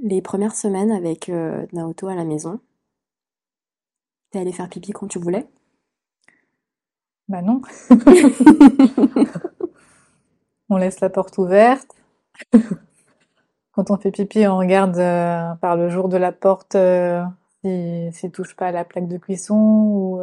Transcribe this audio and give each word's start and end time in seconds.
Les 0.00 0.22
premières 0.22 0.54
semaines 0.54 0.92
avec 0.92 1.28
euh, 1.28 1.66
Naoto 1.72 2.06
à 2.06 2.14
la 2.14 2.24
maison, 2.24 2.60
t'es 4.30 4.38
allé 4.38 4.52
faire 4.52 4.68
pipi 4.68 4.92
quand 4.92 5.08
tu 5.08 5.18
voulais? 5.18 5.46
Bah 7.26 7.42
non. 7.42 7.60
On 10.70 10.76
laisse 10.76 11.00
la 11.00 11.10
porte 11.10 11.38
ouverte. 11.38 11.88
Quand 13.72 13.90
on 13.90 13.96
fait 13.96 14.10
pipi, 14.10 14.46
on 14.46 14.58
regarde 14.58 14.98
euh, 14.98 15.54
par 15.56 15.76
le 15.76 15.88
jour 15.88 16.08
de 16.08 16.16
la 16.16 16.32
porte 16.32 16.74
euh, 16.74 17.24
s'il 17.64 18.12
si, 18.12 18.30
touche 18.30 18.54
pas 18.54 18.68
à 18.68 18.72
la 18.72 18.84
plaque 18.84 19.08
de 19.08 19.18
cuisson 19.18 19.56
ou 19.56 20.20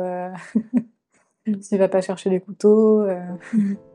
s'il 1.62 1.80
va 1.80 1.90
pas 1.90 2.02
chercher 2.02 2.30
les 2.30 2.40
couteaux. 2.40 3.06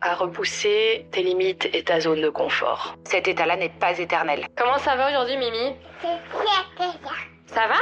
à 0.00 0.14
repousser 0.14 1.06
tes 1.10 1.22
limites 1.22 1.68
et 1.72 1.82
ta 1.82 2.00
zone 2.00 2.20
de 2.20 2.28
confort. 2.28 2.96
Cet 3.04 3.28
état-là 3.28 3.56
n'est 3.56 3.68
pas 3.68 3.98
éternel. 3.98 4.46
Comment 4.56 4.78
ça 4.78 4.96
va 4.96 5.08
aujourd'hui, 5.08 5.36
Mimi? 5.36 5.74
Ça 7.46 7.68
va? 7.68 7.76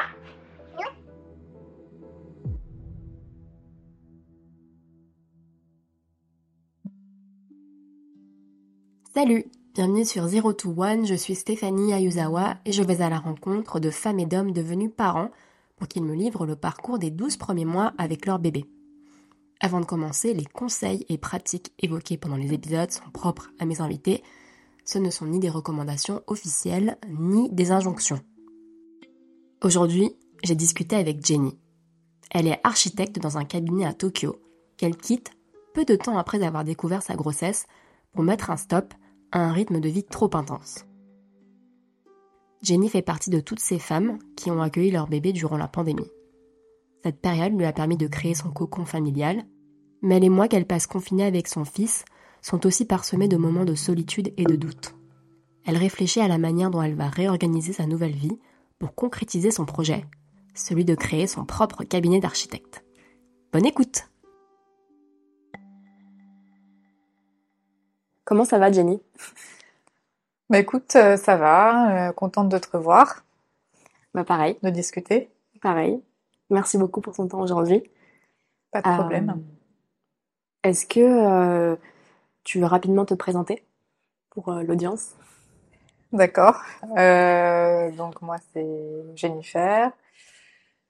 Salut, 9.15 9.45
bienvenue 9.75 10.05
sur 10.05 10.27
Zero 10.27 10.53
to 10.53 10.75
One, 10.77 11.07
je 11.07 11.15
suis 11.15 11.37
Stéphanie 11.37 11.95
Ayuzawa 11.95 12.57
et 12.65 12.73
je 12.73 12.83
vais 12.83 13.01
à 13.01 13.09
la 13.09 13.19
rencontre 13.19 13.79
de 13.79 13.91
femmes 13.91 14.19
et 14.19 14.27
d'hommes 14.27 14.51
devenus 14.51 14.91
parents 14.97 15.31
pour 15.77 15.87
qu'ils 15.87 16.03
me 16.03 16.15
livrent 16.15 16.47
le 16.47 16.57
parcours 16.57 16.99
des 16.99 17.11
12 17.11 17.37
premiers 17.37 17.65
mois 17.65 17.93
avec 17.97 18.27
leur 18.27 18.41
bébé. 18.41 18.65
Avant 19.65 19.81
de 19.81 19.87
commencer, 19.87 20.35
les 20.35 20.45
conseils 20.45 21.07
et 21.09 21.17
pratiques 21.17 21.73
évoqués 21.79 22.19
pendant 22.19 22.37
les 22.37 22.53
épisodes 22.53 22.91
sont 22.91 23.11
propres 23.15 23.51
à 23.59 23.65
mes 23.65 23.81
invités. 23.81 24.23
Ce 24.85 24.99
ne 24.99 25.09
sont 25.09 25.25
ni 25.25 25.39
des 25.39 25.49
recommandations 25.49 26.21
officielles, 26.27 26.99
ni 27.09 27.49
des 27.49 27.71
injonctions. 27.71 28.21
Aujourd'hui, 29.63 30.11
j'ai 30.43 30.55
discuté 30.55 30.97
avec 30.97 31.25
Jenny. 31.25 31.59
Elle 32.31 32.47
est 32.47 32.61
architecte 32.63 33.19
dans 33.19 33.39
un 33.39 33.47
cabinet 33.47 33.87
à 33.87 33.95
Tokyo, 33.95 34.37
qu'elle 34.77 34.99
quitte 34.99 35.31
peu 35.73 35.87
de 35.87 35.97
temps 35.97 36.19
après 36.19 36.45
avoir 36.45 36.65
découvert 36.65 37.03
sa 37.03 37.17
grossesse 37.17 37.65
pour 38.13 38.23
mettre 38.23 38.51
un 38.51 38.59
stop 38.59 38.93
à 39.33 39.39
un 39.39 39.53
rythme 39.53 39.81
de 39.81 39.89
vie 39.89 40.05
trop 40.05 40.29
intense. 40.37 40.85
Jenny 42.61 42.91
fait 42.91 43.01
partie 43.01 43.31
de 43.31 43.41
toutes 43.41 43.61
ces 43.61 43.79
femmes 43.79 44.19
qui 44.37 44.51
ont 44.51 44.61
accueilli 44.61 44.91
leur 44.91 45.09
bébé 45.09 45.33
durant 45.33 45.57
la 45.57 45.69
pandémie. 45.69 46.11
Cette 47.03 47.23
période 47.23 47.55
lui 47.55 47.65
a 47.65 47.73
permis 47.73 47.97
de 47.97 48.09
créer 48.09 48.35
son 48.35 48.51
cocon 48.51 48.85
familial, 48.85 49.47
mais 50.05 50.21
les 50.21 50.29
mois 50.29 50.49
qu'elle 50.49 50.67
passe 50.67 50.87
confinée 50.87 51.25
avec 51.25 51.49
son 51.49 51.65
fils 51.65 52.05
sont 52.43 52.67
aussi 52.67 52.85
parsemés 52.85 53.29
de 53.29 53.37
moments 53.39 53.65
de 53.65 53.75
solitude 53.75 54.33
et 54.37 54.45
de 54.45 54.55
doute. 54.57 54.95
Elle 55.67 55.79
réfléchit 55.79 56.21
à 56.21 56.29
la 56.29 56.39
manière 56.39 56.71
dont 56.71 56.83
elle 56.83 56.95
va 56.95 57.09
réorganiser 57.09 57.73
sa 57.73 57.87
nouvelle 57.87 58.15
vie 58.15 58.39
pour 58.79 58.95
concrétiser 58.95 59.51
son 59.51 59.65
projet, 59.65 60.05
celui 60.55 60.85
de 60.85 60.95
créer 60.95 61.27
son 61.27 61.45
propre 61.47 61.85
cabinet 61.85 62.21
d'architecte. 62.21 62.85
Bonne 63.53 63.67
écoute 63.67 64.09
Comment 68.25 68.45
ça 68.45 68.59
va 68.59 68.71
Jenny? 68.73 69.01
Bah 70.51 70.59
écoute, 70.59 70.95
euh, 70.97 71.17
ça 71.17 71.37
va. 71.37 72.09
euh, 72.09 72.13
contente 72.13 72.51
de 72.51 72.59
te 72.59 72.69
revoir, 72.77 73.25
Bah 74.15 74.25
pareil, 74.25 74.59
de 74.63 74.71
discuter. 74.71 75.31
pareil. 75.63 76.03
Merci 76.51 76.79
beaucoup 76.79 77.01
pour 77.01 77.15
ton 77.17 77.27
temps 77.29 77.41
aujourd'hui. 77.41 77.83
Pas 78.71 78.83
de 78.83 78.87
Euh, 78.87 78.95
problème. 78.97 79.43
Est-ce 80.65 80.87
que 80.87 81.01
euh, 81.01 81.77
tu 82.43 82.59
veux 82.59 82.65
rapidement 82.65 83.05
te 83.05 83.13
présenter 83.13 83.63
pour 84.31 84.49
euh, 84.49 84.63
l'audience? 84.63 85.11
D'accord. 86.11 86.63
Euh, 86.97 87.91
donc 87.91 88.23
moi 88.23 88.39
c'est 88.53 89.05
Jennifer. 89.15 89.93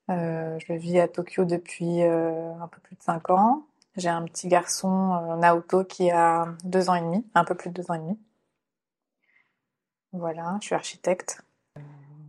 Je 0.08 0.72
vis 0.74 1.00
à 1.00 1.08
Tokyo 1.08 1.44
depuis 1.44 2.02
un 2.02 2.68
peu 2.70 2.78
plus 2.82 2.94
de 2.94 3.02
cinq 3.02 3.30
ans. 3.30 3.66
J'ai 3.96 4.10
un 4.10 4.22
petit 4.24 4.48
garçon 4.48 5.36
Naoto 5.38 5.82
qui 5.84 6.10
a 6.10 6.46
deux 6.62 6.90
ans 6.90 6.94
et 6.94 7.00
demi, 7.00 7.26
un 7.34 7.44
peu 7.44 7.54
plus 7.54 7.70
de 7.70 7.74
deux 7.74 7.90
ans 7.90 7.94
et 7.94 7.98
demi. 7.98 8.18
Voilà, 10.12 10.58
je 10.60 10.66
suis 10.66 10.74
architecte. 10.74 11.42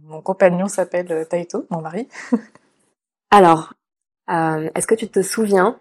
Mon 0.04 0.22
compagnon 0.22 0.68
s'appelle 0.68 1.28
Taito, 1.28 1.68
mon 1.70 1.82
mari. 1.82 2.08
Alors, 3.30 3.74
est-ce 4.30 4.88
que 4.88 4.96
tu 4.96 5.10
te 5.10 5.22
souviens 5.22 5.78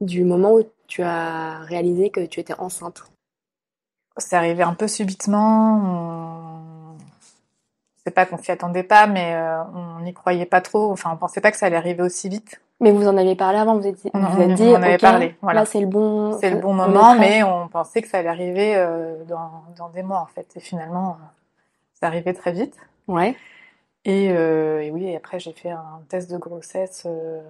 du 0.00 0.24
moment 0.24 0.52
où 0.54 0.62
tu 0.86 1.02
as 1.02 1.58
réalisé 1.60 2.10
que 2.10 2.24
tu 2.26 2.40
étais 2.40 2.54
enceinte 2.58 3.02
C'est 4.18 4.36
arrivé 4.36 4.62
un 4.62 4.74
peu 4.74 4.88
subitement. 4.88 5.80
On... 5.84 6.96
C'est 8.04 8.12
pas 8.12 8.24
qu'on 8.26 8.38
s'y 8.38 8.52
attendait 8.52 8.84
pas, 8.84 9.06
mais 9.08 9.34
euh, 9.34 9.62
on 9.74 10.00
n'y 10.00 10.14
croyait 10.14 10.46
pas 10.46 10.60
trop. 10.60 10.92
Enfin, 10.92 11.10
on 11.12 11.16
pensait 11.16 11.40
pas 11.40 11.50
que 11.50 11.56
ça 11.56 11.66
allait 11.66 11.76
arriver 11.76 12.02
aussi 12.02 12.28
vite. 12.28 12.60
Mais 12.78 12.92
vous 12.92 13.08
en 13.08 13.16
avez 13.16 13.34
parlé 13.34 13.58
avant, 13.58 13.76
vous 13.78 13.86
êtes, 13.86 13.96
vous 14.04 14.10
On- 14.14 14.40
êtes 14.40 14.54
dit, 14.54 14.62
on 14.64 14.74
en 14.74 14.82
avait 14.82 14.98
parlé, 14.98 15.34
voilà. 15.40 15.60
là 15.60 15.66
c'est 15.66 15.80
le 15.80 15.86
bon, 15.86 16.38
C'est 16.38 16.50
le 16.50 16.58
bon 16.58 16.74
moment, 16.74 17.14
mais 17.18 17.42
on 17.42 17.68
pensait 17.68 18.02
que 18.02 18.08
ça 18.08 18.18
allait 18.18 18.28
arriver 18.28 18.76
euh, 18.76 19.24
dans, 19.24 19.64
dans 19.78 19.88
des 19.88 20.02
mois 20.02 20.20
en 20.20 20.26
fait. 20.26 20.46
Et 20.56 20.60
finalement, 20.60 21.12
euh, 21.12 21.24
c'est 21.94 22.04
arrivé 22.04 22.34
très 22.34 22.52
vite. 22.52 22.76
Ouais. 23.08 23.34
Et, 24.04 24.30
euh, 24.30 24.82
et 24.82 24.90
oui, 24.90 25.06
et 25.06 25.16
après 25.16 25.40
j'ai 25.40 25.52
fait 25.52 25.70
un 25.70 26.00
test 26.10 26.30
de 26.30 26.36
grossesse 26.36 27.04
euh, 27.06 27.40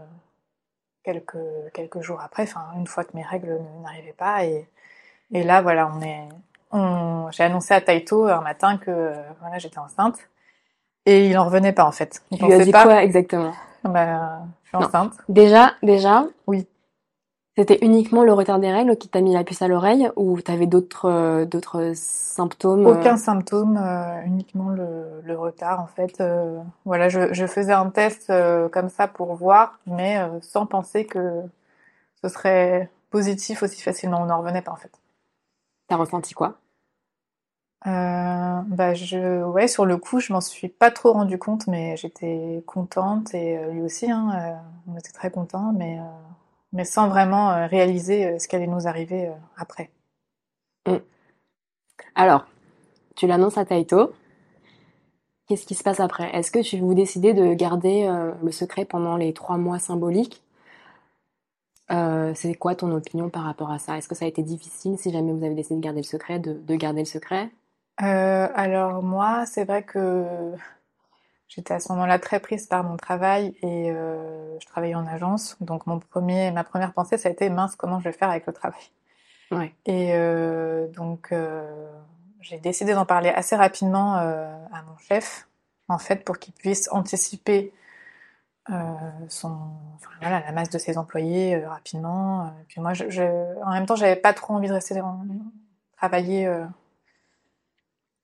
quelques 1.06 1.38
quelques 1.72 2.02
jours 2.02 2.20
après, 2.22 2.44
enfin 2.44 2.66
une 2.76 2.88
fois 2.88 3.04
que 3.04 3.12
mes 3.14 3.24
règles 3.24 3.60
n'arrivaient 3.82 4.12
pas. 4.18 4.44
Et, 4.44 4.68
et 5.32 5.44
là, 5.44 5.62
voilà, 5.62 5.90
on 5.94 6.02
est, 6.02 6.28
on, 6.72 7.30
j'ai 7.32 7.44
annoncé 7.44 7.74
à 7.74 7.80
Taito 7.80 8.26
un 8.28 8.42
matin 8.42 8.78
que 8.78 8.90
euh, 8.90 9.22
voilà, 9.40 9.58
j'étais 9.58 9.78
enceinte. 9.78 10.18
Et 11.06 11.28
il 11.28 11.38
en 11.38 11.46
revenait 11.46 11.72
pas 11.72 11.84
en 11.86 11.92
fait. 11.92 12.22
Il 12.32 12.38
Tu 12.38 12.44
lui 12.44 12.50
pensait 12.50 12.64
dit 12.66 12.72
pas. 12.72 12.84
quoi 12.84 13.02
exactement? 13.04 13.54
Bah, 13.84 14.40
je 14.64 14.68
suis 14.68 14.76
Non. 14.76 14.88
enceinte. 14.88 15.14
Déjà, 15.28 15.74
déjà? 15.82 16.26
Oui. 16.48 16.66
C'était 17.58 17.78
uniquement 17.80 18.22
le 18.22 18.34
retard 18.34 18.58
des 18.58 18.70
règles 18.70 18.98
qui 18.98 19.08
t'a 19.08 19.22
mis 19.22 19.32
la 19.32 19.42
puce 19.42 19.62
à 19.62 19.68
l'oreille 19.68 20.10
ou 20.16 20.38
t'avais 20.42 20.66
d'autres 20.66 21.06
euh, 21.06 21.44
d'autres 21.46 21.92
symptômes 21.94 22.86
euh, 22.86 22.92
Aucun 22.92 23.16
symptôme, 23.16 23.78
euh, 23.78 24.20
uniquement 24.26 24.68
le, 24.68 25.22
le 25.24 25.38
retard 25.38 25.80
en 25.80 25.86
fait. 25.86 26.22
Voilà, 26.84 27.08
je, 27.08 27.32
je 27.32 27.46
faisais 27.46 27.72
un 27.72 27.88
test 27.88 28.30
comme 28.72 28.90
ça 28.90 29.08
pour 29.08 29.34
voir, 29.34 29.78
mais 29.86 30.18
sans 30.42 30.66
penser 30.66 31.06
que 31.06 31.42
ce 32.22 32.28
serait 32.28 32.90
positif 33.10 33.62
aussi 33.62 33.80
facilement. 33.80 34.20
On 34.20 34.26
n'en 34.26 34.38
revenait 34.40 34.60
pas 34.60 34.72
en 34.72 34.76
fait. 34.76 34.92
T'as 35.88 35.96
ressenti 35.96 36.34
quoi? 36.34 36.58
Bah 37.84 38.94
je, 38.94 39.44
ouais, 39.44 39.68
sur 39.68 39.86
le 39.86 39.96
coup, 39.96 40.20
je 40.20 40.32
m'en 40.32 40.40
suis 40.40 40.68
pas 40.68 40.90
trop 40.90 41.12
rendu 41.12 41.38
compte, 41.38 41.68
mais 41.68 41.96
j'étais 41.96 42.62
contente 42.66 43.32
et 43.32 43.58
lui 43.70 43.80
aussi. 43.80 44.10
Hein, 44.10 44.58
on 44.88 44.98
était 44.98 45.12
très 45.12 45.30
contents, 45.30 45.72
mais 45.72 45.98
mais 46.76 46.84
sans 46.84 47.09
vraiment 47.09 47.50
euh, 47.50 47.66
réaliser 47.66 48.26
euh, 48.26 48.38
ce 48.38 48.47
qui 48.47 48.54
allait 48.54 48.66
nous 48.66 48.87
arriver 48.87 49.28
euh, 49.28 49.32
après. 49.56 49.91
Alors, 52.14 52.47
tu 53.14 53.26
l'annonces 53.26 53.59
à 53.59 53.64
Taito. 53.64 54.12
Qu'est-ce 55.47 55.66
qui 55.66 55.74
se 55.74 55.83
passe 55.83 56.00
après? 56.00 56.34
Est-ce 56.34 56.50
que 56.50 56.59
tu 56.59 56.78
vous 56.78 56.95
décidez 56.95 57.33
de 57.34 57.54
garder 57.54 58.04
euh, 58.04 58.33
le 58.42 58.53
secret 58.53 58.84
pendant 58.84 59.16
les 59.16 59.33
trois 59.33 59.56
mois 59.56 59.78
symboliques? 59.78 60.42
Euh, 61.91 62.33
C'est 62.34 62.54
quoi 62.54 62.74
ton 62.74 62.92
opinion 62.92 63.30
par 63.30 63.45
rapport 63.45 63.71
à 63.71 63.78
ça? 63.78 63.97
Est-ce 63.97 64.09
que 64.09 64.15
ça 64.15 64.24
a 64.24 64.28
été 64.28 64.42
difficile, 64.42 64.98
si 64.98 65.10
jamais 65.10 65.33
vous 65.33 65.45
avez 65.45 65.54
décidé 65.54 65.77
de 65.77 65.84
garder 65.84 66.00
le 66.00 66.06
secret, 66.06 66.39
de, 66.39 66.53
de 66.53 66.74
garder 66.74 67.00
le 67.00 67.06
secret? 67.06 67.50
Euh, 68.03 68.48
alors 68.54 69.03
moi, 69.03 69.47
c'est 69.47 69.65
vrai 69.65 69.83
que 69.83 70.27
j'étais 71.48 71.75
à 71.75 71.81
ce 71.81 71.93
moment-là 71.93 72.19
très 72.19 72.41
prise 72.41 72.66
par 72.66 72.84
mon 72.84 72.97
travail 72.97 73.54
et 73.63 73.91
euh, 73.91 74.59
je 74.60 74.66
travaillais 74.66 74.95
en 74.95 75.07
agence. 75.07 75.57
Donc 75.60 75.87
mon 75.87 75.98
premier, 75.98 76.51
ma 76.51 76.65
première 76.65 76.93
pensée, 76.93 77.19
ça 77.19 77.28
a 77.28 77.33
été 77.33 77.48
mince, 77.51 77.77
comment 77.77 77.98
je 78.01 78.04
vais 78.04 78.13
faire 78.13 78.31
avec 78.31 78.47
le 78.47 78.53
travail? 78.53 78.81
Ouais. 79.51 79.72
Et 79.87 80.10
euh, 80.15 80.89
donc 80.89 81.31
euh, 81.33 81.89
j'ai 82.41 82.59
décidé 82.59 82.95
d'en 82.95 83.07
parler 83.07 83.28
assez 83.31 83.57
rapidement 83.57 84.16
euh, 84.19 84.53
à 84.72 84.83
mon 84.83 84.97
chef, 84.98 85.48
en 85.89 85.98
fait, 85.98 86.25
pour 86.25 86.39
qu'il 86.39 86.53
puisse 86.54 86.89
anticiper 86.93 87.72
euh, 88.71 88.75
son, 89.28 89.48
enfin, 89.95 90.10
voilà, 90.21 90.41
la 90.41 90.51
masse 90.53 90.71
de 90.71 90.78
ses 90.78 90.98
employés 90.98 91.54
euh, 91.54 91.69
rapidement. 91.69 92.47
Et 92.60 92.65
puis 92.66 92.81
moi, 92.81 92.95
je, 92.95 93.09
je- 93.10 93.63
en 93.65 93.71
même 93.72 93.87
temps, 93.87 93.95
j'avais 93.95 94.16
pas 94.16 94.33
trop 94.33 94.54
envie 94.54 94.66
de 94.69 94.72
rester 94.72 95.01
en- 95.01 95.25
travailler. 95.97 96.47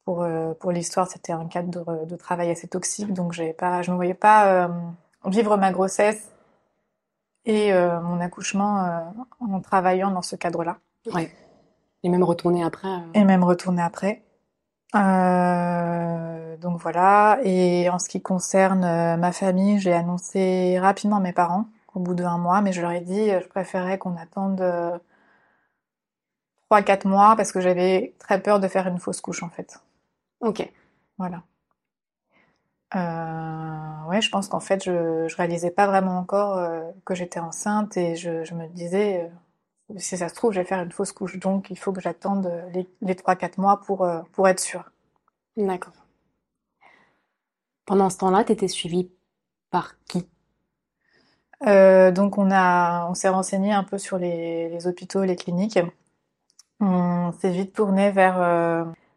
Euh, 0.09 0.49
pour, 0.49 0.59
pour 0.59 0.73
l'histoire, 0.73 1.09
c'était 1.09 1.33
un 1.33 1.47
cadre 1.47 2.05
de, 2.07 2.17
travail 2.17 2.51
assez 2.51 2.69
toxique, 2.69 3.13
donc 3.13 3.41
pas, 3.57 3.83
je 3.83 3.91
ne 3.91 3.97
voyais 3.97 4.15
pas 4.15 4.65
euh, 4.65 4.69
vivre 5.27 5.57
ma 5.57 5.73
grossesse 5.73 6.31
et 7.45 7.73
euh, 7.73 8.01
mon 8.01 8.21
accouchement 8.21 8.85
euh, 8.85 9.01
en 9.41 9.61
travaillant 9.61 10.11
dans 10.11 10.23
ce 10.23 10.37
cadre-là. 10.37 10.79
Ouais. 11.13 11.31
Et 12.03 12.09
même 12.09 12.25
retourner 12.25 12.65
après. 12.65 12.89
euh, 12.89 13.01
Et 13.15 13.25
même 13.25 13.45
retourner 13.45 13.83
après. 13.83 14.23
Donc 16.61 16.79
voilà. 16.81 17.41
Et 17.43 17.89
en 17.91 17.99
ce 17.99 18.09
qui 18.09 18.21
concerne 18.23 19.17
ma 19.17 19.33
famille, 19.33 19.81
j'ai 19.81 19.93
annoncé 19.93 20.79
rapidement 20.79 21.17
à 21.17 21.21
mes 21.21 21.33
parents 21.33 21.67
au 21.95 22.01
bout 22.01 22.15
d'un 22.15 22.39
mois, 22.39 22.61
mais 22.61 22.73
je 22.73 22.81
leur 22.81 22.93
ai 22.93 23.01
dit 23.01 23.31
euh, 23.31 23.41
je 23.41 23.49
préférais 23.49 23.99
qu'on 23.99 24.17
attende 24.17 24.61
euh, 24.61 24.99
3-4 26.71 27.07
mois 27.07 27.37
parce 27.37 27.53
que 27.53 27.61
j'avais 27.61 28.15
très 28.19 28.41
peur 28.41 28.61
de 28.61 28.69
faire 28.69 28.87
une 28.87 28.99
fausse 28.99 29.21
couche 29.21 29.43
en 29.43 29.51
fait. 29.51 29.79
Ok. 30.43 30.71
Voilà. 31.19 31.45
Euh, 32.95 34.09
ouais, 34.09 34.21
je 34.21 34.31
pense 34.31 34.49
qu'en 34.49 34.61
fait, 34.61 34.85
je, 34.85 35.27
je 35.29 35.37
réalisais 35.37 35.71
pas 35.71 35.87
vraiment 35.87 36.19
encore 36.19 36.59
euh, 36.59 36.83
que 37.07 37.15
j'étais 37.15 37.41
enceinte 37.41 37.97
et 37.97 38.17
je, 38.17 38.45
je 38.45 38.55
me 38.55 38.67
disais, 38.69 39.31
euh, 39.91 39.95
si 39.99 40.17
ça 40.19 40.29
se 40.29 40.35
trouve, 40.35 40.53
je 40.53 40.61
vais 40.61 40.67
faire 40.67 40.83
une 40.83 40.93
fausse 40.93 41.13
couche, 41.13 41.39
donc 41.39 41.71
il 41.71 41.79
faut 41.79 41.93
que 41.93 42.01
j'attende 42.03 42.47
euh, 42.47 42.69
les, 42.71 42.87
les 43.01 43.15
3-4 43.15 43.59
mois 43.61 43.81
pour, 43.81 44.07
pour 44.33 44.49
être 44.49 44.61
sûre. 44.61 44.91
D'accord. 45.57 45.95
Pendant 47.87 48.11
ce 48.11 48.19
temps-là, 48.19 48.45
t'étais 48.45 48.69
suivie 48.69 49.11
par 49.71 49.95
qui? 50.07 50.29
Donc 51.65 52.39
on 52.39 52.51
a, 52.51 53.07
on 53.09 53.15
s'est 53.15 53.29
renseigné 53.29 53.73
un 53.73 53.85
peu 53.85 53.97
sur 53.97 54.19
les, 54.19 54.69
les 54.69 54.87
hôpitaux, 54.89 55.23
les 55.23 55.37
cliniques. 55.37 55.79
On 56.81 57.33
s'est 57.41 57.51
vite 57.53 57.73
tourné 57.73 58.11
vers, 58.11 58.41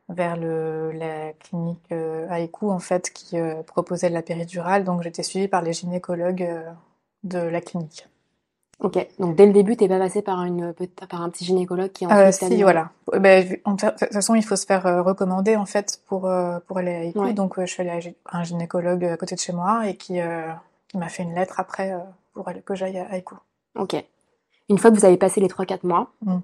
vers 0.10 0.38
le, 0.38 0.92
la 0.92 1.34
clinique 1.34 1.82
euh, 1.92 2.28
en 2.62 2.80
fait, 2.80 3.10
qui 3.12 3.40
euh, 3.40 3.64
proposait 3.64 4.10
de 4.10 4.14
la 4.14 4.22
péridurale. 4.22 4.84
Donc 4.84 5.02
j'étais 5.02 5.24
suivie 5.24 5.48
par 5.48 5.62
les 5.62 5.74
gynécologues 5.74 6.44
euh, 6.44 6.70
de 7.24 7.40
la 7.40 7.62
clinique. 7.62 8.08
Ok. 8.82 9.08
Donc 9.20 9.36
dès 9.38 9.46
le 9.46 9.54
début, 9.54 9.78
t'es 9.78 9.88
pas 9.88 9.98
passée 10.00 10.22
par 10.22 10.44
une 10.44 10.74
par 11.10 11.22
un 11.22 11.30
petit 11.30 11.46
gynécologue 11.46 11.92
qui 11.92 12.06
Euh, 12.06 12.10
ensuite 12.28 12.50
t'a 12.50 12.56
si, 12.56 12.62
voilà. 12.62 12.92
Euh, 13.14 13.20
ben, 13.20 13.58
en- 13.64 13.74
de 13.74 13.90
toute 13.90 14.12
façon, 14.14 14.36
il 14.36 14.44
faut 14.44 14.58
se 14.58 14.66
faire 14.66 14.86
euh, 14.86 15.02
recommander 15.02 15.56
en 15.56 15.66
fait 15.66 16.02
pour 16.08 16.28
euh, 16.28 16.60
pour 16.68 16.78
aller 16.80 17.14
à. 17.16 17.20
Ouais. 17.20 17.34
Donc, 17.34 17.58
euh, 17.58 17.66
je 17.66 17.72
suis 17.72 17.82
allée 17.88 18.16
à 18.26 18.38
un 18.38 18.44
gynécologue 18.44 19.06
à 19.06 19.16
côté 19.18 19.34
de 19.36 19.40
chez 19.40 19.54
moi 19.54 19.88
et 19.88 19.96
qui 19.96 20.20
euh, 20.20 20.52
qui 20.90 20.98
m'a 20.98 21.08
fait 21.08 21.24
une 21.24 21.34
lettre 21.34 21.60
après 21.62 21.94
euh, 21.94 22.00
pour 22.34 22.48
aller- 22.50 22.62
que 22.62 22.76
j'aille 22.76 22.98
à 23.00 23.08
Haïkou. 23.10 23.38
Ok. 23.76 23.96
Une 24.68 24.78
fois 24.78 24.92
que 24.92 24.98
vous 24.98 25.06
avez 25.06 25.18
passé 25.18 25.40
les 25.40 25.48
3-4 25.48 25.86
mois, 25.88 26.12
Mm. 26.22 26.40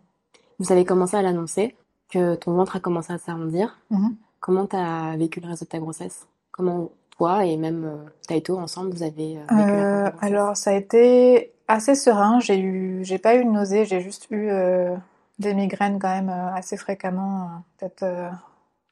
vous 0.59 0.71
avez 0.71 0.85
commencé 0.85 1.17
à 1.17 1.21
l'annoncer, 1.21 1.75
que 2.11 2.35
ton 2.35 2.53
ventre 2.53 2.75
a 2.75 2.79
commencé 2.79 3.11
à 3.11 3.17
s'arrondir. 3.17 3.79
Mhm. 3.89 4.15
Comment 4.39 4.65
t'as 4.67 5.15
vécu 5.17 5.39
le 5.39 5.47
reste 5.47 5.63
de 5.63 5.67
ta 5.67 5.79
grossesse? 5.79 6.27
Comment 6.51 6.91
toi 7.17 7.45
et 7.45 7.57
même 7.57 7.85
euh, 7.85 8.09
Taito 8.27 8.57
ensemble, 8.57 8.91
vous 8.91 9.03
avez 9.03 9.37
euh, 9.37 9.41
vécu 9.49 9.69
Euh, 9.71 10.11
alors, 10.19 10.57
ça 10.57 10.71
a 10.71 10.73
été 10.73 11.53
assez 11.67 11.95
serein. 11.95 12.39
J'ai 12.39 12.59
eu, 12.59 13.03
j'ai 13.03 13.17
pas 13.17 13.35
eu 13.35 13.45
de 13.45 13.49
nausée. 13.49 13.85
J'ai 13.85 14.01
juste 14.01 14.27
eu 14.31 14.49
euh, 14.49 14.95
des 15.39 15.53
migraines 15.53 15.99
quand 15.99 16.09
même 16.09 16.29
euh, 16.29 16.53
assez 16.53 16.77
fréquemment, 16.77 17.63
peut-être 17.77 18.05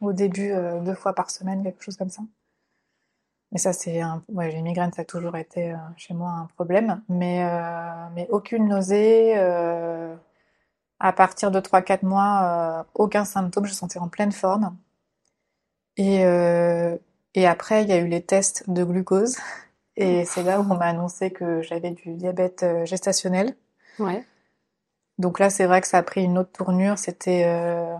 au 0.01 0.13
début 0.13 0.53
deux 0.85 0.93
fois 0.93 1.13
par 1.13 1.29
semaine, 1.29 1.61
quelque 1.61 1.83
chose 1.83 1.97
comme 1.97 2.09
ça. 2.09 2.21
Mais 3.51 3.57
ça, 3.57 3.73
c'est 3.73 3.99
un, 3.99 4.23
ouais, 4.31 4.51
les 4.51 4.61
migraines, 4.61 4.93
ça 4.93 5.01
a 5.01 5.05
toujours 5.05 5.35
été 5.35 5.75
chez 5.97 6.13
moi 6.13 6.29
un 6.29 6.45
problème. 6.55 7.01
Mais, 7.09 7.43
mais 8.15 8.27
aucune 8.29 8.67
nausée. 8.69 9.35
À 10.99 11.13
partir 11.13 11.51
de 11.51 11.59
3-4 11.59 12.05
mois, 12.05 12.41
euh, 12.43 12.83
aucun 12.95 13.25
symptôme. 13.25 13.65
Je 13.65 13.73
sentais 13.73 13.99
en 13.99 14.09
pleine 14.09 14.31
forme. 14.31 14.75
Et, 15.97 16.25
euh, 16.25 16.97
et 17.35 17.47
après, 17.47 17.83
il 17.83 17.89
y 17.89 17.93
a 17.93 17.97
eu 17.97 18.07
les 18.07 18.21
tests 18.21 18.69
de 18.69 18.83
glucose. 18.83 19.37
Et 19.95 20.25
c'est 20.25 20.43
là 20.43 20.61
où 20.61 20.63
on 20.63 20.75
m'a 20.75 20.85
annoncé 20.85 21.31
que 21.31 21.61
j'avais 21.61 21.91
du 21.91 22.13
diabète 22.13 22.63
euh, 22.63 22.85
gestationnel. 22.85 23.55
Ouais. 23.99 24.23
Donc 25.19 25.39
là, 25.39 25.49
c'est 25.49 25.65
vrai 25.65 25.81
que 25.81 25.87
ça 25.87 25.97
a 25.99 26.03
pris 26.03 26.23
une 26.23 26.37
autre 26.37 26.51
tournure. 26.53 26.97
C'était 26.97 27.43
euh, 27.45 27.93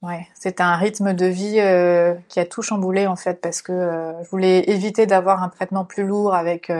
ouais, 0.00 0.26
c'était 0.34 0.62
un 0.62 0.76
rythme 0.76 1.12
de 1.12 1.26
vie 1.26 1.60
euh, 1.60 2.14
qui 2.28 2.40
a 2.40 2.46
tout 2.46 2.62
chamboulé 2.62 3.06
en 3.06 3.16
fait 3.16 3.40
parce 3.40 3.60
que 3.60 3.72
euh, 3.72 4.24
je 4.24 4.30
voulais 4.30 4.68
éviter 4.70 5.06
d'avoir 5.06 5.42
un 5.42 5.50
traitement 5.50 5.84
plus 5.84 6.04
lourd 6.04 6.34
avec 6.34 6.72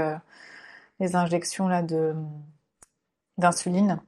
les 1.01 1.17
injections 1.17 1.69
là 1.69 1.83
de 1.83 2.15
d'insuline. 3.39 4.01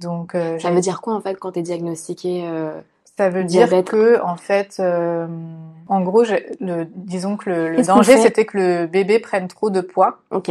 Donc 0.00 0.34
euh, 0.34 0.58
Ça 0.58 0.70
veut 0.70 0.80
dire 0.80 1.00
quoi 1.00 1.14
en 1.14 1.20
fait 1.20 1.34
quand 1.34 1.52
t'es 1.52 1.62
diagnostiqué 1.62 2.44
euh, 2.46 2.72
ça 3.16 3.30
veut 3.30 3.42
dire 3.44 3.66
diabète? 3.66 3.88
que 3.88 4.22
en 4.22 4.36
fait, 4.36 4.76
euh, 4.78 5.26
en 5.88 6.00
gros, 6.02 6.22
le, 6.60 6.84
disons 6.94 7.36
que 7.36 7.50
le, 7.50 7.68
le 7.70 7.82
danger 7.82 8.16
c'était 8.18 8.44
que 8.44 8.56
le 8.56 8.86
bébé 8.86 9.18
prenne 9.18 9.48
trop 9.48 9.70
de 9.70 9.80
poids. 9.80 10.18
Ok. 10.30 10.50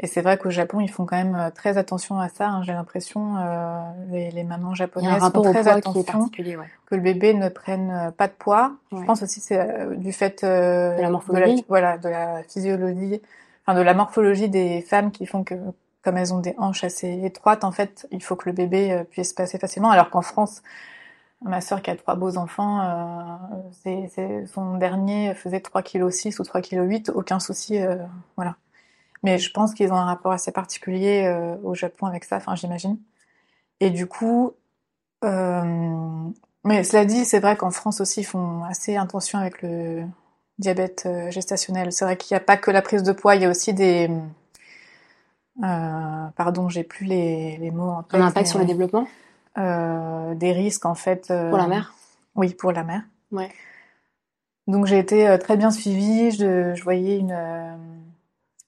Et 0.00 0.06
c'est 0.06 0.20
vrai 0.20 0.38
qu'au 0.38 0.50
Japon, 0.50 0.78
ils 0.78 0.88
font 0.90 1.06
quand 1.06 1.16
même 1.16 1.34
euh, 1.34 1.50
très 1.50 1.76
attention 1.76 2.20
à 2.20 2.28
ça. 2.28 2.46
hein, 2.50 2.62
J'ai 2.62 2.72
l'impression, 2.72 3.34
euh, 3.38 3.80
les, 4.12 4.30
les 4.30 4.44
mamans 4.44 4.72
japonaises 4.76 5.20
font 5.32 5.42
très 5.42 5.66
attention 5.66 6.04
particulier, 6.04 6.56
ouais. 6.56 6.66
que 6.86 6.94
le 6.94 7.00
bébé 7.00 7.34
ne 7.34 7.48
prenne 7.48 7.90
euh, 7.90 8.10
pas 8.12 8.28
de 8.28 8.32
poids. 8.38 8.74
Ouais. 8.92 9.00
Je 9.00 9.04
pense 9.04 9.24
aussi 9.24 9.40
c'est 9.40 9.58
du 9.98 10.12
fait 10.12 10.44
euh, 10.44 10.96
De 10.96 11.02
la 11.02 11.10
morphologie. 11.10 11.64
voilà, 11.68 11.98
de 11.98 12.08
la 12.08 12.44
physiologie, 12.44 13.20
enfin 13.66 13.76
de 13.76 13.82
la 13.82 13.92
morphologie 13.92 14.48
des 14.48 14.82
femmes 14.82 15.10
qui 15.10 15.26
font 15.26 15.42
que 15.42 15.56
comme 16.08 16.16
elles 16.16 16.32
ont 16.32 16.40
des 16.40 16.54
hanches 16.56 16.84
assez 16.84 17.22
étroites, 17.22 17.64
en 17.64 17.70
fait, 17.70 18.08
il 18.10 18.22
faut 18.22 18.34
que 18.34 18.48
le 18.48 18.54
bébé 18.54 18.92
euh, 18.92 19.04
puisse 19.04 19.34
passer 19.34 19.58
facilement. 19.58 19.90
Alors 19.90 20.08
qu'en 20.08 20.22
France, 20.22 20.62
ma 21.42 21.60
sœur 21.60 21.82
qui 21.82 21.90
a 21.90 21.96
trois 21.96 22.14
beaux 22.14 22.38
enfants, 22.38 22.80
euh, 23.84 24.46
son 24.46 24.78
dernier 24.78 25.34
faisait 25.34 25.60
3 25.60 25.82
kg 25.82 26.08
6 26.08 26.38
ou 26.38 26.44
3 26.44 26.62
kg 26.62 26.80
8, 26.80 27.10
aucun 27.14 27.40
souci, 27.40 27.78
euh, 27.78 27.96
voilà. 28.36 28.56
Mais 29.22 29.36
je 29.36 29.50
pense 29.52 29.74
qu'ils 29.74 29.92
ont 29.92 29.96
un 29.96 30.06
rapport 30.06 30.32
assez 30.32 30.50
particulier 30.50 31.30
au 31.62 31.74
Japon 31.74 32.06
avec 32.06 32.24
ça, 32.24 32.36
enfin 32.36 32.54
j'imagine. 32.54 32.98
Et 33.80 33.90
du 33.90 34.06
coup, 34.06 34.54
mais 35.22 36.84
cela 36.84 37.04
dit, 37.04 37.26
c'est 37.26 37.40
vrai 37.40 37.56
qu'en 37.56 37.70
France 37.70 38.00
aussi, 38.00 38.20
ils 38.20 38.24
font 38.24 38.64
assez 38.64 38.96
attention 38.96 39.38
avec 39.38 39.60
le 39.60 40.04
diabète 40.58 41.06
gestationnel. 41.30 41.92
C'est 41.92 42.04
vrai 42.06 42.16
qu'il 42.16 42.34
n'y 42.34 42.38
a 42.38 42.44
pas 42.44 42.56
que 42.56 42.70
la 42.70 42.80
prise 42.80 43.02
de 43.02 43.12
poids, 43.12 43.34
il 43.36 43.42
y 43.42 43.44
a 43.44 43.50
aussi 43.50 43.74
des... 43.74 44.08
euh, 45.62 46.26
pardon, 46.36 46.68
j'ai 46.68 46.84
plus 46.84 47.06
les, 47.06 47.56
les 47.58 47.70
mots 47.70 47.90
en 47.90 48.02
tête. 48.02 48.20
Un 48.20 48.26
impact 48.26 48.46
mais, 48.46 48.50
sur 48.50 48.58
le 48.58 48.64
développement? 48.64 49.06
euh, 49.58 50.34
des 50.34 50.52
risques 50.52 50.86
en 50.86 50.94
fait. 50.94 51.30
euh, 51.30 51.48
pour 51.48 51.58
la 51.58 51.66
mère? 51.66 51.94
Oui, 52.36 52.54
pour 52.54 52.72
la 52.72 52.84
mère. 52.84 53.02
Ouais. 53.32 53.50
Donc 54.66 54.86
j'ai 54.86 54.98
été 54.98 55.36
très 55.38 55.56
bien 55.56 55.70
suivie. 55.70 56.30
Je, 56.30 56.74
je 56.74 56.82
voyais 56.84 57.18
une, 57.18 57.32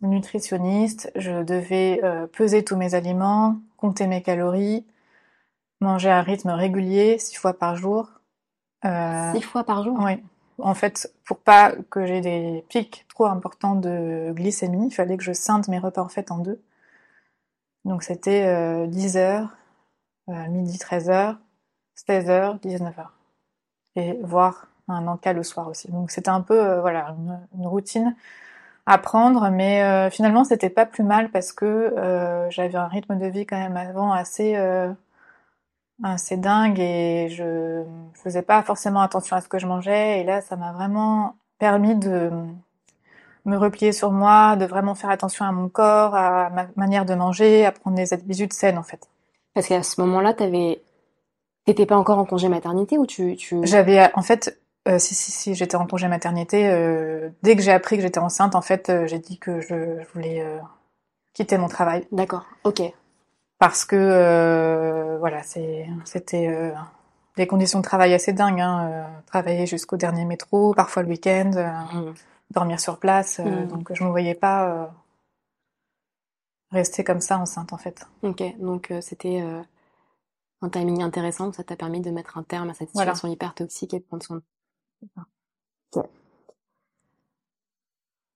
une 0.03 0.11
nutritionniste. 0.11 1.13
Je 1.15 1.43
devais 1.43 2.01
euh, 2.03 2.27
peser 2.27 2.65
tous 2.65 2.77
mes 2.77 2.95
aliments, 2.95 3.57
compter 3.77 4.07
mes 4.07 4.23
calories, 4.23 4.85
manger 5.81 6.11
à 6.11 6.19
un 6.19 6.23
rythme 6.23 6.51
régulier, 6.51 7.19
six 7.19 7.37
fois 7.37 7.53
par 7.53 7.77
jour. 7.77 8.09
Euh, 8.85 9.33
Six 9.35 9.43
fois 9.43 9.63
par 9.65 9.85
jour? 9.85 9.97
oui. 10.01 10.23
En 10.63 10.75
fait, 10.75 11.11
pour 11.25 11.39
pas 11.39 11.73
que 11.89 12.05
j'ai 12.05 12.21
des 12.21 12.65
pics 12.69 13.07
trop 13.09 13.25
importants 13.25 13.77
de 13.77 14.31
glycémie, 14.35 14.89
il 14.89 14.95
fallait 14.95 15.17
que 15.17 15.23
je 15.25 15.33
scinde 15.33 15.67
mes 15.69 15.79
repas 15.79 16.03
en 16.03 16.09
fait 16.09 16.31
en 16.31 16.37
deux. 16.39 16.61
Donc 17.85 18.03
c'était 18.03 18.47
euh, 18.47 18.87
10 18.87 19.17
heures, 19.17 19.49
euh, 20.29 20.49
midi 20.49 20.79
13 20.79 21.11
heures, 21.11 21.39
16 21.95 22.31
heures, 22.31 22.55
19 22.61 22.99
heures. 22.99 23.15
Et 23.97 24.19
voire 24.23 24.67
un 24.89 25.07
encas 25.07 25.33
le 25.33 25.43
soir 25.43 25.69
aussi. 25.69 25.91
Donc 25.91 26.11
c'était 26.11 26.31
un 26.31 26.41
peu 26.43 26.61
euh, 26.61 26.81
voilà 26.81 27.15
une, 27.19 27.41
une 27.59 27.67
routine 27.67 28.15
à 28.87 28.99
prendre, 28.99 29.51
mais 29.51 29.83
euh, 29.83 30.11
finalement 30.11 30.45
c'était 30.45 30.71
pas 30.71 30.87
plus 30.87 31.05
mal 31.05 31.31
parce 31.31 31.53
que 31.53 31.65
euh, 31.65 32.51
j'avais 32.51 32.77
un 32.77 32.89
rythme 32.89 33.19
de 33.19 33.27
vie 33.27 33.47
quand 33.47 33.59
même 33.59 33.77
avant 33.77 34.13
assez 34.13 34.57
euh, 34.57 34.93
assez 36.03 36.37
dingue 36.37 36.79
et 36.81 37.29
je 37.31 37.85
faisais 38.15 38.43
pas 38.43 38.63
forcément 38.63 39.01
attention 39.03 39.37
à 39.37 39.41
ce 39.41 39.49
que 39.49 39.59
je 39.59 39.67
mangeais 39.67 40.21
et 40.21 40.25
là 40.25 40.41
ça 40.41 40.57
m'a 40.57 40.73
vraiment 40.73 41.37
permis 41.59 41.95
de 41.95 42.31
me 43.45 43.57
replier 43.57 43.93
sur 43.93 44.11
moi, 44.13 44.57
de 44.57 44.65
vraiment 44.67 44.95
faire 44.95 45.11
attention 45.11 45.45
à 45.45 45.53
mon 45.53 45.69
corps, 45.69 46.15
à 46.15 46.51
ma 46.51 46.67
manière 46.77 47.05
de 47.05 47.15
manger, 47.15 47.67
à 47.67 47.73
prendre 47.73 47.97
des 47.97 48.13
habitudes 48.13 48.53
saines 48.53 48.79
en 48.79 48.83
fait. 48.83 49.09
Parce 49.55 49.67
qu'à 49.67 49.83
ce 49.83 50.01
moment-là, 50.01 50.33
t'avais, 50.35 50.81
t'étais 51.65 51.87
pas 51.87 51.97
encore 51.97 52.19
en 52.19 52.25
congé 52.25 52.49
maternité 52.49 52.99
ou 52.99 53.07
tu, 53.07 53.37
tu... 53.37 53.59
J'avais 53.65 54.11
en 54.15 54.23
fait 54.23 54.61
euh, 54.89 54.99
si 54.99 55.15
si 55.15 55.31
si 55.33 55.55
j'étais 55.55 55.77
en 55.77 55.87
congé 55.87 56.09
maternité 56.09 56.69
euh, 56.71 57.29
dès 57.43 57.55
que 57.57 57.63
j'ai 57.63 57.73
appris 57.73 57.97
que 57.97 58.03
j'étais 58.03 58.19
enceinte 58.21 58.55
en 58.55 58.63
fait 58.63 58.89
euh, 58.89 59.07
j'ai 59.07 59.19
dit 59.19 59.39
que 59.39 59.61
je, 59.61 60.01
je 60.01 60.07
voulais 60.15 60.41
euh, 60.41 60.59
quitter 61.35 61.59
mon 61.59 61.69
travail 61.69 62.07
D'accord. 62.13 62.47
Ok. 62.65 62.81
parce 63.59 63.85
que 63.85 63.95
euh, 63.97 65.19
voilà 65.19 65.43
c'est 65.43 65.87
c'était 66.07 66.49
euh, 66.49 66.73
des 67.37 67.47
conditions 67.47 67.81
de 67.81 67.85
travail 67.85 68.15
assez 68.15 68.33
dingues 68.33 68.61
hein, 68.63 68.89
euh, 68.91 69.05
travailler 69.27 69.67
jusqu'au 69.67 69.99
dernier 69.99 70.25
métro 70.25 70.73
parfois 70.73 71.03
le 71.03 71.09
week-end 71.11 71.51
euh, 71.57 71.69
Mhm. 71.95 72.15
Dormir 72.51 72.81
sur 72.81 72.99
place 72.99 73.41
euh, 73.41 73.45
Mhm. 73.45 73.69
donc 73.69 73.93
je 73.95 74.05
me 74.05 74.11
voyais 74.11 74.35
pas 74.35 74.69
euh, 74.69 74.87
rester 76.71 77.05
comme 77.05 77.21
ça 77.21 77.39
enceinte 77.39 77.73
en 77.73 77.79
fait 77.79 78.07
Ok. 78.23 78.43
Donc 78.59 78.91
euh, 78.91 79.01
c'était 79.01 79.43
un 80.63 80.69
timing 80.69 81.03
intéressant. 81.03 81.53
Ça 81.53 81.65
t'a 81.65 81.77
permis 81.77 82.01
de 82.01 82.11
mettre 82.11 82.37
un 82.39 82.43
terme 82.43 82.71
à 82.71 82.75
cette 82.75 82.91
Voilà. 82.91 83.13
situation 83.13 83.29
hyper 83.29 83.55
toxique 83.55 83.95
et 83.95 84.01
de 84.01 84.05
prendre 84.05 84.23
soin 84.23 84.37
de 84.37 84.43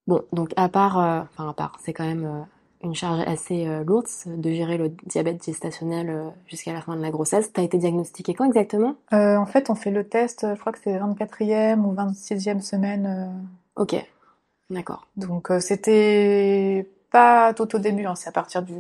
Bon, 0.07 0.23
donc 0.33 0.53
à 0.57 0.69
part, 0.69 0.99
euh, 0.99 1.21
enfin 1.23 1.49
à 1.49 1.55
part, 1.55 1.79
c'est 1.83 1.95
quand 1.95 2.05
même 2.05 2.27
euh, 2.27 2.43
une 2.83 2.95
charge 2.95 3.21
assez 3.27 3.67
euh, 3.67 3.85
lourde 3.85 4.07
de 4.27 4.51
gérer 4.53 4.77
le 4.77 4.91
diabète 5.07 5.43
gestationnel 5.43 6.33
jusqu'à 6.47 6.75
la 6.75 6.83
fin 6.83 6.95
de 6.95 7.01
la 7.01 7.11
grossesse. 7.11 7.53
T'as 7.53 7.63
été 7.63 7.79
diagnostiquée 7.79 8.35
quand 8.35 8.45
exactement? 8.45 8.97
En 9.13 9.47
fait, 9.47 9.71
on 9.71 9.75
fait 9.75 9.91
le 9.91 10.07
test, 10.07 10.47
je 10.55 10.61
crois 10.61 10.73
que 10.73 10.79
c'est 10.85 10.99
24e 10.99 11.87
ou 11.87 11.95
26e 11.95 12.61
semaine. 12.61 13.47
Euh, 13.79 13.83
Ok, 13.83 13.95
d'accord. 14.71 15.07
donc 15.17 15.51
euh, 15.51 15.61
c'était 15.61 16.89
pas 17.11 17.55
tout 17.55 17.75
au 17.77 17.79
début, 17.79 18.07
hein, 18.07 18.15
c'est 18.15 18.29
à 18.29 18.33
partir 18.33 18.63
du, 18.63 18.75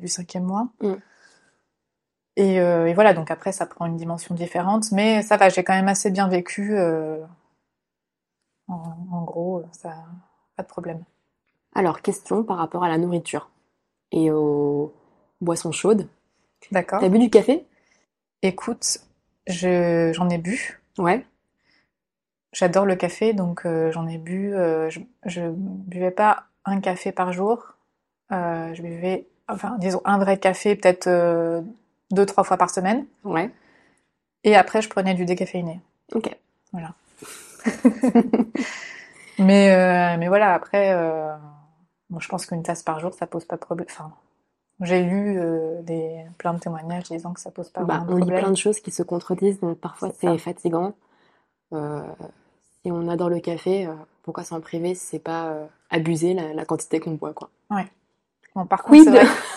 du 0.00 0.08
cinquième 0.08 0.44
mois. 0.44 0.68
Mm. 0.80 0.94
Et, 2.36 2.60
euh, 2.60 2.86
et 2.86 2.94
voilà, 2.94 3.12
donc 3.12 3.30
après 3.30 3.52
ça 3.52 3.66
prend 3.66 3.86
une 3.86 3.96
dimension 3.96 4.34
différente, 4.34 4.90
mais 4.92 5.22
ça 5.22 5.36
va, 5.36 5.48
j'ai 5.48 5.64
quand 5.64 5.74
même 5.74 5.88
assez 5.88 6.10
bien 6.10 6.28
vécu. 6.28 6.76
euh, 6.78 7.18
en, 8.68 8.96
en 9.10 9.24
gros, 9.24 9.64
ça, 9.72 9.94
pas 10.56 10.62
de 10.62 10.68
problème. 10.68 11.04
Alors, 11.74 12.00
question 12.02 12.44
par 12.44 12.58
rapport 12.58 12.84
à 12.84 12.88
la 12.88 12.98
nourriture 12.98 13.50
et 14.12 14.30
aux 14.30 14.94
boissons 15.40 15.72
chaudes. 15.72 16.08
D'accord. 16.70 17.00
T'as 17.00 17.08
bu 17.08 17.18
du 17.18 17.30
café? 17.30 17.66
Écoute, 18.42 18.98
je, 19.46 20.10
j'en 20.14 20.28
ai 20.28 20.38
bu. 20.38 20.80
Ouais. 20.98 21.26
J'adore 22.52 22.84
le 22.84 22.96
café, 22.96 23.32
donc 23.32 23.64
euh, 23.64 23.90
j'en 23.92 24.06
ai 24.08 24.18
bu. 24.18 24.54
euh, 24.54 24.90
je, 24.90 25.00
je 25.26 25.48
buvais 25.50 26.10
pas 26.10 26.44
un 26.64 26.80
café 26.80 27.12
par 27.12 27.32
jour. 27.32 27.74
Euh, 28.30 28.74
je 28.74 28.82
buvais, 28.82 29.26
enfin, 29.48 29.76
disons, 29.78 30.02
un 30.04 30.18
vrai 30.18 30.38
café 30.38 30.76
peut-être 30.76 31.08
deux, 32.10 32.26
trois 32.26 32.44
fois 32.44 32.56
par 32.58 32.70
semaine. 32.70 33.06
Ouais. 33.24 33.50
Et 34.44 34.56
après, 34.56 34.82
je 34.82 34.88
prenais 34.88 35.14
du 35.14 35.24
décaféiné. 35.24 35.80
Ok. 36.14 36.34
Mais, 39.38 39.72
euh, 39.72 40.16
mais 40.18 40.28
voilà, 40.28 40.54
après, 40.54 40.94
moi, 42.10 42.20
je 42.20 42.28
pense 42.28 42.46
qu'une 42.46 42.62
tasse 42.62 42.82
par 42.82 43.00
jour, 43.00 43.14
ça 43.14 43.26
pose 43.26 43.44
pas 43.44 43.56
de 43.56 43.60
problème. 43.60 43.86
Enfin, 43.90 44.12
j'ai 44.80 45.02
lu 45.02 45.38
euh, 45.38 45.80
des, 45.82 46.24
plein 46.38 46.54
de 46.54 46.58
témoignages 46.58 47.04
disant 47.04 47.32
que 47.32 47.40
ça 47.40 47.50
pose 47.50 47.70
pas 47.70 47.82
Bah, 47.82 47.98
vraiment 47.98 48.06
de 48.06 48.12
on 48.12 48.16
lit 48.16 48.20
problème. 48.22 48.40
plein 48.40 48.50
de 48.50 48.56
choses 48.56 48.80
qui 48.80 48.90
se 48.90 49.02
contredisent, 49.02 49.60
donc 49.60 49.78
parfois 49.78 50.10
C'est 50.20 50.38
fatigant. 50.38 50.94
Euh, 51.72 52.02
si 52.84 52.90
on 52.92 53.08
adore 53.08 53.28
le 53.30 53.40
café, 53.40 53.86
euh, 53.86 53.94
pourquoi 54.22 54.44
s'en 54.44 54.60
priver 54.60 54.94
si 54.94 55.06
c'est 55.06 55.18
pas 55.18 55.46
euh, 55.50 55.66
abuser 55.90 56.34
la, 56.34 56.52
la 56.52 56.64
quantité 56.64 57.00
qu'on 57.00 57.12
boit, 57.12 57.32
quoi. 57.32 57.50
Bon, 58.54 58.66
par 58.66 58.82
contre, 58.82 59.04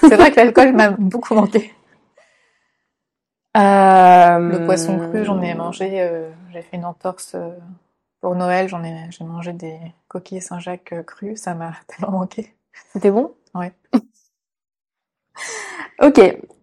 c'est 0.01 0.15
vrai, 0.15 0.32
que 0.32 0.36
l'alcool 0.38 0.74
m'a 0.74 0.91
beaucoup 0.91 1.36
manqué. 1.36 1.74
Euh, 3.58 4.39
Le 4.39 4.65
poisson 4.65 4.98
cru, 5.00 5.25
j'en 5.25 5.41
ai 5.41 5.53
mangé. 5.53 6.01
euh, 6.01 6.29
j'ai 6.51 6.62
fait 6.62 6.77
une 6.77 6.86
entorse 6.86 7.34
euh, 7.36 7.51
pour 8.22 8.36
Noël. 8.36 8.67
J'en 8.70 8.84
ai, 8.84 9.10
j'ai 9.12 9.24
mangé 9.24 9.53
des 9.53 9.77
coquilles 10.08 10.41
Saint-Jacques 10.41 10.94
crues. 11.05 11.36
Ça 11.38 11.53
m'a 11.55 11.74
tellement 11.88 12.20
manqué. 12.20 12.53
C'était 12.94 13.12
bon? 13.12 13.34
Ouais. 13.53 13.74
ok, 16.01 16.20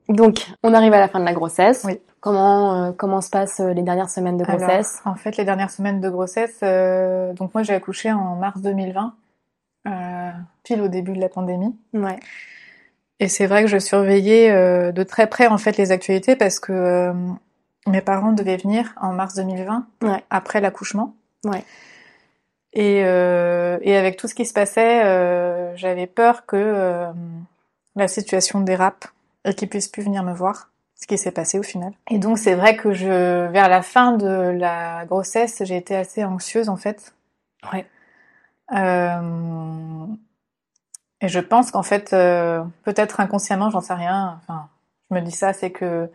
donc 0.09 0.47
on 0.63 0.75
arrive 0.75 0.93
à 0.95 1.01
la 1.01 1.09
fin 1.09 1.21
de 1.21 1.25
la 1.25 1.33
grossesse. 1.33 1.83
Oui. 1.85 2.01
Comment, 2.21 2.85
euh, 2.85 2.93
comment 2.93 3.21
se 3.21 3.31
passent 3.31 3.61
euh, 3.61 3.73
les 3.73 3.83
dernières 3.83 4.09
semaines 4.11 4.37
de 4.37 4.45
Alors, 4.45 4.59
grossesse? 4.59 5.01
en 5.05 5.15
fait, 5.17 5.37
les 5.37 5.45
dernières 5.45 5.71
semaines 5.71 6.01
de 6.01 6.09
grossesse, 6.09 6.59
euh, 6.63 7.33
donc 7.33 7.53
moi 7.55 7.63
j'ai 7.65 7.75
accouché 7.75 8.13
en 8.13 8.37
mars 8.37 8.61
2020, 8.61 9.15
euh, 9.89 10.31
pile 10.63 10.81
au 10.83 10.89
début 10.89 11.13
de 11.15 11.21
la 11.21 11.29
pandémie. 11.29 11.75
Ouais. 11.93 12.19
Et 13.19 13.29
c'est 13.29 13.47
vrai 13.47 13.63
que 13.63 13.69
je 13.69 13.79
surveillais 13.79 14.93
de 14.93 15.03
très 15.05 15.29
près 15.29 15.47
en 15.47 15.59
fait 15.59 15.77
les 15.77 15.93
actualités 15.93 16.35
parce 16.37 16.59
que 16.59 17.13
mes 17.87 18.01
parents 18.01 18.33
devaient 18.33 18.57
venir 18.57 18.95
en 19.01 19.13
mars 19.13 19.35
2020 19.35 19.87
Ouais. 20.03 20.25
après 20.31 20.61
l'accouchement. 20.61 21.15
Ouais. 21.45 21.63
Et, 22.73 22.97
et 22.99 23.97
avec 23.97 24.17
tout 24.17 24.27
ce 24.27 24.35
qui 24.35 24.45
se 24.45 24.53
passait, 24.53 25.77
j'avais 25.77 26.09
peur 26.09 26.47
que 26.47 27.05
la 27.95 28.09
situation 28.09 28.61
dérape 28.61 29.05
et 29.45 29.55
qu'ils 29.55 29.69
puissent 29.69 29.89
plus 29.89 30.03
venir 30.03 30.23
me 30.23 30.33
voir. 30.33 30.69
Ce 30.95 31.09
qui 31.09 31.19
s'est 31.19 31.33
passé 31.33 31.59
au 31.59 31.65
final. 31.65 31.93
Et 32.09 32.21
donc 32.21 32.39
c'est 32.39 32.55
vrai 32.55 32.77
que 32.77 32.93
je, 32.93 33.49
vers 33.49 33.69
la 33.69 33.83
fin 33.83 34.13
de 34.13 34.27
la 34.57 35.05
grossesse, 35.05 35.61
j'ai 35.65 35.77
été 35.77 35.97
assez 35.97 36.23
anxieuse 36.23 36.69
en 36.69 36.77
fait. 36.77 37.13
Ouais. 37.73 37.87
Euh, 38.73 40.07
et 41.21 41.29
je 41.29 41.41
pense 41.41 41.71
qu'en 41.71 41.83
fait, 41.83 42.13
euh, 42.13 42.65
peut-être 42.85 43.21
inconsciemment, 43.21 43.71
j'en 43.71 43.81
sais 43.81 43.95
rien. 43.95 44.41
Enfin, 44.43 44.69
je 45.11 45.17
me 45.17 45.21
dis 45.21 45.33
ça, 45.33 45.53
c'est 45.53 45.71
que 45.71 46.11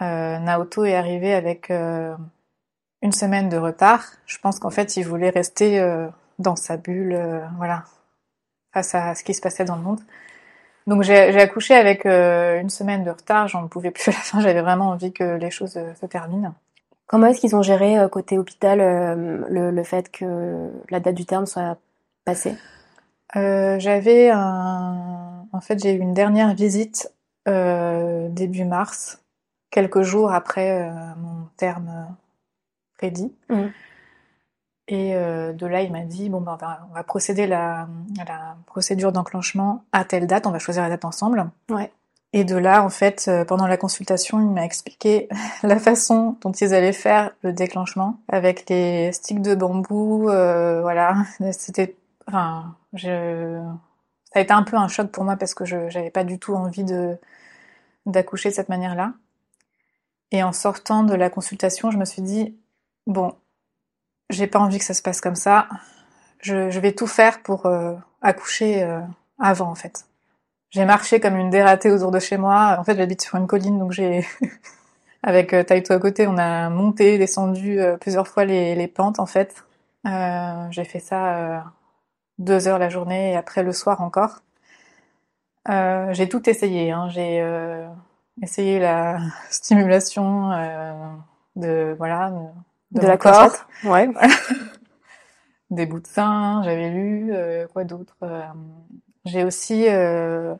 euh, 0.00 0.38
Naoto 0.38 0.84
est 0.84 0.94
arrivé 0.94 1.34
avec 1.34 1.70
une 1.70 3.12
semaine 3.12 3.48
de 3.48 3.56
retard. 3.56 4.04
Je 4.26 4.38
pense 4.38 4.58
qu'en 4.58 4.70
fait, 4.70 4.96
il 4.96 5.04
voulait 5.04 5.30
rester 5.30 5.84
dans 6.38 6.56
sa 6.56 6.76
bulle, 6.76 7.42
voilà, 7.56 7.84
face 8.72 8.94
à 8.94 9.14
ce 9.14 9.22
qui 9.24 9.34
se 9.34 9.40
passait 9.40 9.64
dans 9.64 9.76
le 9.76 9.82
monde. 9.82 10.00
Donc 10.88 11.02
j'ai 11.02 11.38
accouché 11.38 11.74
avec 11.74 12.06
euh, 12.06 12.58
une 12.58 12.70
semaine 12.70 13.04
de 13.04 13.10
retard. 13.10 13.46
J'en 13.46 13.68
pouvais 13.68 13.90
plus 13.90 14.08
à 14.08 14.12
la 14.12 14.18
fin. 14.18 14.40
J'avais 14.40 14.62
vraiment 14.62 14.88
envie 14.88 15.12
que 15.12 15.36
les 15.36 15.50
choses 15.50 15.76
euh, 15.76 15.92
se 16.00 16.06
terminent. 16.06 16.54
Comment 17.06 17.26
est-ce 17.26 17.40
qu'ils 17.40 17.54
ont 17.54 17.60
géré 17.60 17.98
euh, 17.98 18.08
côté 18.08 18.38
hôpital 18.38 18.78
le, 18.78 19.70
le 19.70 19.82
fait 19.84 20.10
que 20.10 20.70
la 20.88 20.98
date 20.98 21.14
du 21.14 21.26
terme 21.26 21.44
soit 21.44 21.76
passée? 22.24 22.54
J'avais 23.34 24.30
un... 24.30 25.44
En 25.52 25.60
fait, 25.60 25.78
j'ai 25.78 25.92
eu 25.92 25.98
une 25.98 26.14
dernière 26.14 26.54
visite 26.54 27.12
début 27.46 28.64
mars, 28.64 29.22
quelques 29.70 30.02
jours 30.02 30.32
après 30.32 30.90
mon 31.18 31.48
terme 31.58 32.16
prédit. 32.96 33.32
Mhm. 33.50 33.72
Et 34.88 35.14
euh, 35.14 35.52
de 35.52 35.66
là, 35.66 35.82
il 35.82 35.92
m'a 35.92 36.00
dit, 36.00 36.30
bon, 36.30 36.40
ben, 36.40 36.54
on 36.54 36.56
va, 36.56 36.86
on 36.90 36.94
va 36.94 37.04
procéder 37.04 37.46
la, 37.46 37.88
à 38.18 38.24
la 38.26 38.56
procédure 38.66 39.12
d'enclenchement 39.12 39.84
à 39.92 40.04
telle 40.04 40.26
date, 40.26 40.46
on 40.46 40.50
va 40.50 40.58
choisir 40.58 40.82
la 40.82 40.88
date 40.88 41.04
ensemble. 41.04 41.50
Ouais. 41.70 41.92
Et 42.32 42.44
de 42.44 42.56
là, 42.56 42.82
en 42.82 42.90
fait, 42.90 43.26
euh, 43.28 43.44
pendant 43.44 43.66
la 43.66 43.76
consultation, 43.76 44.40
il 44.40 44.48
m'a 44.48 44.64
expliqué 44.64 45.28
la 45.62 45.78
façon 45.78 46.36
dont 46.40 46.52
ils 46.52 46.74
allaient 46.74 46.92
faire 46.92 47.30
le 47.42 47.52
déclenchement 47.52 48.20
avec 48.28 48.68
les 48.70 49.12
sticks 49.12 49.42
de 49.42 49.54
bambou, 49.54 50.28
euh, 50.30 50.80
voilà. 50.80 51.16
C'était, 51.52 51.96
enfin, 52.26 52.74
je, 52.94 53.62
ça 54.32 54.38
a 54.38 54.42
été 54.42 54.52
un 54.52 54.62
peu 54.62 54.76
un 54.76 54.88
choc 54.88 55.10
pour 55.10 55.24
moi 55.24 55.36
parce 55.36 55.54
que 55.54 55.66
je, 55.66 55.90
j'avais 55.90 56.10
pas 56.10 56.24
du 56.24 56.38
tout 56.38 56.54
envie 56.54 56.84
de, 56.84 57.18
d'accoucher 58.06 58.50
de 58.50 58.54
cette 58.54 58.68
manière-là. 58.70 59.12
Et 60.30 60.42
en 60.42 60.52
sortant 60.52 61.04
de 61.04 61.14
la 61.14 61.30
consultation, 61.30 61.90
je 61.90 61.98
me 61.98 62.04
suis 62.04 62.22
dit, 62.22 62.54
bon, 63.06 63.34
j'ai 64.30 64.46
pas 64.46 64.58
envie 64.58 64.78
que 64.78 64.84
ça 64.84 64.94
se 64.94 65.02
passe 65.02 65.20
comme 65.20 65.36
ça. 65.36 65.68
Je, 66.40 66.78
vais 66.78 66.92
tout 66.92 67.06
faire 67.06 67.42
pour 67.42 67.66
euh, 67.66 67.94
accoucher 68.22 68.82
euh, 68.82 69.00
avant, 69.38 69.70
en 69.70 69.74
fait. 69.74 70.06
J'ai 70.70 70.84
marché 70.84 71.18
comme 71.20 71.36
une 71.36 71.50
dératée 71.50 71.90
autour 71.90 72.10
de 72.10 72.20
chez 72.20 72.36
moi. 72.36 72.76
En 72.78 72.84
fait, 72.84 72.96
j'habite 72.96 73.22
sur 73.22 73.36
une 73.36 73.46
colline, 73.46 73.78
donc 73.78 73.92
j'ai, 73.92 74.26
avec 75.22 75.52
euh, 75.54 75.62
Taito 75.64 75.94
à 75.94 75.98
côté, 75.98 76.26
on 76.26 76.36
a 76.38 76.68
monté, 76.70 77.18
descendu 77.18 77.80
plusieurs 78.00 78.28
fois 78.28 78.44
les, 78.44 78.88
pentes, 78.88 79.18
en 79.18 79.26
fait. 79.26 79.64
J'ai 80.70 80.84
fait 80.84 81.00
ça 81.00 81.64
deux 82.38 82.68
heures 82.68 82.78
la 82.78 82.88
journée 82.88 83.32
et 83.32 83.36
après 83.36 83.62
le 83.62 83.72
soir 83.72 84.00
encore. 84.00 84.42
J'ai 85.66 86.28
tout 86.28 86.48
essayé. 86.48 86.92
Hein. 86.92 87.08
J'ai 87.10 87.44
essayé 88.42 88.78
la 88.78 89.18
stimulation 89.50 90.50
de 91.56 91.94
voilà 91.98 92.32
de, 92.92 93.06
la 93.06 93.16
corps, 93.16 93.48
clochette 93.50 93.66
Ouais. 93.84 94.08
des 95.70 95.86
bouts 95.86 96.00
de. 96.00 96.62
J'avais 96.64 96.90
lu 96.90 97.30
euh, 97.32 97.66
quoi 97.68 97.84
d'autre. 97.84 98.16
Euh, 98.22 98.42
j'ai 99.24 99.44
aussi 99.44 99.86
euh, 99.88 100.54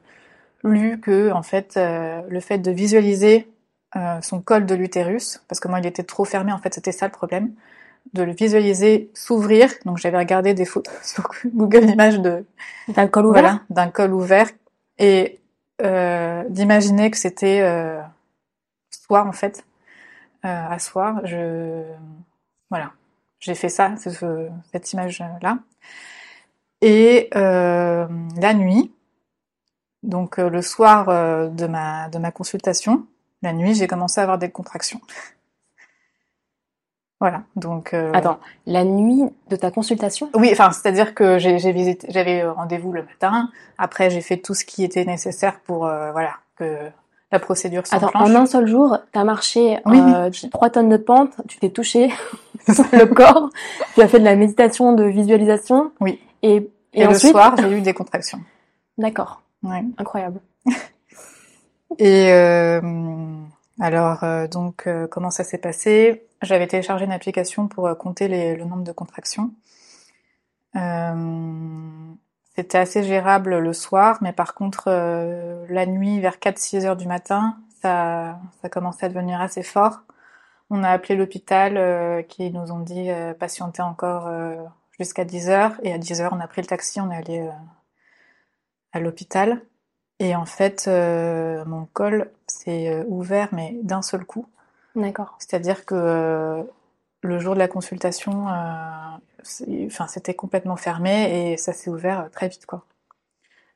lu 0.64 1.00
que 1.00 1.30
en 1.32 1.42
fait 1.42 1.76
euh, 1.76 2.22
le 2.28 2.40
fait 2.40 2.58
de 2.58 2.70
visualiser 2.70 3.48
euh, 3.96 4.20
son 4.20 4.40
col 4.40 4.66
de 4.66 4.74
l'utérus, 4.74 5.42
parce 5.48 5.60
que 5.60 5.68
moi 5.68 5.80
il 5.80 5.86
était 5.86 6.02
trop 6.02 6.24
fermé. 6.24 6.52
En 6.52 6.58
fait, 6.58 6.74
c'était 6.74 6.92
ça 6.92 7.06
le 7.06 7.12
problème 7.12 7.52
de 8.12 8.22
le 8.22 8.32
visualiser 8.32 9.10
s'ouvrir. 9.14 9.70
Donc 9.84 9.98
j'avais 9.98 10.18
regardé 10.18 10.54
des 10.54 10.64
photos 10.64 10.94
sur 11.02 11.30
Google 11.46 11.84
Images 11.84 12.20
de 12.20 12.44
le 12.88 13.08
col 13.08 13.26
ouvert 13.26 13.42
voilà, 13.42 13.60
d'un 13.70 13.88
col 13.88 14.12
ouvert 14.12 14.48
et 14.98 15.40
euh, 15.82 16.44
d'imaginer 16.48 17.10
que 17.10 17.16
c'était 17.16 17.60
euh, 17.62 18.00
soi 18.90 19.24
en 19.24 19.32
fait, 19.32 19.64
à 20.42 20.78
soi. 20.78 21.20
Je 21.24 21.82
voilà, 22.70 22.92
j'ai 23.40 23.54
fait 23.54 23.68
ça, 23.68 23.96
ce- 23.96 24.10
ce- 24.10 24.48
cette 24.72 24.92
image 24.92 25.22
là. 25.42 25.58
Et 26.80 27.28
euh, 27.34 28.06
la 28.40 28.54
nuit, 28.54 28.92
donc 30.02 30.38
euh, 30.38 30.48
le 30.48 30.62
soir 30.62 31.08
euh, 31.08 31.48
de 31.48 31.66
ma 31.66 32.08
de 32.08 32.18
ma 32.18 32.30
consultation, 32.30 33.06
la 33.42 33.52
nuit, 33.52 33.74
j'ai 33.74 33.86
commencé 33.86 34.20
à 34.20 34.24
avoir 34.24 34.38
des 34.38 34.50
contractions. 34.50 35.00
Voilà, 37.20 37.42
donc 37.56 37.94
euh, 37.94 38.12
Attends, 38.14 38.38
la 38.64 38.84
nuit 38.84 39.24
de 39.48 39.56
ta 39.56 39.72
consultation? 39.72 40.30
Oui, 40.34 40.50
enfin, 40.52 40.70
c'est-à-dire 40.70 41.16
que 41.16 41.36
j'ai 41.40 41.58
j'ai 41.58 41.72
visité, 41.72 42.06
j'avais 42.12 42.44
rendez-vous 42.48 42.92
le 42.92 43.02
matin. 43.02 43.50
Après, 43.76 44.08
j'ai 44.08 44.20
fait 44.20 44.36
tout 44.36 44.54
ce 44.54 44.64
qui 44.64 44.84
était 44.84 45.04
nécessaire 45.04 45.58
pour, 45.62 45.86
euh, 45.86 46.12
voilà, 46.12 46.34
que 46.54 46.92
la 47.30 47.38
procédure 47.38 47.82
Attends, 47.90 48.10
en 48.14 48.34
un 48.34 48.46
seul 48.46 48.66
jour, 48.66 48.98
t'as 49.12 49.24
marché 49.24 49.78
Oui, 49.86 49.98
euh, 50.00 50.30
3 50.50 50.70
tonnes 50.70 50.88
de 50.88 50.96
pente, 50.96 51.32
tu 51.46 51.58
t'es 51.58 51.70
touché 51.70 52.10
le 52.68 53.04
corps, 53.06 53.50
tu 53.94 54.02
as 54.02 54.08
fait 54.08 54.18
de 54.18 54.24
la 54.24 54.34
méditation, 54.36 54.92
de 54.94 55.04
visualisation. 55.04 55.92
Oui. 56.00 56.20
Et, 56.42 56.56
et, 56.94 57.02
Et, 57.02 57.06
le 57.06 57.14
soir, 57.18 57.54
j'ai 57.58 57.70
eu 57.70 57.80
des 57.82 57.92
contractions. 57.94 58.40
D'accord, 58.96 59.42
Ouais. 59.62 59.84
incroyable. 59.98 60.40
Et 61.98 62.30
euh, 62.32 62.80
alors, 63.80 64.22
euh, 64.22 64.46
donc, 64.46 64.86
euh, 64.86 65.06
comment 65.06 65.30
ça 65.30 65.42
s'est 65.44 65.58
passé? 65.58 66.26
J'avais 66.42 66.66
téléchargé 66.66 67.04
une 67.06 67.12
application 67.12 67.66
pour 67.66 67.86
euh, 67.88 67.94
compter 67.94 68.28
les- 68.28 68.54
le 68.56 68.64
nombre 68.64 68.84
de 68.84 68.92
contractions. 68.92 69.50
Euh, 70.76 71.12
C'était 72.58 72.78
assez 72.78 73.04
gérable 73.04 73.58
le 73.58 73.72
soir, 73.72 74.18
mais 74.20 74.32
par 74.32 74.52
contre, 74.52 74.86
euh, 74.88 75.64
la 75.68 75.86
nuit, 75.86 76.18
vers 76.18 76.38
4-6 76.38 76.86
heures 76.86 76.96
du 76.96 77.06
matin, 77.06 77.56
ça, 77.80 78.40
ça 78.60 78.68
commençait 78.68 79.06
à 79.06 79.08
devenir 79.08 79.40
assez 79.40 79.62
fort. 79.62 80.00
On 80.68 80.82
a 80.82 80.90
appelé 80.90 81.14
l'hôpital 81.14 81.76
euh, 81.76 82.20
qui 82.22 82.50
nous 82.50 82.72
ont 82.72 82.80
dit 82.80 83.12
euh, 83.12 83.32
patienter 83.32 83.82
encore 83.82 84.28
jusqu'à 84.98 85.24
10 85.24 85.50
heures. 85.50 85.74
Et 85.84 85.92
à 85.92 85.98
10 85.98 86.20
heures, 86.20 86.32
on 86.32 86.40
a 86.40 86.48
pris 86.48 86.60
le 86.60 86.66
taxi, 86.66 87.00
on 87.00 87.12
est 87.12 87.16
allé 87.16 87.48
à 88.90 88.98
l'hôpital. 88.98 89.62
Et 90.18 90.34
en 90.34 90.44
fait, 90.44 90.88
mon 90.88 91.86
col 91.92 92.28
s'est 92.48 93.04
ouvert, 93.06 93.50
mais 93.52 93.78
d'un 93.84 94.02
seul 94.02 94.24
coup. 94.24 94.46
D'accord. 94.96 95.36
C'est-à-dire 95.38 95.86
que 95.86 96.66
le 97.28 97.38
jour 97.38 97.54
de 97.54 97.58
la 97.58 97.68
consultation, 97.68 98.48
euh, 98.48 99.86
enfin, 99.86 100.06
c'était 100.08 100.34
complètement 100.34 100.76
fermé 100.76 101.52
et 101.52 101.56
ça 101.56 101.72
s'est 101.72 101.90
ouvert 101.90 102.20
euh, 102.20 102.28
très 102.30 102.48
vite, 102.48 102.66
quoi. 102.66 102.84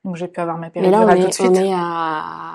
Donc 0.04 0.16
j'ai 0.16 0.26
pu 0.28 0.40
avoir 0.40 0.59
ma 0.59 0.71
Mais 0.75 0.90
là, 0.90 1.02
on 1.02 1.06
péridurale 1.06 1.21
tout 1.21 1.26
de 1.28 1.32
suite. 1.32 1.47
on 1.50 1.54
est 1.54 1.73
à 1.75 2.52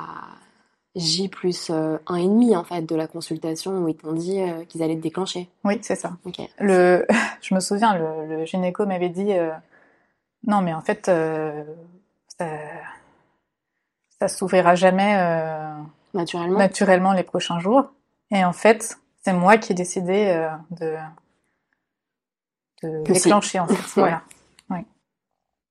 J 0.98 1.30
plus 1.30 1.70
euh, 1.70 1.98
un 2.08 2.16
et 2.16 2.28
demi 2.28 2.56
en 2.56 2.64
fait 2.64 2.82
de 2.82 2.96
la 2.96 3.08
consultation 3.08 3.72
où 3.84 3.88
ils 3.88 3.96
t'ont 3.96 4.14
dit 4.14 4.42
euh, 4.42 4.66
qu'ils 4.66 4.84
allaient 4.84 4.96
te 4.98 5.02
déclencher. 5.02 5.48
Oui, 5.64 5.80
c'est 5.82 5.96
ça. 5.96 6.12
Le, 6.60 7.06
je 7.42 7.56
me 7.56 7.60
souviens, 7.60 7.96
le, 7.98 8.26
le 8.38 8.46
gynéco 8.46 8.86
m'avait 8.86 9.10
dit, 9.10 9.32
euh, 9.32 9.52
non, 10.46 10.62
mais 10.62 10.74
en 10.74 10.82
fait, 10.82 11.08
euh, 11.08 11.64
ça, 12.38 12.48
ça 14.20 14.28
s'ouvrira 14.28 14.76
jamais 14.76 15.16
Naturellement. 16.14 16.58
naturellement 16.58 17.14
les 17.14 17.24
prochains 17.24 17.60
jours. 17.60 17.92
Et 18.32 18.44
en 18.44 18.54
fait, 18.54 18.98
c'est 19.28 19.34
moi 19.34 19.58
qui 19.58 19.74
ai 19.74 19.76
décidé 19.76 20.28
euh, 20.82 20.96
de, 22.82 23.04
déclencher, 23.04 23.60
en 23.60 23.68
fait. 23.68 23.76
Voilà. 24.00 24.22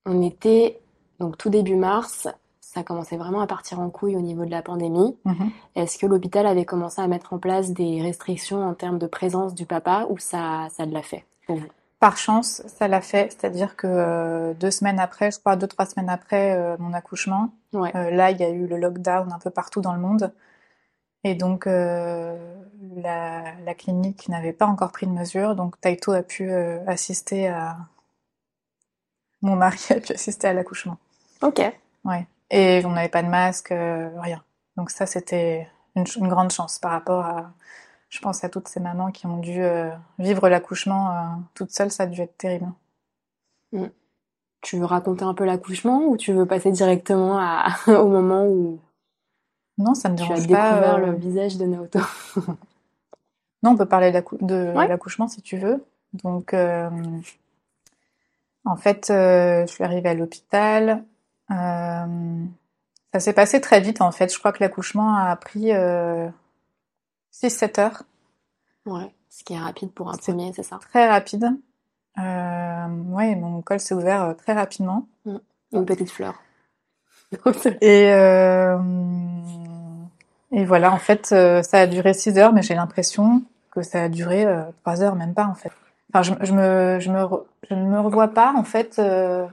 On 0.09 0.23
était 0.23 0.79
donc 1.19 1.39
tout 1.39 1.49
début 1.49 1.75
mars, 1.75 2.29
ça 2.61 2.83
commençait 2.85 3.17
vraiment 3.17 3.41
à 3.41 3.47
partir 3.47 3.81
en 3.81 3.89
couille 3.89 4.15
au 4.15 4.21
niveau 4.21 4.45
de 4.45 4.51
la 4.51 4.61
pandémie. 4.61 5.17
Mhm. 5.25 5.51
Est-ce 5.75 5.99
que 5.99 6.07
l'hôpital 6.07 6.47
avait 6.47 6.67
commencé 6.67 7.01
à 7.01 7.09
mettre 7.09 7.33
en 7.33 7.39
place 7.39 7.71
des 7.71 8.03
restrictions 8.03 8.63
en 8.63 8.75
termes 8.75 8.99
de 8.99 9.07
présence 9.07 9.55
du 9.55 9.65
papa 9.65 10.07
ou 10.11 10.19
ça, 10.19 10.69
ça 10.71 10.85
l'a 10.85 11.03
fait 11.03 11.25
pour 11.47 11.57
vous? 11.57 11.67
Par 11.99 12.19
chance, 12.19 12.63
ça 12.67 12.87
l'a 12.89 13.01
fait, 13.01 13.33
c'est-à-dire 13.33 13.75
que 13.75 13.87
euh, 13.89 14.55
deux 14.55 14.71
semaines 14.71 15.01
après, 15.01 15.31
je 15.31 15.41
crois 15.41 15.57
deux 15.57 15.67
trois 15.67 15.87
semaines 15.87 16.11
après 16.11 16.55
euh, 16.55 16.77
mon 16.79 16.93
accouchement, 16.93 17.51
Ouais. 17.73 17.91
euh, 17.97 18.11
là 18.11 18.31
il 18.31 18.39
y 18.39 18.45
a 18.45 18.51
eu 18.51 18.67
le 18.67 18.77
lockdown 18.77 19.33
un 19.33 19.39
peu 19.39 19.51
partout 19.51 19.81
dans 19.81 19.95
le 19.95 20.01
monde, 20.01 20.31
et 21.27 21.35
donc 21.35 21.67
euh, 21.67 22.37
la, 22.95 23.53
la 23.65 23.75
clinique 23.75 24.29
n'avait 24.29 24.53
pas 24.53 24.67
encore 24.67 24.93
pris 24.93 25.09
de 25.09 25.11
mesures, 25.11 25.57
donc 25.57 25.81
Taito 25.81 26.13
a 26.13 26.23
pu 26.23 26.53
euh, 26.53 26.79
assister 26.87 27.49
à 27.49 27.79
mon 29.43 29.57
mari 29.57 29.79
a 29.91 30.01
pu 30.01 30.13
assister 30.13 30.47
à 30.47 30.53
l'accouchement. 30.53 30.99
Ok. 31.43 31.61
Ouais. 32.05 32.29
Et 32.51 32.81
on 32.85 32.93
n'avait 32.93 33.09
pas 33.09 33.25
de 33.25 33.29
masque, 33.29 33.73
euh, 33.73 34.09
rien. 34.21 34.45
Donc 34.77 34.91
ça 34.91 35.05
c'était 35.05 35.69
une, 35.97 36.05
grande 36.29 36.53
chance 36.53 36.79
par 36.79 36.93
rapport 36.93 37.25
à, 37.25 37.53
je 38.09 38.21
pense 38.21 38.45
à 38.45 38.49
toutes 38.49 38.69
ces 38.69 38.79
mamans 38.79 39.11
qui 39.11 39.27
ont 39.27 39.39
dû 39.39 39.65
vivre 40.21 40.49
l'accouchement 40.49 41.43
toutes 41.55 41.73
seules, 41.73 41.91
ça 41.91 42.05
a 42.05 42.07
dû 42.07 42.21
être 42.21 42.37
terrible. 42.37 42.73
Tu 44.61 44.79
veux 44.79 44.85
raconter 44.85 45.25
un 45.25 45.35
peu 45.35 45.45
l'accouchement 45.45 46.05
ou 46.05 46.17
tu 46.17 46.33
veux 46.33 46.47
passer 46.47 46.71
directement 46.71 47.37
à, 47.37 47.75
au 47.89 48.07
moment 48.07 48.47
où 48.47 48.79
Non, 49.79 49.95
ça 49.95 50.09
me 50.09 50.17
tu 50.17 50.23
as 50.23 50.27
dérange 50.27 50.41
découvert 50.47 50.81
pas. 50.81 50.95
euh, 50.99 51.07
le 51.07 51.13
visage 51.17 51.57
de 51.59 51.67
Naoto 51.67 51.99
Non, 53.63 53.71
on 53.73 53.77
peut 53.77 53.87
parler 53.87 54.11
de 54.13 54.73
Ouais. 54.75 54.87
l'accouchement 54.89 55.29
si 55.29 55.43
tu 55.43 55.57
veux. 55.59 55.85
Donc, 56.13 56.55
euh, 56.55 56.89
en 58.65 58.77
fait, 58.77 59.11
euh, 59.11 59.67
je 59.67 59.73
suis 59.73 59.85
arrivée 59.85 60.09
à 60.11 60.15
l'hôpital. 60.15 61.05
Euh, 61.51 62.45
ça 63.13 63.21
s'est 63.21 63.33
passé 63.33 63.61
très 63.61 63.81
vite, 63.81 64.01
en 64.01 64.13
fait. 64.13 64.33
Je 64.33 64.39
crois 64.39 64.53
que 64.53 64.63
l'accouchement 64.63 65.15
a 65.17 65.35
pris 65.37 65.73
euh, 65.73 66.29
6-7 67.33 67.81
heures. 67.81 68.03
Ouais. 68.87 69.13
Ce 69.31 69.45
qui 69.45 69.53
est 69.55 69.59
rapide 69.59 69.91
pour 69.93 70.09
un 70.11 70.17
premier, 70.17 70.53
c'est 70.55 70.63
ça 70.63 70.79
Très 70.79 71.09
rapide. 71.09 71.51
Ouais, 72.17 73.35
mon 73.35 73.61
col 73.63 73.79
s'est 73.81 73.95
ouvert 73.95 74.35
très 74.39 74.55
rapidement. 74.55 75.07
Une 75.73 75.85
petite 75.85 76.11
fleur. 76.11 76.41
Et, 77.83 78.11
et 80.53 80.65
voilà, 80.65 80.93
en 80.93 80.99
fait, 80.99 81.31
euh, 81.33 81.63
ça 81.63 81.81
a 81.81 81.87
duré 81.87 82.15
6 82.15 82.39
heures, 82.39 82.53
mais 82.53 82.63
j'ai 82.63 82.75
l'impression 82.75 83.43
que 83.71 83.83
ça 83.83 84.05
a 84.05 84.09
duré 84.09 84.45
euh, 84.45 84.63
3 84.83 85.03
heures, 85.03 85.17
même 85.17 85.35
pas, 85.35 85.47
en 85.47 85.55
fait. 85.55 85.73
Enfin, 86.13 86.23
je, 86.23 86.47
je 86.47 86.53
me, 86.53 86.99
je 87.01 87.11
me, 87.11 87.19
re- 87.21 87.45
je 87.69 87.75
ne 87.75 87.85
me 87.85 88.01
revois 88.01 88.29
pas, 88.29 88.55
en 88.57 88.63
fait, 88.65 88.99
euh, 88.99 89.47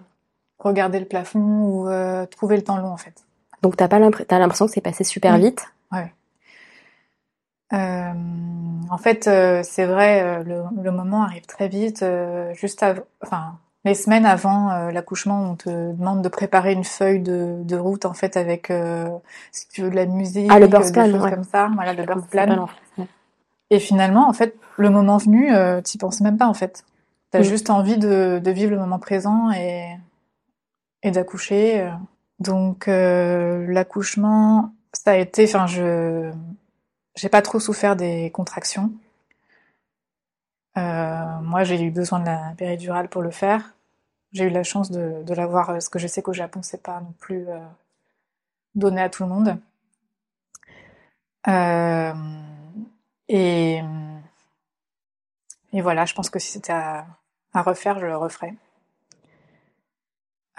regarder 0.59 0.99
le 0.99 1.05
plafond 1.05 1.39
ou 1.41 1.87
euh, 1.89 2.25
trouver 2.27 2.55
le 2.57 2.63
temps 2.63 2.77
long, 2.77 2.89
en 2.91 2.97
fait. 2.97 3.23
Donc 3.61 3.77
t'as 3.77 3.87
pas 3.87 3.99
l'impression 3.99 4.65
que 4.65 4.71
c'est 4.71 4.81
passé 4.81 5.03
super 5.03 5.37
vite? 5.37 5.65
Euh, 7.73 8.11
en 8.89 8.97
fait, 8.97 9.23
c'est 9.63 9.85
vrai, 9.85 10.43
le, 10.43 10.63
le 10.81 10.91
moment 10.91 11.23
arrive 11.23 11.45
très 11.45 11.67
vite. 11.69 12.05
juste 12.53 12.83
avant, 12.83 13.01
enfin, 13.23 13.57
les 13.85 13.95
semaines 13.95 14.25
avant 14.25 14.71
euh, 14.71 14.91
l'accouchement, 14.91 15.41
on 15.51 15.55
te 15.55 15.69
demande 15.93 16.21
de 16.21 16.29
préparer 16.29 16.71
une 16.73 16.83
feuille 16.85 17.19
de, 17.21 17.57
de 17.63 17.75
route, 17.75 18.05
en 18.05 18.13
fait, 18.13 18.37
avec, 18.37 18.71
euh, 18.71 19.09
si 19.51 19.67
tu 19.67 19.81
veux, 19.81 19.89
de 19.89 19.95
la 19.95 20.05
musique, 20.05 20.49
Ah, 20.51 20.59
le 20.59 20.65
euh, 20.65 20.67
birth 20.67 20.85
des 20.85 20.91
plan, 20.93 21.05
choses 21.11 21.21
ouais. 21.23 21.31
comme 21.31 21.43
ça. 21.43 21.69
Voilà, 21.75 21.93
le 21.93 22.03
birth 22.05 22.27
plan. 22.29 22.67
Et 23.69 23.79
finalement, 23.79 24.27
en 24.29 24.33
fait, 24.33 24.55
le 24.77 24.89
moment 24.89 25.17
venu, 25.17 25.53
euh, 25.53 25.81
t'y 25.81 25.97
penses 25.97 26.21
même 26.21 26.37
pas, 26.37 26.47
en 26.47 26.53
fait. 26.53 26.85
T'as 27.31 27.39
Mm. 27.39 27.43
juste 27.43 27.69
envie 27.69 27.97
de, 27.97 28.39
de 28.43 28.51
vivre 28.51 28.71
le 28.71 28.77
moment 28.79 28.99
présent 28.99 29.51
et, 29.51 29.97
et 31.01 31.11
d'accoucher. 31.11 31.81
euh. 31.81 31.89
Donc, 32.39 32.87
euh, 32.87 33.65
l'accouchement, 33.67 34.73
ça 34.93 35.11
a 35.11 35.15
été, 35.15 35.45
enfin, 35.45 35.65
je, 35.67 36.31
j'ai 37.15 37.29
pas 37.29 37.41
trop 37.41 37.59
souffert 37.59 37.95
des 37.95 38.31
contractions. 38.31 38.91
Euh, 40.77 41.39
moi, 41.41 41.63
j'ai 41.63 41.81
eu 41.81 41.91
besoin 41.91 42.19
de 42.19 42.25
la 42.25 42.53
péridurale 42.57 43.09
pour 43.09 43.21
le 43.21 43.31
faire. 43.31 43.75
J'ai 44.31 44.45
eu 44.45 44.49
la 44.49 44.63
chance 44.63 44.91
de, 44.91 45.23
de 45.23 45.33
l'avoir, 45.33 45.67
parce 45.67 45.89
que 45.89 45.99
je 45.99 46.07
sais 46.07 46.21
qu'au 46.21 46.33
Japon, 46.33 46.61
c'est 46.63 46.81
pas 46.81 46.99
non 47.01 47.13
plus 47.19 47.47
euh, 47.49 47.59
donné 48.75 49.01
à 49.01 49.09
tout 49.09 49.23
le 49.23 49.29
monde. 49.29 49.59
Euh, 51.47 52.13
et, 53.27 53.81
voilà, 55.73 56.05
je 56.05 56.13
pense 56.13 56.29
que 56.29 56.39
si 56.39 56.51
c'était 56.51 56.73
à, 56.73 57.05
refaire, 57.53 57.99
je 57.99 58.05
le 58.05 58.17
referais. 58.17 58.53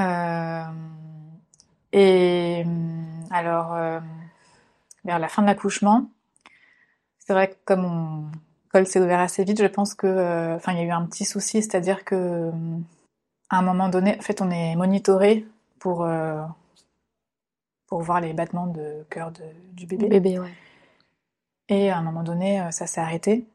Euh, 0.01 0.65
et 1.93 2.65
alors, 3.31 3.75
euh, 3.75 4.01
vers 5.05 5.19
la 5.19 5.29
fin 5.29 5.43
de 5.43 5.47
l'accouchement, 5.47 6.11
c'est 7.19 7.33
vrai 7.33 7.51
que 7.51 7.57
comme 7.65 7.83
mon 7.83 8.31
col 8.75 8.87
s'est 8.87 9.01
ouvert 9.01 9.21
assez 9.21 9.45
vite, 9.45 9.61
je 9.63 9.67
pense 9.67 9.95
que, 9.95 10.07
euh, 10.07 10.57
enfin, 10.57 10.73
il 10.73 10.79
y 10.79 10.81
a 10.81 10.85
eu 10.85 10.91
un 10.91 11.07
petit 11.07 11.25
souci, 11.25 11.63
c'est-à-dire 11.63 12.05
que 12.05 12.15
euh, 12.17 12.51
à 13.51 13.59
un 13.59 13.63
moment 13.63 13.89
donné, 13.89 14.17
en 14.19 14.23
fait, 14.23 14.43
on 14.43 14.51
est 14.51 14.75
monitoré 14.77 15.47
pour 15.79 16.03
euh, 16.05 16.43
pour 17.87 18.03
voir 18.03 18.21
les 18.21 18.33
battements 18.33 18.67
de 18.67 19.05
cœur 19.11 19.31
de- 19.31 19.43
du 19.73 19.87
bébé. 19.87 20.09
Bébé, 20.09 20.39
ouais. 20.39 20.53
Et 21.69 21.91
à 21.91 21.99
un 21.99 22.03
moment 22.03 22.23
donné, 22.23 22.63
ça 22.73 22.87
s'est 22.87 23.01
arrêté. 23.01 23.47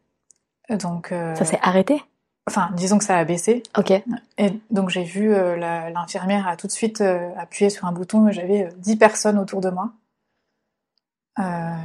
Donc, 0.69 1.11
euh, 1.11 1.35
Ça 1.35 1.45
s'est 1.45 1.59
arrêté? 1.61 2.01
enfin, 2.47 2.71
disons 2.75 2.97
que 2.97 3.03
ça 3.03 3.17
a 3.17 3.25
baissé. 3.25 3.61
Ok. 3.77 3.91
Et 3.91 4.59
donc 4.71 4.89
j'ai 4.89 5.03
vu 5.03 5.31
euh, 5.33 5.55
l'infirmière 5.91 6.47
a 6.47 6.55
tout 6.57 6.65
de 6.67 6.71
suite 6.71 7.01
euh, 7.01 7.29
appuyé 7.37 7.69
sur 7.69 7.85
un 7.85 7.91
bouton 7.91 8.31
j'avais 8.31 8.63
euh, 8.65 8.69
10 8.77 8.95
personnes 8.95 9.37
autour 9.37 9.61
de 9.61 9.69
moi 9.69 9.91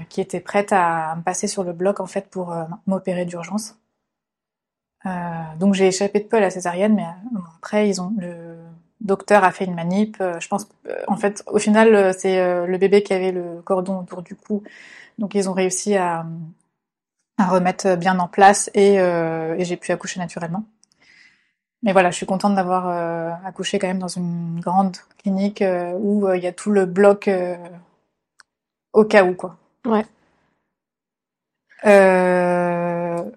qui 0.08 0.20
étaient 0.20 0.40
prêtes 0.40 0.72
à 0.72 1.14
me 1.16 1.22
passer 1.22 1.46
sur 1.46 1.64
le 1.64 1.72
bloc 1.72 2.00
en 2.00 2.06
fait 2.06 2.28
pour 2.28 2.52
euh, 2.52 2.64
m'opérer 2.86 3.24
d'urgence. 3.24 3.76
Euh, 5.06 5.10
donc 5.58 5.74
j'ai 5.74 5.88
échappé 5.88 6.20
de 6.20 6.24
peu 6.24 6.38
à 6.38 6.40
la 6.40 6.50
césarienne, 6.50 6.94
mais 6.94 7.04
euh, 7.04 7.38
après 7.58 7.88
ils 7.88 8.00
ont 8.00 8.12
le 8.18 8.56
docteur 9.00 9.44
a 9.44 9.52
fait 9.52 9.66
une 9.66 9.74
manip. 9.74 10.16
euh, 10.20 10.40
je 10.40 10.48
pense 10.48 10.66
euh, 10.88 10.96
en 11.08 11.16
fait 11.16 11.42
au 11.46 11.58
final 11.58 11.94
euh, 11.94 12.12
c'est 12.16 12.40
euh, 12.40 12.66
le 12.66 12.78
bébé 12.78 13.02
qui 13.02 13.12
avait 13.12 13.32
le 13.32 13.60
cordon 13.62 13.98
autour 14.00 14.22
du 14.22 14.34
cou, 14.34 14.62
donc 15.18 15.34
ils 15.34 15.48
ont 15.48 15.52
réussi 15.52 15.96
à 15.96 16.26
remettre 17.38 17.96
bien 17.96 18.18
en 18.18 18.28
place 18.28 18.70
et, 18.74 19.00
euh, 19.00 19.56
j'ai 19.58 19.76
pu 19.76 19.92
accoucher 19.92 20.20
naturellement. 20.20 20.64
Mais 21.82 21.92
voilà, 21.92 22.10
je 22.10 22.16
suis 22.16 22.26
contente 22.26 22.54
d'avoir 22.54 22.88
euh, 22.88 23.30
accouché 23.44 23.78
quand 23.78 23.86
même 23.86 23.98
dans 23.98 24.08
une 24.08 24.58
grande 24.60 24.96
clinique 25.18 25.60
euh, 25.62 25.92
où 25.98 26.26
euh, 26.26 26.36
il 26.36 26.42
y 26.42 26.46
a 26.46 26.52
tout 26.52 26.70
le 26.70 26.86
bloc 26.86 27.28
euh, 27.28 27.56
au 28.94 29.04
cas 29.04 29.24
où 29.24 29.34
quoi. 29.34 29.58
Ouais. 29.86 30.06
Euh, 31.86 33.30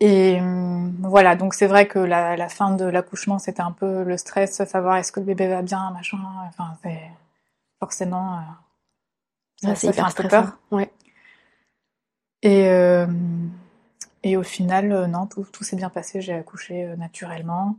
et 0.00 0.40
hum, 0.40 0.96
voilà, 1.02 1.36
donc 1.36 1.54
c'est 1.54 1.66
vrai 1.68 1.86
que 1.88 1.98
la, 1.98 2.36
la 2.36 2.48
fin 2.48 2.74
de 2.76 2.84
l'accouchement, 2.84 3.38
c'était 3.38 3.62
un 3.62 3.72
peu 3.72 4.04
le 4.04 4.16
stress, 4.16 4.64
savoir 4.64 4.96
est-ce 4.98 5.12
que 5.12 5.20
le 5.20 5.26
bébé 5.26 5.48
va 5.48 5.62
bien, 5.62 5.90
machin. 5.92 6.18
Enfin, 6.48 6.76
c'est 6.82 7.00
forcément. 7.80 8.38
euh, 8.38 8.42
ça, 9.62 9.68
Ouais, 9.70 9.74
fait 9.92 10.00
un 10.00 10.10
peu 10.10 10.28
peur. 10.28 10.58
Ouais. 10.70 10.90
Et, 12.42 12.68
euh, 12.68 13.06
et 14.22 14.36
au 14.36 14.42
final, 14.42 15.06
non, 15.06 15.26
tout, 15.26 15.44
tout 15.52 15.64
s'est 15.64 15.76
bien 15.76 15.90
passé. 15.90 16.20
J'ai 16.20 16.34
accouché 16.34 16.86
naturellement. 16.96 17.76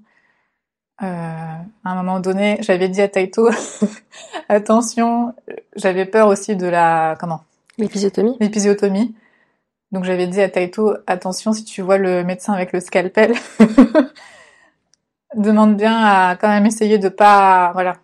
Euh, 1.01 1.05
à 1.05 1.89
un 1.89 1.95
moment 1.95 2.19
donné, 2.19 2.57
j'avais 2.61 2.87
dit 2.87 3.01
à 3.01 3.07
Taito, 3.07 3.49
attention, 4.49 5.33
j'avais 5.75 6.05
peur 6.05 6.27
aussi 6.27 6.55
de 6.55 6.67
la, 6.67 7.15
comment, 7.19 7.43
L'épisiotomie 7.77 8.37
l'épisiotomie. 8.39 9.15
Donc 9.91 10.05
j'avais 10.05 10.27
dit 10.27 10.41
à 10.41 10.49
Taito, 10.49 10.95
attention, 11.07 11.53
si 11.53 11.63
tu 11.63 11.81
vois 11.81 11.97
le 11.97 12.23
médecin 12.23 12.53
avec 12.53 12.71
le 12.73 12.79
scalpel, 12.79 13.33
demande 15.35 15.75
bien 15.75 15.97
à 15.97 16.35
quand 16.35 16.49
même 16.49 16.65
essayer 16.65 16.99
de 16.99 17.09
pas, 17.09 17.71
voilà, 17.73 17.97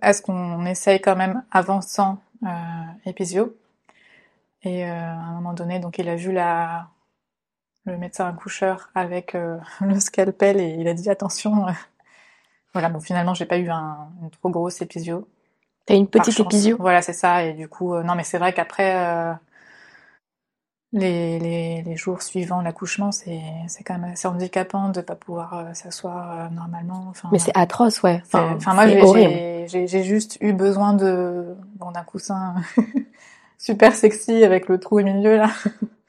à 0.00 0.12
ce 0.12 0.22
qu'on 0.22 0.64
essaye 0.66 1.00
quand 1.00 1.16
même 1.16 1.42
avant 1.50 1.80
sans 1.80 2.18
euh, 2.44 2.48
épisio. 3.06 3.56
Et 4.62 4.84
euh, 4.84 4.88
à 4.90 5.12
un 5.12 5.32
moment 5.32 5.54
donné, 5.54 5.80
donc 5.80 5.98
il 5.98 6.08
a 6.08 6.16
vu 6.16 6.32
la 6.32 6.88
le 7.84 7.98
médecin 7.98 8.28
accoucheur 8.28 8.90
avec 8.94 9.34
euh, 9.34 9.58
le 9.80 9.98
scalpel 9.98 10.60
et 10.60 10.76
il 10.78 10.88
a 10.88 10.94
dit 10.94 11.10
attention. 11.10 11.66
Voilà, 12.72 12.88
bon 12.88 13.00
finalement 13.00 13.34
j'ai 13.34 13.46
pas 13.46 13.58
eu 13.58 13.68
un, 13.70 14.08
une 14.22 14.30
trop 14.30 14.50
grosse 14.50 14.80
épisio. 14.80 15.28
T'as 15.86 15.94
une 15.94 16.06
Par 16.06 16.22
petite 16.22 16.38
épisio? 16.40 16.76
Voilà, 16.78 17.02
c'est 17.02 17.12
ça. 17.12 17.44
Et 17.44 17.54
du 17.54 17.68
coup, 17.68 17.94
euh, 17.94 18.02
non, 18.02 18.14
mais 18.14 18.24
c'est 18.24 18.38
vrai 18.38 18.52
qu'après 18.52 18.94
euh, 18.94 19.32
les, 20.92 21.38
les, 21.38 21.82
les 21.82 21.96
jours 21.96 22.22
suivants 22.22 22.60
l'accouchement, 22.62 23.10
c'est 23.10 23.40
c'est 23.66 23.82
quand 23.82 23.98
même 23.98 24.12
assez 24.12 24.28
handicapant 24.28 24.90
de 24.90 25.00
pas 25.00 25.16
pouvoir 25.16 25.54
euh, 25.54 25.74
s'asseoir 25.74 26.50
normalement. 26.52 27.06
Enfin, 27.10 27.28
Mais 27.32 27.38
c'est 27.38 27.56
atroce, 27.56 28.02
ouais. 28.02 28.22
Enfin, 28.24 28.54
enfin, 28.56 28.74
moi, 28.74 28.86
j'ai- 28.86 30.04
juste 30.04 30.38
eu 30.40 30.52
besoin 30.52 30.92
de 30.92 31.56
bon 31.76 31.90
d'un 31.90 32.04
coussin 32.04 32.54
super 33.58 33.94
sexy 33.94 34.44
avec 34.44 34.68
le 34.68 34.78
trou 34.78 35.00
au 35.00 35.02
milieu 35.02 35.36
là. 35.36 35.50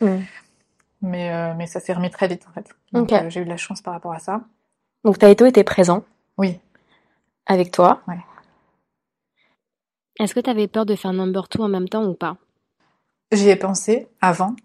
Mm. 0.01 0.17
Mais 1.01 1.53
mais 1.55 1.67
ça 1.67 1.79
s'est 1.79 1.93
remis 1.93 2.09
très 2.09 2.27
vite 2.27 2.45
en 2.49 2.53
fait. 2.53 2.69
Donc 2.91 3.11
j'ai 3.29 3.41
eu 3.41 3.45
de 3.45 3.49
la 3.49 3.57
chance 3.57 3.81
par 3.81 3.93
rapport 3.93 4.13
à 4.13 4.19
ça. 4.19 4.41
Donc 5.03 5.17
Taito 5.17 5.45
était 5.45 5.63
présent 5.63 6.03
Oui. 6.37 6.59
avec 7.45 7.71
toi. 7.71 8.01
Ouais. 8.07 8.17
Est-ce 10.19 10.33
que 10.35 10.39
t'avais 10.39 10.67
peur 10.67 10.85
de 10.85 10.95
faire 10.95 11.13
number 11.13 11.47
two 11.49 11.63
en 11.63 11.67
même 11.69 11.89
temps 11.89 12.05
ou 12.05 12.13
pas? 12.13 12.37
J'y 13.31 13.49
ai 13.49 13.55
pensé 13.55 14.07
avant, 14.21 14.55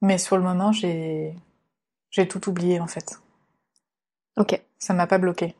mais 0.00 0.18
sur 0.18 0.36
le 0.36 0.42
moment, 0.42 0.72
j'ai 0.72 1.34
j'ai 2.10 2.26
tout 2.28 2.48
oublié 2.48 2.80
en 2.80 2.86
fait. 2.86 3.18
Ok. 4.36 4.60
Ça 4.78 4.94
m'a 4.94 5.06
pas 5.06 5.18
bloqué. 5.18 5.54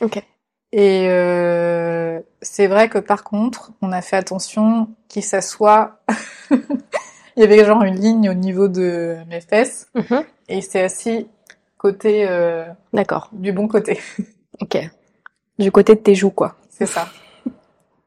Ok. 0.00 0.22
Et 0.72 1.08
euh, 1.08 2.20
c'est 2.42 2.66
vrai 2.66 2.88
que 2.88 2.98
par 2.98 3.22
contre, 3.22 3.72
on 3.80 3.92
a 3.92 4.02
fait 4.02 4.16
attention 4.16 4.88
qu'il 5.08 5.22
s'assoit. 5.22 6.00
Il 7.36 7.40
y 7.40 7.42
avait 7.42 7.64
genre 7.64 7.82
une 7.82 7.98
ligne 7.98 8.28
au 8.30 8.34
niveau 8.34 8.68
de 8.68 9.16
mes 9.28 9.40
fesses 9.40 9.88
Mhm. 9.94 10.24
et 10.48 10.58
il 10.58 10.62
s'est 10.62 10.82
assis 10.82 11.26
côté 11.78 12.28
euh, 12.28 12.64
D'accord. 12.92 13.28
du 13.32 13.52
bon 13.52 13.66
côté. 13.66 13.98
Ok. 14.60 14.78
Du 15.58 15.70
côté 15.70 15.94
de 15.94 16.00
tes 16.00 16.14
joues, 16.14 16.30
quoi. 16.30 16.56
C'est 16.70 16.86
ça. 16.86 17.08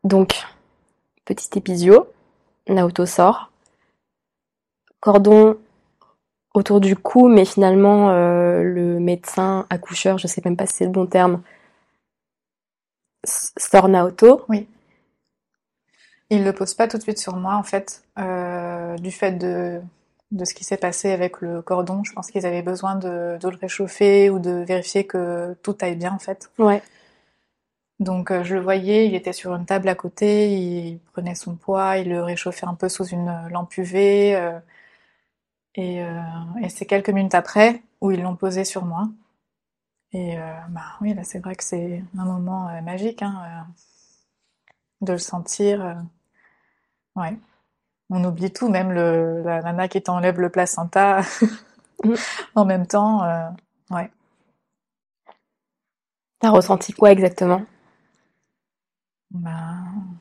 Donc, 0.03 0.35
petit 1.25 1.57
épisio, 1.57 2.07
Naoto 2.67 3.05
sort, 3.05 3.51
cordon 4.99 5.57
autour 6.53 6.81
du 6.81 6.95
cou, 6.95 7.27
mais 7.27 7.45
finalement, 7.45 8.09
euh, 8.09 8.63
le 8.63 8.99
médecin 8.99 9.65
accoucheur, 9.69 10.17
je 10.17 10.27
sais 10.27 10.41
même 10.43 10.57
pas 10.57 10.65
si 10.65 10.73
c'est 10.73 10.85
le 10.85 10.91
bon 10.91 11.05
terme, 11.05 11.41
sort 13.25 13.89
Naoto. 13.89 14.45
Il 16.29 16.43
le 16.43 16.53
pose 16.53 16.73
pas 16.73 16.87
tout 16.87 16.97
de 16.97 17.03
suite 17.03 17.19
sur 17.19 17.35
moi 17.35 17.55
en 17.55 17.63
fait, 17.63 18.03
euh, 18.19 18.95
du 18.97 19.11
fait 19.11 19.33
de 19.33 19.81
de 20.31 20.45
ce 20.45 20.53
qui 20.53 20.63
s'est 20.63 20.77
passé 20.77 21.11
avec 21.11 21.41
le 21.41 21.61
cordon. 21.61 22.03
Je 22.03 22.13
pense 22.13 22.31
qu'ils 22.31 22.45
avaient 22.45 22.61
besoin 22.61 22.95
de, 22.95 23.37
de 23.39 23.49
le 23.49 23.57
réchauffer 23.57 24.29
ou 24.29 24.39
de 24.39 24.51
vérifier 24.51 25.05
que 25.07 25.55
tout 25.63 25.77
aille 25.81 25.95
bien 25.95 26.13
en 26.13 26.19
fait. 26.19 26.51
Ouais. 26.59 26.81
Donc 27.99 28.31
euh, 28.31 28.43
je 28.43 28.55
le 28.55 28.61
voyais, 28.61 29.07
il 29.07 29.15
était 29.15 29.33
sur 29.33 29.55
une 29.55 29.65
table 29.65 29.87
à 29.89 29.95
côté, 29.95 30.51
il 30.53 30.99
prenait 31.13 31.35
son 31.35 31.55
poids, 31.55 31.97
il 31.97 32.09
le 32.09 32.21
réchauffait 32.21 32.67
un 32.67 32.75
peu 32.75 32.89
sous 32.89 33.05
une 33.05 33.47
lampe 33.49 33.75
UV. 33.77 34.35
euh, 34.35 34.59
et 35.75 36.03
euh, 36.03 36.21
et 36.61 36.69
c'est 36.69 36.85
quelques 36.85 37.09
minutes 37.09 37.35
après 37.35 37.81
où 38.01 38.11
ils 38.11 38.21
l'ont 38.21 38.35
posé 38.35 38.65
sur 38.65 38.85
moi. 38.85 39.07
Et 40.11 40.37
euh, 40.37 40.53
bah 40.69 40.81
oui, 41.01 41.13
là 41.13 41.23
c'est 41.23 41.39
vrai 41.39 41.55
que 41.55 41.63
c'est 41.63 42.03
un 42.17 42.25
moment 42.25 42.67
euh, 42.69 42.81
magique, 42.81 43.21
hein, 43.21 43.65
euh, 45.01 45.05
de 45.05 45.13
le 45.13 45.17
sentir. 45.19 45.81
euh, 45.83 45.93
ouais. 47.15 47.37
On 48.09 48.23
oublie 48.25 48.51
tout, 48.53 48.69
même 48.69 48.91
le, 48.93 49.43
la 49.43 49.61
nana 49.61 49.87
qui 49.87 50.01
t'enlève 50.01 50.39
le 50.39 50.49
placenta 50.49 51.21
Mm. 52.03 52.17
en 52.55 52.65
même 52.65 52.87
temps. 52.87 53.23
euh, 53.23 53.49
ouais. 53.91 54.11
T'as 56.39 56.49
ressenti 56.51 56.93
quoi 56.93 57.11
exactement? 57.11 57.63
Ben, 59.31 60.19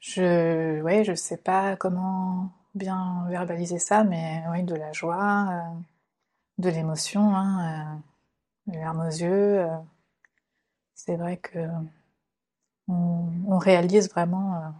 je, 0.00 0.80
ouais, 0.82 1.04
je 1.04 1.14
sais 1.14 1.36
pas 1.36 1.76
comment 1.76 2.50
bien 2.74 3.26
verbaliser 3.28 3.78
ça, 3.78 4.04
mais 4.04 4.42
oui, 4.50 4.62
de 4.64 4.74
la 4.74 4.92
joie, 4.92 5.48
euh, 5.52 5.80
de 6.58 6.70
l'émotion, 6.70 7.34
hein, 7.36 7.98
euh, 8.68 8.72
les 8.72 8.80
larmes 8.80 9.00
aux 9.06 9.10
yeux. 9.10 9.66
c'est 10.94 11.16
vrai 11.16 11.36
que 11.38 11.58
on, 12.88 13.28
on 13.48 13.58
réalise 13.58 14.10
vraiment 14.10 14.72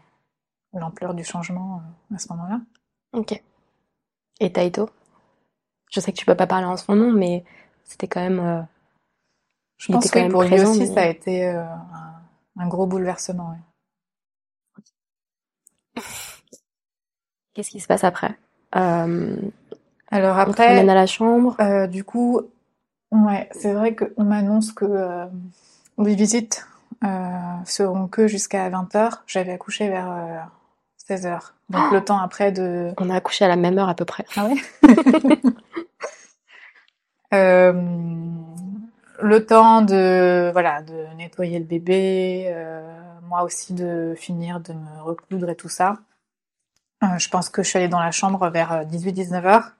l'ampleur 0.78 1.14
du 1.14 1.24
changement 1.24 1.82
euh, 2.12 2.14
à 2.16 2.18
ce 2.18 2.28
moment-là. 2.32 2.60
Ok. 3.12 3.42
Et 4.40 4.52
Taito? 4.52 4.90
Je 5.90 6.00
sais 6.00 6.12
que 6.12 6.16
tu 6.18 6.26
peux 6.26 6.34
pas 6.34 6.46
parler 6.46 6.66
en 6.66 6.76
son 6.76 6.94
nom, 6.94 7.12
mais 7.12 7.44
c'était 7.84 8.08
quand 8.08 8.20
même... 8.20 8.40
euh, 8.40 8.62
Je 9.78 9.92
pense 9.92 10.10
que 10.10 10.30
pour 10.30 10.42
lui 10.42 10.60
aussi, 10.60 10.80
mais- 10.80 10.86
ça 10.94 11.02
a 11.02 11.06
été 11.06 11.46
euh, 11.46 11.62
un, 11.64 12.14
un 12.62 12.68
gros 12.68 12.86
bouleversement. 12.86 13.50
ouais. 15.96 16.02
Qu'est-ce 17.54 17.70
qui 17.70 17.80
se 17.80 17.86
passe 17.86 18.04
après? 18.04 18.36
Euh, 18.74 19.36
Alors 20.10 20.36
On 20.36 20.40
après, 20.40 20.68
ramène 20.68 20.90
à 20.90 20.94
la 20.94 21.06
chambre 21.06 21.56
du 21.86 22.04
coup, 22.04 22.42
ouais, 23.12 23.48
c'est 23.52 23.72
vrai 23.72 23.94
qu'on 23.96 24.24
m'annonce 24.24 24.72
que 24.72 25.26
les 25.98 26.14
visites 26.14 26.66
seront 27.64 28.08
que 28.08 28.26
jusqu'à 28.28 28.68
20h. 28.68 29.20
J'avais 29.26 29.52
accouché 29.52 29.88
vers 29.88 30.50
16h. 31.08 31.52
Donc 31.70 31.92
le 31.92 32.04
temps 32.04 32.18
après 32.18 32.52
de... 32.52 32.92
On 32.98 33.10
a 33.10 33.16
accouché 33.16 33.44
à 33.44 33.48
la 33.48 33.56
même 33.56 33.78
heure 33.78 33.88
à 33.88 33.94
peu 33.94 34.04
près. 34.04 34.24
Ah 34.36 34.46
ouais 34.46 34.56
Euh, 37.34 37.72
le 39.22 39.46
temps 39.46 39.82
de, 39.82 40.50
voilà, 40.52 40.82
de 40.82 41.06
nettoyer 41.16 41.58
le 41.58 41.64
bébé, 41.64 42.46
euh, 42.48 42.82
moi 43.22 43.42
aussi 43.42 43.74
de 43.74 44.14
finir 44.16 44.60
de 44.60 44.72
me 44.72 45.02
recoudre 45.02 45.50
et 45.50 45.56
tout 45.56 45.68
ça. 45.68 45.98
Euh, 47.02 47.18
je 47.18 47.28
pense 47.28 47.48
que 47.48 47.62
je 47.62 47.68
suis 47.68 47.78
allée 47.78 47.88
dans 47.88 48.00
la 48.00 48.10
chambre 48.12 48.48
vers 48.48 48.84
18-19 48.86 49.44
heures. 49.44 49.72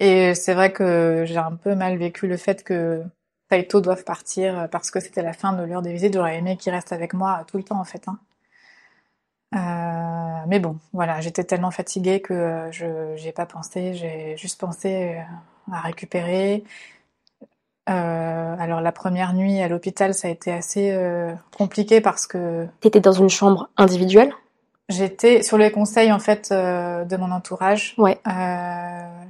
Et 0.00 0.34
c'est 0.34 0.54
vrai 0.54 0.72
que 0.72 1.24
j'ai 1.26 1.36
un 1.38 1.56
peu 1.56 1.74
mal 1.74 1.96
vécu 1.96 2.26
le 2.26 2.36
fait 2.36 2.62
que 2.64 3.02
Taito 3.48 3.80
doive 3.80 4.04
partir 4.04 4.68
parce 4.70 4.90
que 4.90 5.00
c'était 5.00 5.22
la 5.22 5.32
fin 5.32 5.52
de 5.52 5.62
l'heure 5.62 5.82
des 5.82 5.92
visites. 5.92 6.14
J'aurais 6.14 6.38
aimé 6.38 6.56
qu'il 6.56 6.72
reste 6.72 6.92
avec 6.92 7.14
moi 7.14 7.44
tout 7.46 7.56
le 7.56 7.64
temps 7.64 7.80
en 7.80 7.84
fait. 7.84 8.06
hein. 8.08 8.18
Euh, 9.54 9.58
mais 10.48 10.58
bon, 10.58 10.78
voilà, 10.92 11.20
j'étais 11.20 11.44
tellement 11.44 11.70
fatiguée 11.70 12.20
que 12.20 12.34
euh, 12.34 12.72
je 12.72 13.14
j'ai 13.16 13.32
pas 13.32 13.46
pensé. 13.46 13.94
J'ai 13.94 14.36
juste 14.36 14.60
pensé 14.60 15.16
euh, 15.16 15.72
à 15.72 15.80
récupérer. 15.80 16.64
Euh, 17.88 18.56
alors 18.58 18.80
la 18.80 18.92
première 18.92 19.34
nuit 19.34 19.60
à 19.60 19.68
l'hôpital, 19.68 20.14
ça 20.14 20.28
a 20.28 20.30
été 20.30 20.50
assez 20.50 20.90
euh, 20.92 21.32
compliqué 21.56 22.00
parce 22.00 22.26
que 22.26 22.66
T'étais 22.80 23.00
dans 23.00 23.12
une 23.12 23.28
chambre 23.28 23.68
individuelle? 23.76 24.32
J'étais 24.88 25.42
sur 25.42 25.56
les 25.56 25.70
conseils 25.70 26.12
en 26.12 26.18
fait 26.18 26.52
de 26.52 27.16
mon 27.16 27.30
entourage. 27.30 27.94
Ouais. 27.96 28.20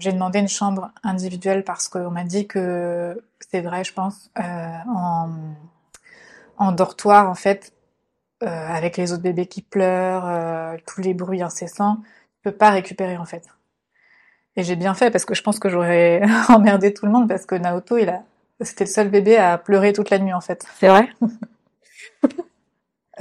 J'ai 0.01 0.13
demandé 0.13 0.41
une 0.41 0.49
chambre 0.49 0.91
individuelle 1.05 1.63
parce 1.63 1.89
qu'on 1.89 2.11
m'a 2.11 2.25
dit 2.25 2.49
que 2.49 3.23
c'est 3.53 3.61
vrai, 3.61 3.85
je 3.85 3.93
pense, 3.93 4.33
en, 4.37 5.29
en 6.59 6.73
dortoir 6.73 7.31
en 7.31 7.37
fait, 7.37 7.73
avec 8.47 8.97
les 8.97 9.13
autres 9.13 9.23
bébés 9.23 9.47
qui 9.47 9.63
pleurent, 9.63 10.29
euh, 10.29 10.77
tous 10.87 11.01
les 11.01 11.15
bruits 11.15 11.43
incessants, 11.43 11.97
tu 11.97 12.51
peux 12.51 12.53
pas 12.57 12.71
récupérer 12.71 13.17
en 13.17 13.25
fait. 13.25 13.45
Et 14.57 14.63
j'ai 14.63 14.77
bien 14.77 14.95
fait 14.95 15.11
parce 15.11 15.25
que 15.25 15.35
je 15.35 15.43
pense 15.43 15.59
que 15.59 15.69
j'aurais 15.69 16.23
emmerdé 16.49 16.95
tout 16.95 17.07
le 17.07 17.13
monde 17.13 17.29
parce 17.29 17.47
que 17.47 17.55
Naoto, 17.55 17.99
il 17.99 18.09
a, 18.09 18.23
c'était 18.61 18.85
le 18.85 18.91
seul 18.91 19.09
bébé 19.09 19.37
à 19.37 19.59
pleurer 19.59 19.93
toute 19.93 20.11
la 20.11 20.19
nuit 20.19 20.33
en 20.33 20.41
fait. 20.41 20.65
C'est 20.79 20.89
vrai? 20.89 21.09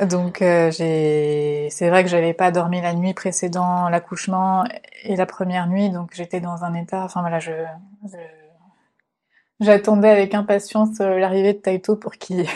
Donc 0.01 0.41
euh, 0.41 0.71
j'ai, 0.71 1.67
c'est 1.69 1.89
vrai 1.89 2.03
que 2.03 2.09
j'avais 2.09 2.33
pas 2.33 2.51
dormi 2.51 2.81
la 2.81 2.93
nuit 2.93 3.13
précédant 3.13 3.89
l'accouchement 3.89 4.63
et 5.03 5.15
la 5.15 5.27
première 5.27 5.67
nuit, 5.67 5.91
donc 5.91 6.11
j'étais 6.15 6.39
dans 6.39 6.63
un 6.63 6.73
état. 6.73 7.03
Enfin 7.03 7.21
voilà, 7.21 7.37
je, 7.37 7.51
j'attendais 9.59 10.09
avec 10.09 10.33
impatience 10.33 10.99
euh, 10.99 11.19
l'arrivée 11.19 11.53
de 11.53 11.59
Taito 11.59 11.95
pour 11.95 12.13
qu'il 12.13 12.47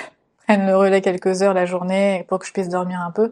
prenne 0.47 0.65
le 0.65 0.75
relais 0.77 1.01
quelques 1.01 1.41
heures 1.43 1.53
la 1.53 1.65
journée 1.65 2.25
pour 2.29 2.39
que 2.39 2.45
je 2.45 2.53
puisse 2.53 2.69
dormir 2.69 3.01
un 3.01 3.11
peu. 3.11 3.31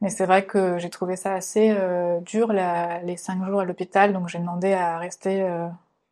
Mais 0.00 0.10
c'est 0.10 0.26
vrai 0.26 0.44
que 0.44 0.78
j'ai 0.78 0.90
trouvé 0.90 1.16
ça 1.16 1.32
assez 1.34 1.70
euh, 1.76 2.20
dur 2.20 2.52
la- 2.52 3.00
les 3.02 3.16
cinq 3.16 3.44
jours 3.44 3.60
à 3.60 3.64
l'hôpital, 3.64 4.12
donc 4.12 4.28
j'ai 4.28 4.38
demandé 4.38 4.72
à 4.72 4.98
rester 4.98 5.42
euh, 5.42 5.66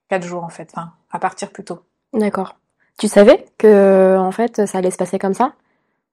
quatre 0.09 0.27
jours 0.27 0.45
en 0.45 0.49
fait, 0.49 0.71
enfin 0.75 0.93
à 1.11 1.19
partir 1.19 1.51
plus 1.51 1.65
tôt. 1.65 1.81
D'accord. 2.13 2.57
Tu 2.99 3.09
savais 3.09 3.47
que, 3.59 4.17
en 4.19 4.31
fait, 4.31 4.67
ça 4.67 4.79
allait 4.79 4.91
se 4.91 4.97
passer 4.97 5.19
comme 5.19 5.35
ça? 5.35 5.53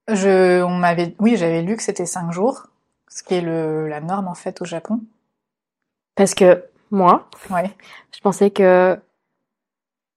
Je, 0.09 0.61
on 0.63 0.69
m'avait, 0.77 1.15
oui, 1.19 1.35
j'avais 1.37 1.61
lu 1.61 1.75
que 1.75 1.83
c'était 1.83 2.05
cinq 2.05 2.31
jours, 2.31 2.67
ce 3.09 3.23
qui 3.23 3.35
est 3.35 3.41
le, 3.41 3.87
la 3.87 4.01
norme 4.01 4.27
en 4.27 4.35
fait 4.35 4.61
au 4.61 4.65
Japon. 4.65 5.01
Parce 6.15 6.33
que 6.33 6.63
moi, 6.91 7.29
Ouais. 7.49 7.69
je 8.15 8.19
pensais 8.21 8.49
que 8.51 8.99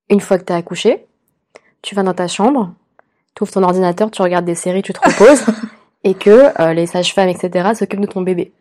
une 0.08 0.20
fois 0.20 0.38
que 0.38 0.44
t'as 0.44 0.56
accouché, 0.56 1.06
tu 1.82 1.94
vas 1.94 2.02
dans 2.02 2.14
ta 2.14 2.28
chambre, 2.28 2.72
tu 3.34 3.42
ouvres 3.42 3.52
ton 3.52 3.62
ordinateur, 3.62 4.10
tu 4.10 4.22
regardes 4.22 4.44
des 4.44 4.54
séries, 4.54 4.82
tu 4.82 4.92
te 4.92 5.00
reposes, 5.00 5.44
et 6.04 6.14
que 6.14 6.60
euh, 6.60 6.72
les 6.72 6.86
sages-femmes, 6.86 7.28
etc., 7.28 7.70
s'occupent 7.74 8.00
de 8.00 8.06
ton 8.06 8.22
bébé. 8.22 8.52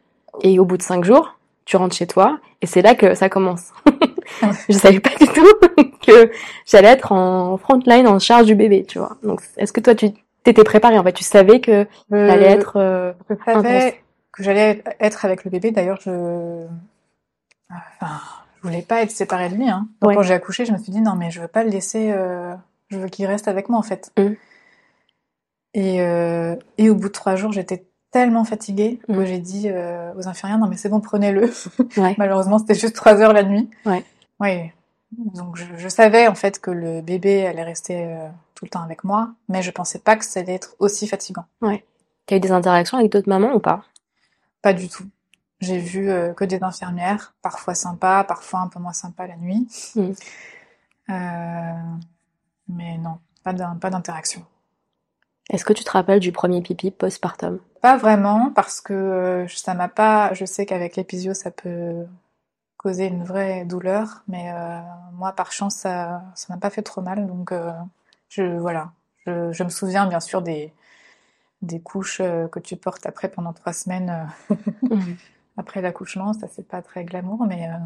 Et 0.41 0.60
au 0.60 0.65
bout 0.65 0.77
de 0.77 0.84
cinq 0.84 1.03
jours, 1.03 1.38
tu 1.65 1.77
rentres 1.77 1.95
chez 1.95 2.08
toi, 2.08 2.39
et 2.62 2.65
c'est 2.67 2.82
là 2.82 2.95
que 2.95 3.13
ça 3.15 3.29
commence. 3.29 3.71
je 4.69 4.73
savais 4.77 4.99
pas 4.99 5.12
du 5.19 5.27
tout 5.27 5.47
que 6.05 6.32
j'allais 6.65 6.89
être 6.89 7.12
en 7.12 7.58
front 7.58 7.79
line, 7.86 8.08
en 8.08 8.19
charge 8.19 8.45
du 8.45 8.55
bébé, 8.55 8.86
tu 8.88 8.99
vois. 8.99 9.17
Donc, 9.23 9.41
est-ce 9.58 9.73
que 9.73 9.79
toi, 9.82 9.95
tu 9.95 10.12
t'étais 10.43 10.63
préparé 10.63 10.97
en 10.97 11.03
fait, 11.03 11.13
tu 11.13 11.23
savais 11.23 11.60
que 11.60 11.86
t'allais 12.10 12.45
être 12.51 12.77
euh, 12.77 13.12
je 13.29 13.36
savais 13.45 14.01
que 14.32 14.43
j'allais 14.43 14.84
être 14.99 15.25
avec 15.25 15.43
le 15.43 15.51
bébé. 15.51 15.71
D'ailleurs, 15.71 15.99
je, 16.01 16.65
enfin, 17.69 18.19
je 18.58 18.67
voulais 18.67 18.82
pas 18.82 19.01
être 19.01 19.12
séparée 19.12 19.49
de 19.49 19.55
lui. 19.55 19.69
Hein. 19.69 19.88
Donc 20.01 20.10
Ouais. 20.10 20.15
quand 20.15 20.23
j'ai 20.23 20.34
accouché, 20.34 20.65
je 20.65 20.71
me 20.71 20.77
suis 20.77 20.91
dit 20.91 21.01
non, 21.01 21.15
mais 21.15 21.29
je 21.32 21.41
veux 21.41 21.47
pas 21.47 21.63
le 21.63 21.69
laisser. 21.69 22.12
euh, 22.12 22.53
je 22.89 22.97
veux 22.97 23.08
qu'il 23.10 23.25
reste 23.25 23.47
avec 23.47 23.69
moi 23.69 23.79
en 23.79 23.84
fait. 23.84 24.12
Mm. 24.17 24.29
Et 25.73 26.01
euh, 26.01 26.55
et 26.77 26.89
au 26.89 26.95
bout 26.95 27.08
de 27.10 27.13
trois 27.13 27.36
jours, 27.36 27.51
j'étais 27.51 27.86
tellement 28.12 28.43
fatiguée 28.43 28.99
Mm. 29.08 29.15
que 29.15 29.25
j'ai 29.25 29.38
dit 29.39 29.69
euh, 29.69 30.12
aux 30.15 30.27
infirmières 30.27 30.58
non 30.60 30.67
mais 30.67 30.77
c'est 30.77 30.89
bon, 30.89 30.99
prenez-le. 30.99 31.51
Ouais. 31.97 32.15
Malheureusement, 32.17 32.58
c'était 32.60 32.75
juste 32.75 32.95
trois 32.95 33.21
heures 33.21 33.34
la 33.34 33.43
nuit. 33.43 33.69
Ouais. 33.86 34.03
Ouais. 34.39 34.73
Donc 35.12 35.55
je, 35.58 35.65
je 35.75 35.88
savais 35.89 36.27
en 36.27 36.36
fait 36.36 36.60
que 36.60 36.71
le 36.71 37.01
bébé 37.01 37.45
allait 37.47 37.63
rester 37.63 38.05
euh, 38.05 38.27
tout 38.55 38.65
le 38.65 38.69
temps 38.69 38.82
avec 38.82 39.03
moi, 39.03 39.32
mais 39.47 39.62
je 39.62 39.71
pensais 39.71 39.99
pas 39.99 40.15
que 40.15 40.25
ça 40.25 40.39
allait 40.39 40.55
être 40.55 40.75
aussi 40.79 41.08
fatigant. 41.08 41.45
T'as 42.25 42.36
eu 42.36 42.39
des 42.39 42.51
interactions 42.51 42.97
avec 42.97 43.12
d'autres 43.12 43.29
mamans 43.29 43.53
ou 43.53 43.60
pas? 43.60 43.84
Pas 44.62 44.73
du 44.73 44.88
tout. 44.89 45.05
J'ai 45.62 45.77
vu 45.79 46.10
euh, 46.10 46.34
que 46.34 46.45
des 46.45 46.62
infirmières, 46.63 47.34
parfois 47.41 47.73
sympas, 47.75 48.23
parfois 48.23 48.60
un 48.62 48.67
peu 48.67 48.79
moins 48.79 48.93
sympas 48.93 49.27
la 49.27 49.36
nuit. 49.36 49.67
Mm. 49.95 50.12
Mais 52.67 52.97
non, 52.99 53.17
pas 53.43 53.53
d'interaction. 53.53 54.43
Est-ce 55.49 55.65
que 55.65 55.73
tu 55.73 55.83
te 55.83 55.91
rappelles 55.91 56.19
du 56.19 56.31
premier 56.31 56.62
pipi 56.62 56.91
postpartum? 56.91 57.59
Pas 57.81 57.97
vraiment, 57.97 58.51
parce 58.51 58.81
que 58.81 58.93
euh, 58.93 59.47
ça 59.47 59.73
m'a 59.73 59.88
pas. 59.88 60.33
Je 60.33 60.45
sais 60.45 60.65
qu'avec 60.65 60.95
l'épisio, 60.95 61.33
ça 61.33 61.49
peut 61.49 62.05
causer 62.77 63.07
une 63.07 63.23
vraie 63.23 63.65
douleur, 63.65 64.23
mais 64.27 64.51
euh, 64.53 64.79
moi, 65.13 65.31
par 65.33 65.51
chance, 65.51 65.75
ça 65.75 66.23
ça 66.35 66.53
m'a 66.53 66.59
pas 66.59 66.69
fait 66.69 66.83
trop 66.83 67.01
mal. 67.01 67.25
Donc, 67.25 67.51
euh, 67.51 67.71
je 68.29 68.43
voilà. 68.43 68.91
Je, 69.25 69.51
je 69.51 69.63
me 69.63 69.69
souviens 69.69 70.07
bien 70.07 70.19
sûr 70.19 70.41
des 70.41 70.73
des 71.62 71.81
couches 71.81 72.19
que 72.19 72.59
tu 72.59 72.77
portes 72.77 73.05
après 73.05 73.29
pendant 73.29 73.53
trois 73.53 73.73
semaines. 73.73 74.29
Mhm. 74.83 75.17
après 75.57 75.81
l'accouchement, 75.81 76.33
ça 76.33 76.47
c'est 76.47 76.67
pas 76.67 76.81
très 76.81 77.03
glamour, 77.05 77.45
mais 77.47 77.67
euh, 77.69 77.77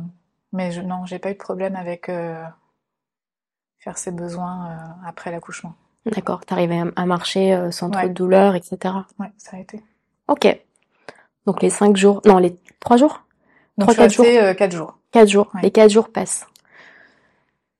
mais 0.51 0.71
je, 0.71 0.81
non, 0.81 1.05
j'ai 1.05 1.19
pas 1.19 1.31
eu 1.31 1.33
de 1.33 1.39
problème 1.39 1.75
avec 1.75 2.11
faire 3.79 3.97
ses 3.97 4.11
besoins 4.11 4.95
après 5.05 5.31
l'accouchement. 5.31 5.75
D'accord, 6.05 6.45
t'arrivais 6.45 6.79
à, 6.79 6.85
à 6.95 7.05
marcher 7.05 7.53
euh, 7.53 7.71
sans 7.71 7.89
trop 7.89 8.01
Ouais. 8.03 8.09
de 8.09 8.13
douleur, 8.13 8.55
etc. 8.55 8.77
Ouais, 9.19 9.31
ça 9.37 9.57
a 9.57 9.59
été. 9.59 9.81
Ok. 10.27 10.47
Donc 11.45 11.61
les 11.61 11.69
cinq 11.69 11.95
jours, 11.97 12.21
non, 12.25 12.37
les 12.37 12.57
trois 12.79 12.97
jours, 12.97 13.23
Donc 13.77 13.89
Trois, 13.89 14.05
je 14.07 14.09
suis 14.11 14.17
quatre 14.17 14.25
restée 14.27 14.43
euh, 14.43 14.53
quatre 14.53 14.71
jours. 14.75 14.97
quatre 15.11 15.29
jours. 15.29 15.49
Ouais. 15.53 15.61
Les 15.61 15.71
quatre 15.71 15.91
jours 15.91 16.09
passent. 16.09 16.45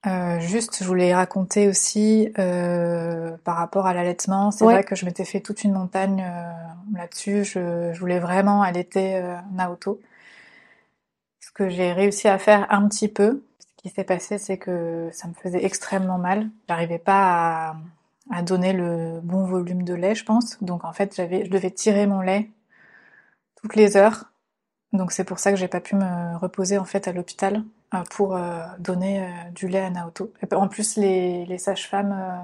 Euh, 0.06 0.38
juste, 0.42 0.80
je 0.82 0.86
voulais 0.88 1.14
raconter 1.16 1.70
aussi 1.70 2.30
euh, 2.38 3.38
par 3.46 3.56
rapport 3.56 3.86
à 3.88 3.94
l'allaitement. 3.94 4.52
C'est 4.52 4.66
Ouais. 4.66 4.74
vrai 4.74 4.84
que 4.84 4.96
je 4.96 5.06
m'étais 5.06 5.24
fait 5.26 5.40
toute 5.40 5.64
une 5.64 5.72
montagne 5.74 6.26
là-dessus. 6.94 7.46
Je, 7.46 7.92
je 7.94 8.00
voulais 8.00 8.20
vraiment 8.20 8.62
allaiter 8.64 9.22
Naoto. 9.54 10.02
Ce 11.40 11.52
que 11.52 11.70
j'ai 11.70 11.94
réussi 11.94 12.28
à 12.28 12.38
faire 12.38 12.68
un 12.70 12.88
petit 12.90 13.08
peu. 13.08 13.44
Ce 13.60 13.66
qui 13.90 13.90
s'est 13.96 14.04
passé, 14.04 14.38
c'est 14.38 14.58
que 14.58 15.10
ça 15.14 15.28
me 15.30 15.34
faisait 15.34 15.64
extrêmement 15.64 16.18
mal. 16.18 16.50
J'arrivais 16.68 17.00
pas 17.00 17.70
à, 17.70 17.76
à 18.30 18.42
donner 18.42 18.74
le 18.74 19.20
bon 19.22 19.46
volume 19.46 19.84
de 19.84 19.94
lait, 19.94 20.16
je 20.16 20.26
pense. 20.26 20.62
Donc 20.64 20.86
en 20.86 20.94
fait, 20.94 21.16
j'avais, 21.16 21.46
je 21.46 21.52
devais 21.52 21.72
tirer 21.72 22.08
mon 22.08 22.22
lait 22.22 22.52
toutes 23.62 23.76
les 23.76 23.98
heures. 23.98 24.32
Donc 24.94 25.12
c'est 25.12 25.24
pour 25.24 25.40
ça 25.40 25.52
que 25.52 25.58
j'ai 25.58 25.68
pas 25.68 25.82
pu 25.82 25.96
me 25.96 26.38
reposer 26.38 26.78
en 26.78 26.86
fait 26.86 27.08
à 27.08 27.14
l'hôpital 27.14 27.64
euh, 27.94 28.04
pour 28.12 28.36
euh, 28.36 28.64
donner 28.80 29.24
euh, 29.24 29.52
du 29.56 29.68
lait 29.68 29.80
à 29.82 29.90
Naoto. 29.90 30.32
Et 30.42 30.54
en 30.56 30.68
plus, 30.68 30.98
les, 30.98 31.46
les 31.46 31.58
sages-femmes, 31.58 32.12
euh, 32.14 32.40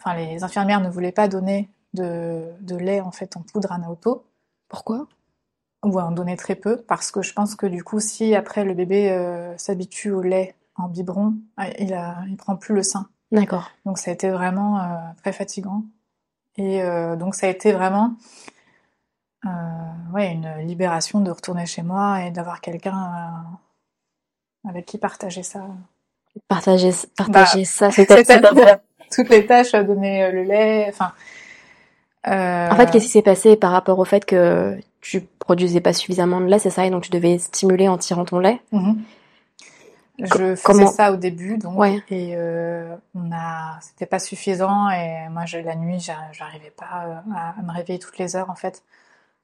enfin 0.00 0.16
les 0.16 0.44
infirmières 0.44 0.80
ne 0.80 0.90
voulaient 0.90 1.12
pas 1.12 1.28
donner 1.28 1.70
de, 1.94 2.44
de 2.60 2.76
lait 2.76 3.00
en 3.00 3.12
fait 3.12 3.36
en 3.36 3.42
poudre 3.42 3.72
à 3.72 3.78
Naoto, 3.78 4.26
Pourquoi? 4.68 5.08
Ou 5.84 5.98
en 6.00 6.10
donner 6.12 6.36
très 6.36 6.56
peu, 6.56 6.76
parce 6.82 7.10
que 7.12 7.22
je 7.22 7.32
pense 7.32 7.54
que 7.54 7.66
du 7.66 7.84
coup, 7.84 8.00
si 8.00 8.34
après 8.34 8.64
le 8.64 8.74
bébé 8.74 9.54
s'habitue 9.56 10.10
au 10.10 10.22
lait 10.22 10.56
en 10.74 10.88
biberon, 10.88 11.36
ah, 11.56 11.68
il 11.78 11.94
a, 11.94 12.24
il 12.28 12.36
prend 12.36 12.56
plus 12.56 12.74
le 12.74 12.82
sein. 12.82 13.08
D'accord. 13.32 13.70
Donc 13.84 13.98
ça 13.98 14.10
a 14.10 14.14
été 14.14 14.30
vraiment 14.30 14.80
euh, 14.80 14.84
très 15.22 15.32
fatigant. 15.32 15.82
Et 16.56 16.82
euh, 16.82 17.16
donc 17.16 17.34
ça 17.34 17.46
a 17.46 17.50
été 17.50 17.72
vraiment 17.72 18.14
euh, 19.46 19.48
ouais, 20.12 20.32
une 20.32 20.66
libération 20.66 21.20
de 21.20 21.30
retourner 21.30 21.66
chez 21.66 21.82
moi 21.82 22.22
et 22.22 22.30
d'avoir 22.30 22.60
quelqu'un 22.60 23.12
euh, 24.64 24.68
avec 24.68 24.86
qui 24.86 24.98
partager 24.98 25.42
ça. 25.42 25.66
Partager, 26.48 26.90
partager 27.16 27.64
ça, 27.64 27.90
c'était. 27.90 28.14
Bah, 28.24 28.24
C'est-à-dire 28.24 28.78
toutes 29.10 29.28
les 29.30 29.46
tâches, 29.46 29.74
euh, 29.74 29.82
donner 29.84 30.24
euh, 30.24 30.32
le 30.32 30.42
lait, 30.42 30.86
enfin. 30.88 31.12
En 32.26 32.76
fait, 32.76 32.90
qu'est-ce 32.90 33.06
qui 33.06 33.10
s'est 33.10 33.22
passé 33.22 33.56
par 33.56 33.70
rapport 33.72 33.98
au 33.98 34.04
fait 34.04 34.26
que 34.26 34.78
tu 35.00 35.22
produisais 35.38 35.80
pas 35.80 35.94
suffisamment 35.94 36.40
de 36.40 36.46
lait, 36.46 36.58
c'est 36.58 36.68
ça, 36.68 36.84
et 36.84 36.90
donc 36.90 37.04
tu 37.04 37.10
devais 37.10 37.38
stimuler 37.38 37.88
en 37.88 37.96
tirant 37.96 38.26
ton 38.26 38.38
lait? 38.38 38.60
Mhm. 38.72 38.98
Je 40.18 40.54
faisais 40.56 40.56
comment- 40.64 40.86
ça 40.86 41.12
au 41.12 41.16
début, 41.16 41.58
donc, 41.58 41.78
Ouais. 41.78 42.02
et 42.10 42.34
euh, 42.36 42.96
on 43.14 43.30
a, 43.32 43.78
c'était 43.80 44.06
pas 44.06 44.18
suffisant, 44.18 44.90
et 44.90 45.28
moi, 45.30 45.44
je, 45.46 45.58
la 45.58 45.76
nuit, 45.76 46.00
j'a- 46.00 46.32
j'arrivais 46.32 46.70
pas 46.70 47.04
euh, 47.06 47.14
à, 47.34 47.50
à 47.58 47.62
me 47.62 47.72
réveiller 47.72 47.98
toutes 48.00 48.18
les 48.18 48.34
heures, 48.36 48.50
en 48.50 48.54
fait. 48.56 48.82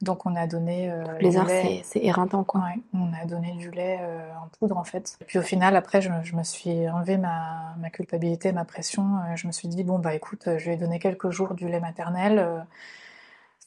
Donc, 0.02 0.26
on 0.26 0.34
a 0.36 0.46
donné 0.46 0.90
euh, 0.90 1.04
Les 1.20 1.36
heures, 1.36 1.48
c'est 1.48 2.00
éreintant, 2.02 2.44
quoi. 2.44 2.60
Ouais, 2.62 2.80
on 2.92 3.12
a 3.14 3.24
donné 3.24 3.52
du 3.52 3.70
lait 3.70 3.98
euh, 4.02 4.28
en 4.42 4.48
poudre 4.58 4.76
en 4.76 4.84
fait. 4.84 5.16
Et 5.20 5.24
puis 5.24 5.38
au 5.38 5.42
final, 5.42 5.76
après, 5.76 6.02
je, 6.02 6.10
je 6.24 6.34
me 6.36 6.42
suis 6.42 6.88
enlevé 6.90 7.16
ma, 7.16 7.74
ma 7.78 7.88
culpabilité, 7.90 8.52
ma 8.52 8.64
pression. 8.64 9.18
Euh, 9.18 9.36
je 9.36 9.46
me 9.46 9.52
suis 9.52 9.68
dit 9.68 9.84
bon 9.84 9.98
bah 10.00 10.14
écoute, 10.14 10.48
je 10.58 10.70
ai 10.70 10.76
donné 10.76 10.98
quelques 10.98 11.30
jours 11.30 11.54
du 11.54 11.68
lait 11.68 11.80
maternel. 11.80 12.66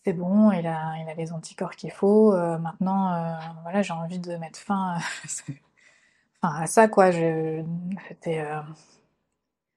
c'est 0.04 0.14
bon, 0.14 0.52
il 0.52 0.68
a, 0.68 0.94
il 1.04 1.10
a 1.10 1.14
les 1.16 1.34
anticorps 1.34 1.76
qu'il 1.76 1.92
faut. 1.92 2.34
euh, 2.34 2.58
maintenant, 2.60 3.14
euh, 3.14 3.34
voilà, 3.64 3.82
j'ai 3.82 3.94
envie 3.94 4.20
de 4.20 4.36
mettre 4.38 4.60
fin, 4.60 4.98
à- 4.98 5.00
enfin, 6.42 6.62
à 6.62 6.68
ça 6.68 6.88
quoi. 6.88 7.12
Je, 7.12 7.64
euh, 8.28 8.62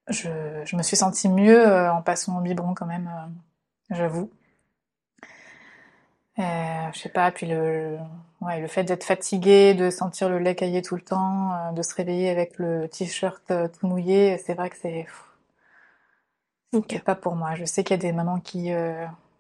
je, 0.09 0.29
je 0.65 0.77
me 0.77 0.83
suis 0.83 0.97
sentie 0.97 1.29
mieux 1.29 1.67
euh, 1.67 1.93
en 1.93 2.03
passant 2.03 2.39
au 2.39 2.41
biberon 2.41 2.75
quand 2.75 2.87
même, 2.87 3.09
euh, 3.09 3.95
j'avoue. 3.97 4.31
Je 6.93 6.99
sais 6.99 7.09
pas, 7.09 7.31
puis 7.31 7.47
le, 7.47 7.99
ouais, 8.41 8.61
le 8.61 8.67
fait 8.67 8.83
d'être 8.85 9.05
fatigué, 9.05 9.75
de 9.75 9.91
sentir 9.91 10.29
le 10.29 10.39
lait 10.39 10.55
cailler 10.55 10.83
tout 10.83 10.97
le 10.97 11.03
temps, 11.03 11.73
de 11.73 11.83
se 11.83 11.95
réveiller 11.95 12.31
avec 12.31 12.59
le 12.59 12.89
t-shirt 12.89 13.43
tout 13.47 13.87
mouillé, 13.87 14.39
c'est 14.39 14.55
vrai 14.55 14.71
que 14.71 14.77
c'est 14.77 15.07
Ok. 16.73 16.95
c'est 16.95 17.05
pas 17.05 17.15
pour 17.15 17.37
moi. 17.37 17.55
Je 17.55 17.65
sais 17.65 17.85
qu'il 17.85 17.95
y 17.97 18.01
a 18.01 18.03
des 18.03 18.13
mamans 18.13 18.41
qui, 18.41 18.71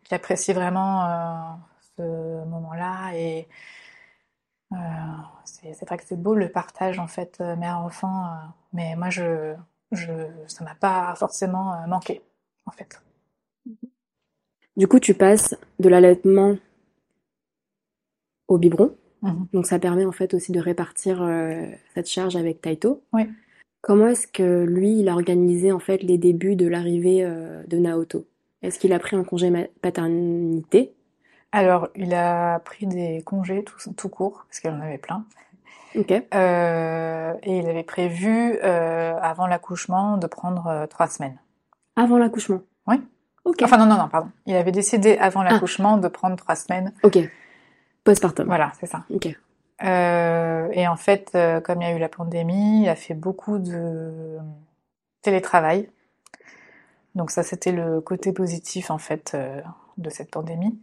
qui 0.05 0.15
apprécient 0.15 0.55
vraiment 0.55 1.59
ce 1.97 2.45
moment-là 2.47 3.13
et 3.15 3.49
euh, 4.73 4.77
c'est 5.45 5.85
vrai 5.87 5.99
que 5.99 6.05
c'est 6.07 6.21
beau 6.21 6.35
le 6.35 6.49
partage 6.49 6.99
en 6.99 7.09
fait 7.09 7.39
euh, 7.41 7.57
mère-enfant, 7.57 8.27
euh, 8.27 8.29
mais 8.73 8.95
moi 8.97 9.11
je, 9.11 9.55
je 9.91 10.13
ça 10.47 10.65
m'a 10.65 10.75
pas 10.75 11.15
forcément 11.17 11.75
euh, 11.75 11.87
manqué 11.89 12.23
en 12.67 12.71
fait. 12.71 13.01
Du 14.77 14.87
coup, 14.87 15.01
tu 15.01 15.15
passes 15.15 15.57
de 15.81 15.89
l'allaitement 15.89 16.57
au 18.49 18.59
biberon. 18.59 18.95
Mhm. 19.23 19.49
Donc 19.53 19.67
ça 19.67 19.79
permet 19.79 20.05
en 20.05 20.13
fait 20.13 20.35
aussi 20.35 20.53
de 20.53 20.61
répartir 20.61 21.19
cette 21.95 22.09
charge 22.09 22.37
avec 22.37 22.61
Taito. 22.61 23.03
Oui. 23.13 23.29
Comment 23.83 24.09
est-ce 24.09 24.27
que 24.27 24.65
lui, 24.65 25.01
il 25.01 25.09
a 25.09 25.15
organisé 25.15 25.73
en 25.73 25.81
fait 25.81 26.03
les 26.03 26.17
débuts 26.17 26.57
de 26.57 26.67
l'arrivée 26.67 27.25
de 27.67 27.79
Naoto? 27.79 28.27
Est-ce 28.63 28.79
qu'il 28.79 28.93
a 28.93 28.99
pris 28.99 29.17
un 29.17 29.25
congé 29.25 29.51
paternité? 29.83 30.95
Alors, 31.53 31.89
il 31.97 32.15
a 32.15 32.61
pris 32.61 32.87
des 32.87 33.23
congés 33.23 33.65
tout, 33.65 33.93
tout 33.95 34.09
court, 34.09 34.45
parce 34.49 34.61
qu'il 34.61 34.71
en 34.71 34.81
avait 34.81 34.99
plein. 34.99 35.25
Ok. 35.97 36.13
Euh, 36.13 37.35
et 37.43 37.59
il 37.59 37.69
avait 37.69 37.83
prévu, 37.83 38.57
euh, 38.63 39.19
avant 39.21 39.47
l'accouchement, 39.49 40.17
de 40.17 40.27
prendre 40.29 40.67
euh, 40.69 40.87
trois 40.87 41.09
semaines. 41.09 41.37
Avant 41.97 42.19
l'accouchement 42.19 42.61
Oui. 42.87 43.03
Ok. 43.45 43.63
Enfin, 43.63 43.79
non, 43.79 43.87
non, 43.87 43.97
non, 43.97 44.09
pardon. 44.09 44.31
Il 44.47 44.55
avait 44.55 44.71
décidé, 44.71 45.19
avant 45.19 45.41
Ah. 45.41 45.51
l'accouchement, 45.51 45.97
de 45.97 46.07
prendre 46.07 46.37
trois 46.37 46.55
semaines. 46.55 46.93
Ok. 47.03 47.19
Postpartum. 48.05 48.47
Voilà, 48.47 48.73
c'est 48.79 48.87
ça. 48.87 49.05
Ok. 49.11 49.29
Euh, 49.83 50.69
et 50.73 50.87
en 50.87 50.97
fait, 50.97 51.33
euh, 51.35 51.61
comme 51.61 51.83
il 51.83 51.89
y 51.89 51.91
a 51.93 51.97
eu 51.97 51.99
la 51.99 52.09
pandémie, 52.09 52.83
il 52.85 52.89
a 52.89 52.95
fait 52.95 53.15
beaucoup 53.15 53.59
de 53.59 54.39
télétravail. 55.23 55.89
Donc 57.17 57.31
ça, 57.33 57.43
c'était 57.43 57.73
le 57.73 58.01
côté 58.01 58.33
positif 58.33 58.91
en 58.91 58.99
fait 58.99 59.37
de 59.99 60.11
cette 60.11 60.31
pandémie. 60.31 60.79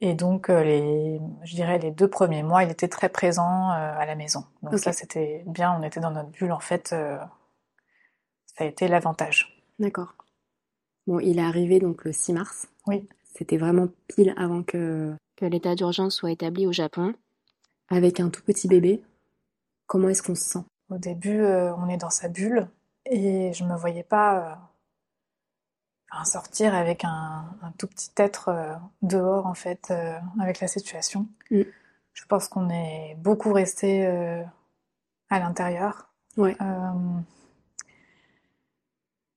Et 0.00 0.14
donc 0.14 0.50
euh, 0.50 0.62
les, 0.62 1.20
je 1.44 1.54
dirais 1.54 1.78
les 1.78 1.90
deux 1.90 2.08
premiers 2.08 2.42
mois, 2.42 2.62
il 2.64 2.70
était 2.70 2.88
très 2.88 3.08
présent 3.08 3.70
euh, 3.72 3.98
à 3.98 4.04
la 4.04 4.14
maison. 4.14 4.44
Donc 4.62 4.78
ça, 4.78 4.92
c'était 4.92 5.42
bien. 5.46 5.76
On 5.78 5.82
était 5.82 6.00
dans 6.00 6.10
notre 6.10 6.30
bulle 6.30 6.52
en 6.52 6.60
fait. 6.60 6.92
euh, 6.92 7.18
ça 8.44 8.64
a 8.64 8.66
été 8.66 8.88
l'avantage. 8.88 9.62
D'accord. 9.78 10.14
Bon, 11.06 11.18
il 11.20 11.38
est 11.38 11.42
arrivé 11.42 11.78
donc 11.78 12.04
le 12.04 12.12
6 12.12 12.32
mars. 12.32 12.68
Oui. 12.86 13.08
C'était 13.34 13.58
vraiment 13.58 13.88
pile 14.08 14.34
avant 14.36 14.62
que, 14.62 15.14
que 15.36 15.44
l'état 15.44 15.74
d'urgence 15.74 16.16
soit 16.16 16.30
établi 16.30 16.66
au 16.66 16.72
Japon. 16.72 17.14
Avec 17.88 18.18
un 18.20 18.30
tout 18.30 18.42
petit 18.42 18.66
bébé. 18.66 19.02
Comment 19.86 20.08
est-ce 20.08 20.22
qu'on 20.22 20.34
se 20.34 20.42
sent? 20.42 20.64
Au 20.90 20.98
début, 20.98 21.44
on 21.44 21.88
est 21.88 21.96
dans 21.96 22.10
sa 22.10 22.28
bulle 22.28 22.68
et 23.04 23.52
je 23.52 23.64
me 23.64 23.76
voyais 23.76 24.02
pas 24.02 24.65
enfin, 26.10 26.24
sortir 26.24 26.74
avec 26.74 27.04
un, 27.04 27.44
un 27.62 27.72
tout 27.78 27.86
petit 27.86 28.10
être 28.16 28.48
euh, 28.48 28.74
dehors 29.02 29.46
en 29.46 29.54
fait 29.54 29.88
euh, 29.90 30.18
avec 30.40 30.60
la 30.60 30.68
situation. 30.68 31.26
Mm. 31.50 31.62
Je 32.12 32.24
pense 32.26 32.48
qu'on 32.48 32.70
est 32.70 33.14
beaucoup 33.18 33.52
resté 33.52 34.06
euh, 34.06 34.42
à 35.28 35.38
l'intérieur. 35.38 36.08
Ouais. 36.36 36.56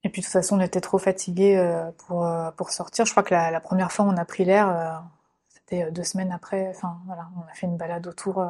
Et 0.03 0.09
puis 0.09 0.21
de 0.21 0.25
toute 0.25 0.31
façon, 0.31 0.57
on 0.57 0.61
était 0.61 0.79
trop 0.79 0.97
fatigués 0.97 1.57
euh, 1.57 1.91
pour, 2.07 2.25
euh, 2.25 2.51
pour 2.51 2.71
sortir. 2.71 3.05
Je 3.05 3.11
crois 3.11 3.23
que 3.23 3.33
la, 3.33 3.51
la 3.51 3.59
première 3.59 3.91
fois 3.91 4.05
on 4.05 4.15
a 4.15 4.23
pris 4.23 4.45
l'air, 4.45 4.69
euh, 4.69 4.93
c'était 5.49 5.91
deux 5.91 6.03
semaines 6.05 6.31
après. 6.31 6.69
Enfin 6.69 6.99
voilà, 7.05 7.27
on 7.37 7.41
a 7.41 7.53
fait 7.53 7.67
une 7.67 7.75
balade 7.75 8.07
autour 8.07 8.45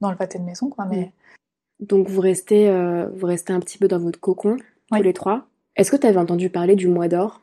dans 0.00 0.10
le 0.10 0.16
pâté 0.16 0.38
de 0.38 0.44
maison, 0.44 0.70
quoi. 0.70 0.86
Mais 0.86 1.12
Donc 1.78 2.08
vous 2.08 2.20
restez, 2.20 2.70
vous 3.14 3.26
restez 3.26 3.52
un 3.52 3.60
petit 3.60 3.78
peu 3.78 3.86
dans 3.86 3.98
votre 3.98 4.18
cocon, 4.18 4.56
tous 4.90 5.02
les 5.02 5.12
trois. 5.12 5.46
Est-ce 5.76 5.90
que 5.90 5.96
tu 5.96 6.06
avais 6.06 6.18
entendu 6.18 6.48
parler 6.48 6.74
du 6.74 6.88
mois 6.88 7.08
d'or? 7.08 7.42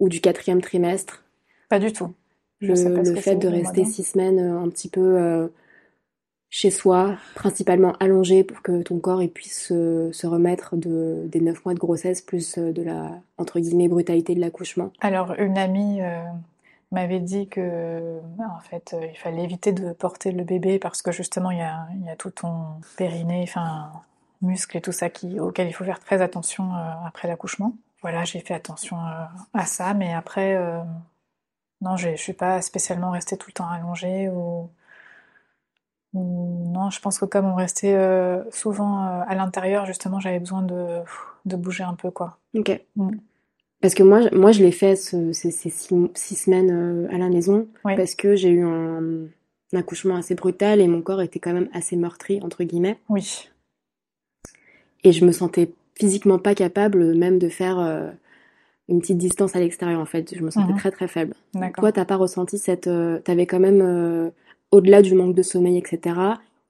Ou 0.00 0.08
du 0.08 0.20
quatrième 0.20 0.60
trimestre 0.60 1.24
pas 1.68 1.78
du 1.78 1.92
tout. 1.92 2.14
Je 2.60 2.68
Le, 2.68 2.76
sais 2.76 2.92
pas 2.92 3.04
ce 3.04 3.10
le 3.10 3.16
que 3.16 3.20
fait 3.20 3.36
de 3.36 3.48
rester 3.48 3.84
six 3.84 4.04
semaines 4.04 4.38
euh, 4.38 4.58
un 4.60 4.68
petit 4.68 4.88
peu 4.88 5.00
euh, 5.00 5.48
chez 6.50 6.70
soi, 6.70 7.16
principalement 7.34 7.92
allongé 8.00 8.42
pour 8.42 8.62
que 8.62 8.82
ton 8.82 8.98
corps 8.98 9.22
il 9.22 9.30
puisse 9.30 9.66
se, 9.66 10.10
se 10.12 10.26
remettre 10.26 10.76
de, 10.76 11.26
des 11.26 11.40
neuf 11.40 11.64
mois 11.64 11.74
de 11.74 11.78
grossesse 11.78 12.22
plus 12.22 12.56
euh, 12.56 12.72
de 12.72 12.82
la 12.82 13.20
entre 13.36 13.60
guillemets 13.60 13.88
brutalité 13.88 14.34
de 14.34 14.40
l'accouchement. 14.40 14.92
Alors, 15.00 15.34
une 15.38 15.58
amie 15.58 16.00
euh, 16.00 16.22
m'avait 16.90 17.20
dit 17.20 17.48
que, 17.48 18.18
en 18.38 18.60
fait, 18.60 18.94
euh, 18.94 19.06
il 19.12 19.18
fallait 19.18 19.44
éviter 19.44 19.72
de 19.72 19.92
porter 19.92 20.32
le 20.32 20.44
bébé 20.44 20.78
parce 20.78 21.02
que 21.02 21.12
justement, 21.12 21.50
il 21.50 21.58
y 21.58 21.62
a, 21.62 21.86
il 22.00 22.06
y 22.06 22.08
a 22.08 22.16
tout 22.16 22.30
ton 22.30 22.64
périnée, 22.96 23.42
enfin, 23.42 23.90
muscle 24.40 24.76
et 24.76 24.80
tout 24.80 24.92
ça 24.92 25.10
qui, 25.10 25.38
auquel 25.38 25.68
il 25.68 25.72
faut 25.72 25.84
faire 25.84 26.00
très 26.00 26.22
attention 26.22 26.74
euh, 26.74 27.06
après 27.06 27.28
l'accouchement. 27.28 27.74
Voilà, 28.02 28.24
j'ai 28.24 28.40
fait 28.40 28.54
attention 28.54 28.96
euh, 28.98 29.24
à 29.54 29.66
ça, 29.66 29.92
mais 29.94 30.12
après, 30.14 30.54
euh, 30.56 30.80
non, 31.80 31.96
je 31.96 32.14
suis 32.16 32.32
pas 32.32 32.60
spécialement 32.62 33.10
restée 33.10 33.36
tout 33.36 33.48
le 33.48 33.54
temps 33.54 33.68
allongée 33.68 34.28
ou, 34.28 34.70
ou- 36.14 36.70
non, 36.72 36.90
je 36.90 37.00
pense 37.00 37.18
que 37.18 37.24
comme 37.24 37.46
on 37.46 37.54
restait 37.54 37.94
euh, 37.94 38.48
souvent 38.50 39.04
euh, 39.06 39.22
à 39.26 39.34
l'intérieur, 39.34 39.84
justement, 39.86 40.20
j'avais 40.20 40.38
besoin 40.38 40.62
de, 40.62 41.00
de 41.44 41.56
bouger 41.56 41.84
un 41.84 41.94
peu, 41.94 42.10
quoi. 42.10 42.38
Ok. 42.56 42.80
Mm. 42.96 43.16
Parce 43.80 43.94
que 43.94 44.02
moi, 44.02 44.20
je- 44.22 44.34
moi 44.34 44.52
je 44.52 44.62
l'ai 44.62 44.72
fait 44.72 44.96
ce- 44.96 45.32
ces, 45.32 45.50
ces 45.50 45.70
six, 45.70 45.94
six 46.14 46.34
semaines 46.36 47.08
à 47.12 47.18
la 47.18 47.28
maison 47.28 47.68
Oui. 47.84 47.94
parce 47.96 48.14
que 48.16 48.34
j'ai 48.36 48.50
eu 48.50 48.64
un, 48.64 49.26
un 49.72 49.78
accouchement 49.78 50.16
assez 50.16 50.34
brutal 50.34 50.80
et 50.80 50.88
mon 50.88 51.00
corps 51.02 51.22
était 51.22 51.38
quand 51.38 51.52
même 51.52 51.68
assez 51.72 51.94
meurtri 51.96 52.40
entre 52.42 52.64
guillemets 52.64 52.98
Oui. 53.08 53.48
et 55.04 55.12
je 55.12 55.24
me 55.24 55.30
sentais 55.30 55.70
physiquement 55.98 56.38
pas 56.38 56.54
capable 56.54 57.14
même 57.14 57.38
de 57.38 57.48
faire 57.48 57.78
euh, 57.78 58.10
une 58.88 59.00
petite 59.00 59.18
distance 59.18 59.54
à 59.56 59.60
l'extérieur 59.60 60.00
en 60.00 60.04
fait. 60.06 60.34
Je 60.34 60.42
me 60.42 60.50
sentais 60.50 60.72
Mhm. 60.72 60.78
très 60.78 60.90
très 60.90 61.08
faible. 61.08 61.34
Toi, 61.76 61.92
t'as 61.92 62.04
pas 62.04 62.16
ressenti 62.16 62.58
cette, 62.58 62.86
euh, 62.86 63.18
t'avais 63.20 63.46
quand 63.46 63.60
même 63.60 63.80
euh, 63.82 64.30
au-delà 64.70 65.02
du 65.02 65.14
manque 65.14 65.34
de 65.34 65.42
sommeil 65.42 65.76
etc. 65.76 66.16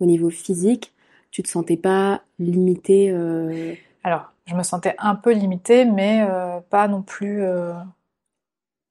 Au 0.00 0.06
niveau 0.06 0.30
physique, 0.30 0.92
tu 1.30 1.42
te 1.42 1.48
sentais 1.48 1.76
pas 1.76 2.22
limité. 2.38 3.10
euh, 3.10 3.74
Alors, 4.04 4.32
je 4.46 4.54
me 4.54 4.62
sentais 4.62 4.94
un 4.98 5.14
peu 5.14 5.32
limitée, 5.32 5.84
mais 5.84 6.26
euh, 6.28 6.60
pas 6.70 6.88
non 6.88 7.02
plus, 7.02 7.42
euh, 7.42 7.72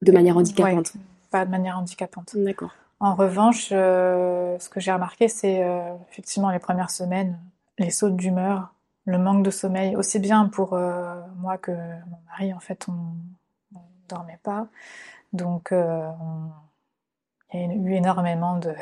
de 0.02 0.12
manière 0.12 0.36
handicapante. 0.36 0.92
pas 1.30 1.44
de 1.44 1.50
manière 1.50 1.78
handicapante. 1.78 2.36
D'accord. 2.36 2.70
En 3.00 3.14
revanche, 3.14 3.68
euh, 3.72 4.58
ce 4.58 4.68
que 4.68 4.80
j'ai 4.80 4.92
remarqué, 4.92 5.28
c'est 5.28 5.62
euh, 5.64 5.80
effectivement 6.10 6.50
les 6.50 6.58
premières 6.58 6.90
semaines, 6.90 7.38
les 7.78 7.90
sautes 7.90 8.16
d'humeur, 8.16 8.72
le 9.08 9.18
manque 9.18 9.42
de 9.42 9.50
sommeil, 9.50 9.96
aussi 9.96 10.18
bien 10.18 10.48
pour 10.48 10.74
euh, 10.74 11.20
moi 11.36 11.56
que 11.56 11.70
mon 11.72 12.18
mari, 12.30 12.52
en 12.52 12.60
fait, 12.60 12.86
on 12.88 12.92
ne 13.72 13.78
dormait 14.08 14.38
pas. 14.42 14.68
Donc, 15.32 15.72
euh, 15.72 16.08
on- 16.20 16.50
il 17.54 17.60
y 17.60 17.64
a 17.64 17.74
eu 17.74 17.94
énormément 17.94 18.58
de, 18.58 18.74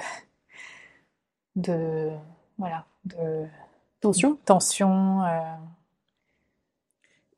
de, 1.54 2.10
voilà, 2.58 2.84
de 3.04 3.46
Tension. 4.00 4.36
tension. 4.44 5.22
euh, 5.24 5.40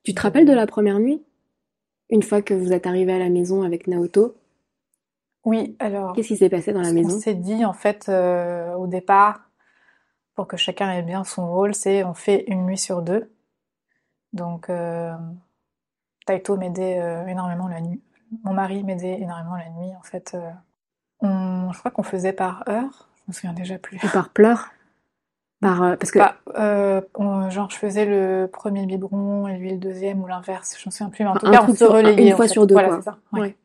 Tu 0.03 0.15
te 0.15 0.21
rappelles 0.23 0.47
de 0.47 0.53
la 0.55 0.67
première 0.67 0.99
nuit? 0.99 1.23
Une 2.11 2.23
fois 2.23 2.41
que 2.41 2.55
vous 2.55 2.73
êtes 2.73 2.87
arrivé 2.87 3.13
à 3.13 3.19
la 3.19 3.29
maison 3.29 3.63
avec 3.63 3.87
Naoto, 3.87 4.35
Oui, 5.45 5.77
alors. 5.79 6.15
qu'est-ce 6.15 6.29
qui 6.29 6.37
s'est 6.39 6.49
passé 6.49 6.73
dans 6.73 6.81
la 6.81 6.93
maison? 6.93 7.21
s'est 7.21 7.35
dit 7.35 7.65
en 7.67 7.75
fait 7.75 8.09
euh, 8.09 8.75
au 8.75 8.87
départ, 8.87 9.48
pour 10.39 10.47
que 10.47 10.57
chacun 10.57 10.93
ait 10.93 11.03
bien 11.03 11.25
son 11.25 11.51
rôle, 11.51 11.75
c'est 11.75 12.05
on 12.05 12.15
fait 12.15 12.45
une 12.47 12.65
nuit 12.65 12.79
sur 12.79 13.03
deux. 13.03 13.29
Donc 14.33 14.71
euh, 14.71 15.13
Taito 16.27 16.57
m'aidait 16.57 17.01
euh, 17.01 17.27
énormément 17.27 17.67
la 17.67 17.81
nuit. 17.81 18.01
Mon 18.45 18.53
mari 18.53 18.85
m'aidait 18.85 19.19
énormément 19.21 19.57
la 19.57 19.69
nuit. 19.71 19.91
En 19.99 20.03
fait, 20.05 20.35
euh, 20.35 20.49
on- 21.19 21.73
je 21.73 21.79
crois 21.81 21.91
qu'on 21.91 22.05
faisait 22.05 22.33
par 22.33 22.63
heure. 22.69 23.09
Je 23.17 23.23
me 23.27 23.33
souviens 23.33 23.53
déjà 23.53 23.81
plus. 23.81 23.99
Ou 24.05 24.09
par 24.13 24.29
pleurs? 24.29 24.69
Par, 25.61 25.83
euh, 25.83 25.97
parce 25.97 26.13
que, 26.13 26.21
Bah, 26.21 26.37
on- 27.17 27.51
genre 27.51 27.69
je 27.69 27.77
faisais 27.77 28.05
le 28.05 28.47
premier 28.47 28.87
biberon 28.87 29.49
et 29.49 29.59
lui 29.59 29.73
le 29.73 29.79
deuxième 29.79 30.23
ou 30.23 30.29
l'inverse. 30.29 30.77
Je 30.79 30.89
me 30.89 30.93
souviens 30.93 31.11
plus. 31.11 31.25
Mais 31.25 31.31
en 31.31 31.37
tout 31.37 31.47
Un 31.49 31.51
cas, 31.51 31.65
on 31.69 31.75
se 31.75 31.83
relayait. 31.83 32.29
une 32.31 32.37
fois 32.37 32.47
fait. 32.47 32.53
sur 32.53 32.65
deux, 32.65 32.75
Voilà, 32.77 32.89
quoi. 32.91 32.99
c'est 32.99 33.03
ça. 33.11 33.19
Ouais. 33.33 33.41
Ouais. 33.41 33.57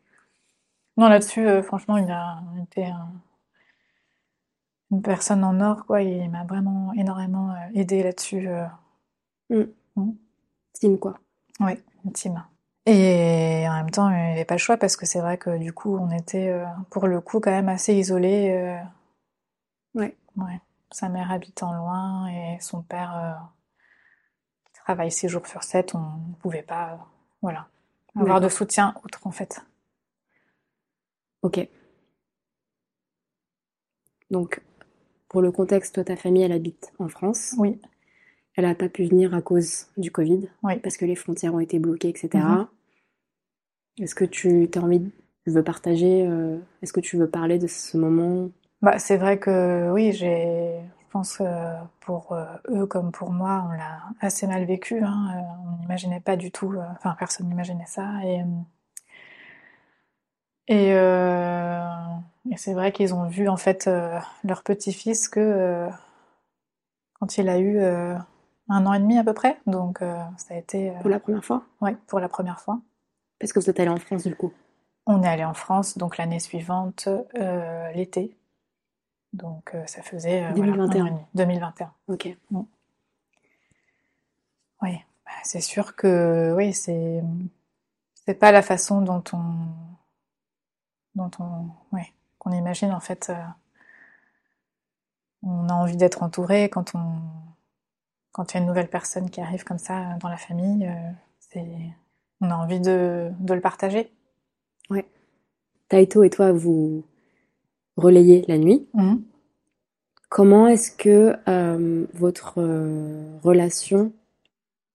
Non, 0.97 1.07
là-dessus, 1.07 1.62
franchement, 1.62 1.97
il 1.97 2.09
a 2.09 2.39
été 2.63 2.88
un- 2.88 3.12
une 4.93 5.01
personne 5.01 5.43
en 5.43 5.60
or, 5.60 5.86
quoi. 5.86 6.01
Il 6.01 6.29
m'a 6.29 6.43
vraiment 6.45 6.93
énormément 6.93 7.51
euh, 7.51 7.56
aidé 7.73 8.03
là-dessus. 8.03 8.47
euh, 8.47 9.65
Team, 10.73 10.97
quoi. 10.99 11.19
ouais, 11.60 11.82
intime. 12.08 12.43
Et 12.86 13.65
en 13.67 13.73
même 13.75 13.91
temps, 13.91 14.10
il 14.10 14.15
n'y 14.15 14.32
avait 14.34 14.45
pas 14.45 14.56
le 14.56 14.60
choix 14.60 14.77
parce 14.77 14.95
que 14.97 15.06
c'est 15.06 15.21
vrai 15.21 15.38
que 15.38 15.58
du 15.58 15.71
coup, 15.73 15.97
on 15.97 16.12
était 16.12 16.49
euh, 16.49 16.65
pour 16.89 17.08
le 17.08 17.21
coup 17.21 17.39
quand 17.39 17.51
même 17.51 17.69
assez 17.69 17.93
isolés. 17.93 18.51
euh, 18.51 18.79
Ouais. 19.95 20.17
ouais. 20.38 20.60
Sa 20.91 21.08
mère 21.10 21.32
habitant 21.32 21.73
loin 21.73 22.27
et 22.27 22.60
son 22.60 22.82
père 22.82 23.15
euh, 23.15 23.34
qui 24.65 24.73
travaille 24.82 25.12
six 25.12 25.29
jours 25.29 25.47
sur 25.47 25.63
sept, 25.63 25.95
on 25.95 25.99
ne 25.99 26.34
pouvait 26.39 26.62
pas, 26.63 26.99
voilà, 27.41 27.67
avoir 28.15 28.41
de 28.41 28.49
soutien 28.49 28.93
autre 29.03 29.25
en 29.25 29.32
fait. 29.32 29.63
Ok. 31.41 31.67
Donc, 34.32 34.62
pour 35.34 35.41
le 35.41 35.52
contexte, 35.52 35.96
toi, 35.96 36.04
ta 36.04 36.15
famille, 36.15 36.44
elle 36.44 36.52
habite 36.52 36.94
en 37.00 37.10
France. 37.10 37.56
Oui. 37.58 37.81
Elle 38.56 38.65
n'a 38.65 38.75
pas 38.75 38.88
pu 38.88 39.04
venir 39.04 39.34
à 39.34 39.42
cause 39.42 39.88
du 39.98 40.12
Covid, 40.12 40.48
Oui. 40.62 40.77
parce 40.77 40.96
que 40.96 41.06
les 41.06 41.15
frontières 41.15 41.56
ont 41.56 41.60
été 41.60 41.79
bloquées, 41.79 42.10
etc. 42.10 42.29
Mhm. 42.36 42.67
Est-ce 44.00 44.13
que 44.13 44.25
tu 44.25 44.69
as 44.75 44.79
envie, 44.79 45.00
de- 45.00 45.12
tu 45.44 45.50
veux 45.52 45.63
partager, 45.63 46.27
euh, 46.27 46.60
est-ce 46.84 46.94
que 46.94 47.00
tu 47.00 47.17
veux 47.17 47.27
parler 47.27 47.58
de 47.58 47.65
ce 47.65 47.98
moment? 47.98 48.52
Bah, 48.84 49.00
c'est 49.00 49.17
vrai 49.17 49.40
que 49.40 49.92
oui, 49.92 50.12
j'ai, 50.13 50.75
je 51.00 51.12
pense 51.12 51.42
euh, 51.42 51.73
pour 52.00 52.34
euh, 52.34 52.46
eux 52.69 52.86
comme 52.86 53.12
pour 53.12 53.31
moi, 53.31 53.65
on 53.67 53.71
l'a 53.71 54.04
assez 54.21 54.46
mal 54.46 54.65
vécu. 54.65 55.02
Hein. 55.04 55.44
On 55.65 55.81
n'imaginait 55.81 56.19
pas 56.21 56.36
du 56.36 56.52
tout, 56.52 56.75
enfin 56.92 57.15
personne 57.17 57.50
n'imaginait 57.50 57.88
ça. 57.88 58.08
Et, 58.23 58.44
et, 60.67 60.94
et 62.52 62.58
c'est 62.58 62.73
vrai 62.73 62.91
qu'ils 62.91 63.13
ont 63.13 63.27
vu 63.27 63.48
en 63.50 63.58
fait 63.58 63.87
euh, 63.87 64.19
leur 64.44 64.63
petit-fils 64.63 65.27
que 65.29 65.39
euh, 65.39 65.89
quand 67.13 67.37
il 67.37 67.48
a 67.50 67.58
eu 67.60 67.79
euh, 67.79 68.15
un 68.69 68.85
an 68.85 68.94
et 68.94 69.00
demi 69.00 69.17
à 69.17 69.23
peu 69.23 69.33
près. 69.33 69.60
Donc 69.65 70.00
ça 70.00 70.54
a 70.54 70.58
été 70.58 70.91
Pour 71.02 71.10
la 71.10 71.19
première 71.19 71.44
fois? 71.44 71.63
ouais, 71.81 71.96
pour 72.08 72.19
la 72.19 72.29
première 72.29 72.60
fois. 72.60 72.79
Parce 73.39 73.52
que 73.54 73.60
vous 73.60 73.69
êtes 73.69 73.79
allé 73.79 73.89
en 73.89 73.98
France, 73.98 74.25
du 74.25 74.35
coup? 74.35 74.52
On 75.06 75.21
est 75.21 75.27
allé 75.27 75.44
en 75.44 75.54
France, 75.54 75.98
donc 75.98 76.17
l'année 76.17 76.39
suivante, 76.39 77.10
l'été. 77.94 78.37
Donc 79.33 79.75
ça 79.87 80.02
faisait 80.02 80.44
euh, 80.44 80.52
voilà, 80.56 80.73
2021. 80.73 81.02
un 81.02 81.04
an 81.04 81.08
et 81.08 81.10
demi. 81.12 81.21
2021. 81.35 81.91
Ok. 82.08 82.37
Oui, 84.81 84.98
Bah, 85.25 85.31
c'est 85.44 85.62
sûr 85.62 85.96
que 85.96 86.54
oui, 86.56 86.73
c'est 86.73 87.21
c'est 88.25 88.35
pas 88.35 88.52
la 88.52 88.62
façon 88.62 89.02
dont 89.02 89.23
on 89.33 89.44
dont 91.15 91.31
on 91.39 91.67
ouais, 91.96 92.12
qu'on 92.44 92.52
imagine 92.52 92.91
en 92.91 93.00
fait. 93.00 93.29
euh, 93.29 93.35
on 95.44 95.67
a 95.69 95.73
envie 95.73 95.98
d'être 95.98 96.23
entouré 96.23 96.69
quand 96.69 96.96
on 96.96 97.21
quand 98.31 98.52
il 98.52 98.56
y 98.56 98.58
a 98.58 98.62
une 98.62 98.67
nouvelle 98.67 98.89
personne 98.89 99.29
qui 99.29 99.41
arrive 99.41 99.63
comme 99.63 99.77
ça 99.77 100.15
dans 100.19 100.29
la 100.29 100.37
famille, 100.37 100.87
euh, 100.87 101.12
c'est 101.39 101.67
on 102.41 102.50
a 102.50 102.56
envie 102.56 102.79
de, 102.79 103.31
de 103.39 103.54
le 103.54 103.62
partager. 103.62 104.12
Taito 105.89 106.23
et 106.23 106.29
toi, 106.29 106.52
vous 106.52 107.04
relayez 107.98 108.44
la 108.48 108.58
nuit. 108.58 108.87
Comment 110.29 110.67
est-ce 110.67 110.91
que 110.91 111.35
euh, 111.48 112.08
votre 112.13 112.60
euh, 112.60 113.37
relation, 113.44 114.12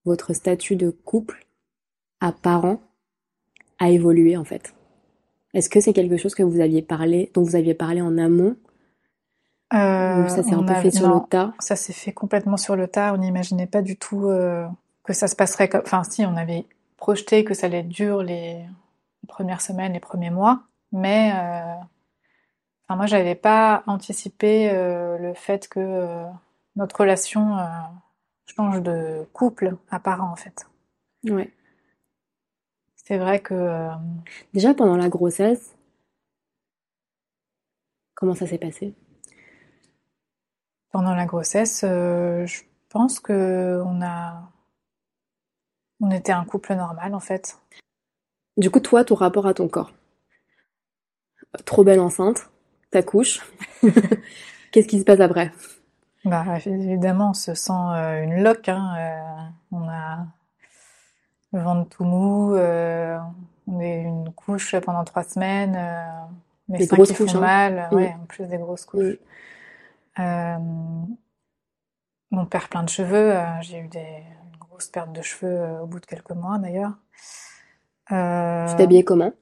votre 0.04 0.32
statut 0.32 0.74
de 0.74 0.90
couple 0.90 1.46
à 2.20 2.32
parents 2.32 2.80
a 3.78 3.90
évolué 3.90 4.36
en 4.36 4.44
fait? 4.44 4.74
Est-ce 5.54 5.68
que 5.70 5.80
c'est 5.80 5.92
quelque 5.92 6.16
chose 6.16 6.34
que 6.34 6.42
vous 6.42 6.60
aviez 6.60 6.82
parlé, 6.82 7.30
dont 7.34 7.42
vous 7.42 7.56
aviez 7.56 7.74
parlé 7.74 8.00
en 8.00 8.18
amont? 8.18 8.56
Euh, 9.74 10.24
ou 10.24 10.28
ça 10.28 10.42
s'est 10.42 10.54
un 10.54 10.58
on 10.58 10.64
peu 10.64 10.72
a- 10.72 10.82
fait 10.82 10.90
sur 10.90 11.08
non, 11.08 11.20
le 11.22 11.26
tas? 11.28 11.52
Ça 11.58 11.76
s'est 11.76 11.92
fait 11.92 12.12
complètement 12.12 12.56
sur 12.56 12.76
le 12.76 12.88
tas. 12.88 13.12
On 13.14 13.18
n'imaginait 13.18 13.66
pas 13.66 13.82
du 13.82 13.96
tout 13.96 14.28
euh, 14.28 14.66
que 15.04 15.12
ça 15.12 15.28
se 15.28 15.36
passerait 15.36 15.68
comme. 15.68 15.82
Enfin, 15.84 16.04
si, 16.04 16.24
on 16.24 16.36
avait 16.36 16.66
projeté 16.96 17.44
que 17.44 17.54
ça 17.54 17.66
allait 17.66 17.80
être 17.80 17.88
dur 17.88 18.22
les 18.22 18.64
premières 19.26 19.60
semaines, 19.60 19.92
les 19.92 20.00
premiers 20.00 20.30
mois, 20.30 20.62
mais 20.92 21.32
euh, 21.34 21.74
enfin, 22.88 22.96
moi, 22.96 23.06
j'avais 23.06 23.34
pas 23.34 23.82
anticipé 23.86 24.70
euh, 24.72 25.18
le 25.18 25.34
fait 25.34 25.68
que 25.68 25.80
euh, 25.80 26.24
notre 26.76 27.00
relation 27.00 27.58
euh, 27.58 27.64
change 28.46 28.82
de 28.82 29.26
couple 29.32 29.76
à 29.90 30.00
en 30.20 30.36
fait. 30.36 30.66
Ouais. 31.28 31.50
C'est 33.08 33.16
vrai 33.16 33.40
que 33.40 33.54
euh, 33.54 33.88
Déjà 34.52 34.74
pendant 34.74 34.98
la 34.98 35.08
grossesse, 35.08 35.74
comment 38.14 38.34
ça 38.34 38.46
s'est 38.46 38.58
passé? 38.58 38.94
Pendant 40.92 41.14
la 41.14 41.24
grossesse, 41.24 41.84
euh, 41.84 42.44
je 42.44 42.60
pense 42.90 43.18
que 43.18 43.82
on 43.86 44.02
a, 44.02 44.52
on 46.00 46.10
était 46.10 46.32
un 46.32 46.44
couple 46.44 46.74
normal, 46.74 47.14
en 47.14 47.20
fait. 47.20 47.58
Du 48.58 48.70
coup, 48.70 48.80
toi, 48.80 49.06
ton 49.06 49.14
rapport 49.14 49.46
à 49.46 49.54
ton 49.54 49.68
corps? 49.68 49.94
Trop 51.64 51.84
belle 51.84 52.00
enceinte, 52.00 52.50
t'accouches. 52.90 53.40
Qu'est-ce 54.70 54.86
qui 54.86 54.98
se 54.98 55.04
passe 55.04 55.20
après? 55.20 55.50
Bah, 56.26 56.58
évidemment, 56.66 57.30
on 57.30 57.34
se 57.34 57.54
sent 57.54 57.72
euh, 57.72 58.22
une 58.22 58.42
loque. 58.42 58.68
Hein, 58.68 58.96
euh, 58.98 59.48
on 59.72 59.88
a 59.88 60.26
le 61.52 61.60
ventre 61.60 61.88
tout 61.96 62.04
mou, 62.04 62.54
euh, 62.54 63.18
on 63.66 63.80
est 63.80 64.02
une 64.02 64.32
couche 64.32 64.76
pendant 64.80 65.04
trois 65.04 65.24
semaines, 65.24 65.76
euh, 65.76 66.02
les 66.68 66.78
Des 66.78 66.86
seins 66.86 66.96
grosses 66.96 67.08
qui 67.10 67.16
couches, 67.16 67.32
font 67.32 67.38
hein. 67.38 67.40
mal, 67.40 67.88
ouais, 67.92 68.14
en 68.20 68.26
plus 68.26 68.46
des 68.46 68.58
grosses 68.58 68.84
couches. 68.84 69.16
Euh, 70.18 70.58
on 72.32 72.46
perd 72.46 72.68
plein 72.68 72.82
de 72.82 72.88
cheveux. 72.90 73.36
euh, 73.36 73.60
j'ai 73.62 73.78
eu 73.78 73.88
des, 73.88 73.98
une 74.00 74.58
grosse 74.58 74.88
perte 74.88 75.12
de 75.12 75.22
cheveux 75.22 75.50
euh, 75.60 75.80
au 75.80 75.86
bout 75.86 76.00
de 76.00 76.06
quelques 76.06 76.30
mois 76.32 76.58
d'ailleurs. 76.58 76.92
Tu 78.08 78.14
t'habillais 78.76 79.04
comment? 79.04 79.32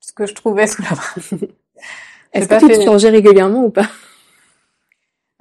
Ce 0.00 0.12
que 0.12 0.26
je 0.26 0.34
trouvais 0.34 0.66
sous 0.66 0.82
la 0.82 0.90
main. 0.90 1.48
Est-ce 2.32 2.48
que 2.48 2.54
tu 2.60 2.66
te 2.68 2.72
fait- 2.74 2.84
changeais 2.84 3.10
régulièrement 3.10 3.64
ou 3.64 3.70
pas? 3.70 3.88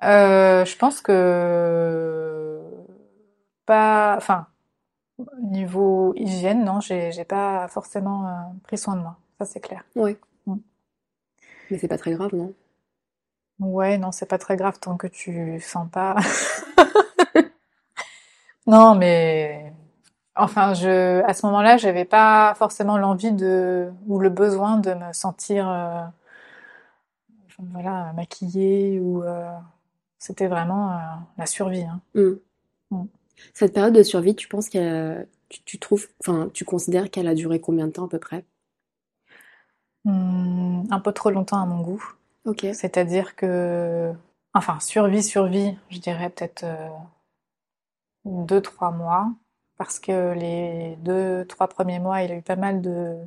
Je 0.01 0.78
pense 0.78 1.01
que 1.01 1.11
pas, 3.66 4.16
enfin, 4.18 4.47
niveau 5.41 6.13
hygiène, 6.16 6.63
non, 6.63 6.80
j'ai 6.82 7.26
pas 7.26 7.68
forcément 7.68 8.28
euh, 8.28 8.32
pris 8.63 8.78
soin 8.78 8.95
de 8.95 9.01
moi, 9.01 9.18
ça 9.39 9.45
c'est 9.45 9.59
clair. 9.59 9.84
Ouais. 9.95 10.18
Mm. 10.45 10.57
Mais 11.72 11.78
c'est 11.78 11.88
pas 11.88 11.97
très 11.97 12.13
grave, 12.13 12.34
non? 12.34 12.53
Ouais, 13.59 13.97
non, 13.97 14.11
c'est 14.11 14.26
pas 14.26 14.38
très 14.38 14.57
grave 14.57 14.80
tant 14.80 14.97
que 14.97 15.07
tu 15.07 15.59
sens 15.61 15.89
pas. 15.89 16.16
Non, 18.68 18.95
mais 18.95 19.74
enfin, 20.36 20.74
je, 20.74 21.22
à 21.24 21.34
ce 21.34 21.45
moment-là, 21.45 21.78
j'avais 21.78 22.05
pas 22.05 22.55
forcément 22.55 22.97
l'envie 22.97 23.32
de 23.32 23.91
ou 24.07 24.20
le 24.20 24.30
besoin 24.30 24.78
de 24.78 24.93
me 24.93 25.13
sentir, 25.13 25.70
euh, 25.70 26.01
enfin, 27.47 27.63
voilà, 27.72 28.13
maquillée 28.13 28.99
ou 28.99 29.24
euh, 29.24 29.49
c'était 30.18 30.47
vraiment 30.47 30.99
la 31.38 31.45
survie. 31.45 31.84
Hein. 31.84 32.01
Hmm. 32.16 32.36
Mm. 32.91 33.05
Cette 33.53 33.73
période 33.73 33.93
de 33.93 34.03
survie, 34.03 34.36
tu 34.36 34.47
penses 34.47 34.69
qu'elle, 34.69 35.27
tu, 35.49 35.63
tu 35.63 35.79
trouves, 35.79 36.07
enfin, 36.21 36.49
tu 36.53 36.65
considères 36.65 37.09
qu'elle 37.09 37.27
a 37.27 37.36
duré 37.36 37.59
combien 37.59 37.88
de 37.88 37.91
temps 37.91 38.05
à 38.05 38.09
peu 38.09 38.19
près? 38.19 38.45
Hmm, 40.05 40.83
un 40.91 40.99
peu 40.99 41.11
trop 41.11 41.31
longtemps 41.31 41.61
à 41.61 41.65
mon 41.65 41.81
goût. 41.81 42.03
Ok. 42.45 42.65
C'est-à-dire 42.73 43.36
que, 43.36 44.13
enfin, 44.53 44.79
survie, 44.79 45.23
survie, 45.23 45.75
je 45.89 45.99
dirais 45.99 46.29
peut-être 46.29 46.63
euh, 46.63 46.89
deux, 48.25 48.61
trois 48.61 48.91
mois, 48.91 49.31
parce 49.77 49.99
que 49.99 50.33
les 50.33 50.95
deux, 50.97 51.45
trois 51.47 51.67
premiers 51.67 51.99
mois, 51.99 52.21
il 52.21 52.31
a 52.31 52.36
eu 52.36 52.41
pas 52.41 52.55
mal 52.55 52.81
de, 52.81 53.17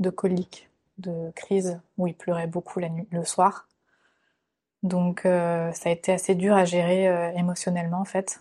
de 0.00 0.10
coliques, 0.10 0.68
de 0.98 1.30
crises, 1.34 1.80
où 1.98 2.06
il 2.06 2.14
pleurait 2.14 2.46
beaucoup 2.46 2.80
la 2.80 2.88
nuit, 2.88 3.08
le 3.10 3.24
soir. 3.24 3.68
Donc, 4.82 5.26
euh, 5.26 5.72
ça 5.72 5.88
a 5.88 5.92
été 5.92 6.12
assez 6.12 6.34
dur 6.34 6.54
à 6.54 6.64
gérer 6.64 7.08
euh, 7.08 7.32
émotionnellement, 7.32 8.00
en 8.00 8.04
fait. 8.04 8.40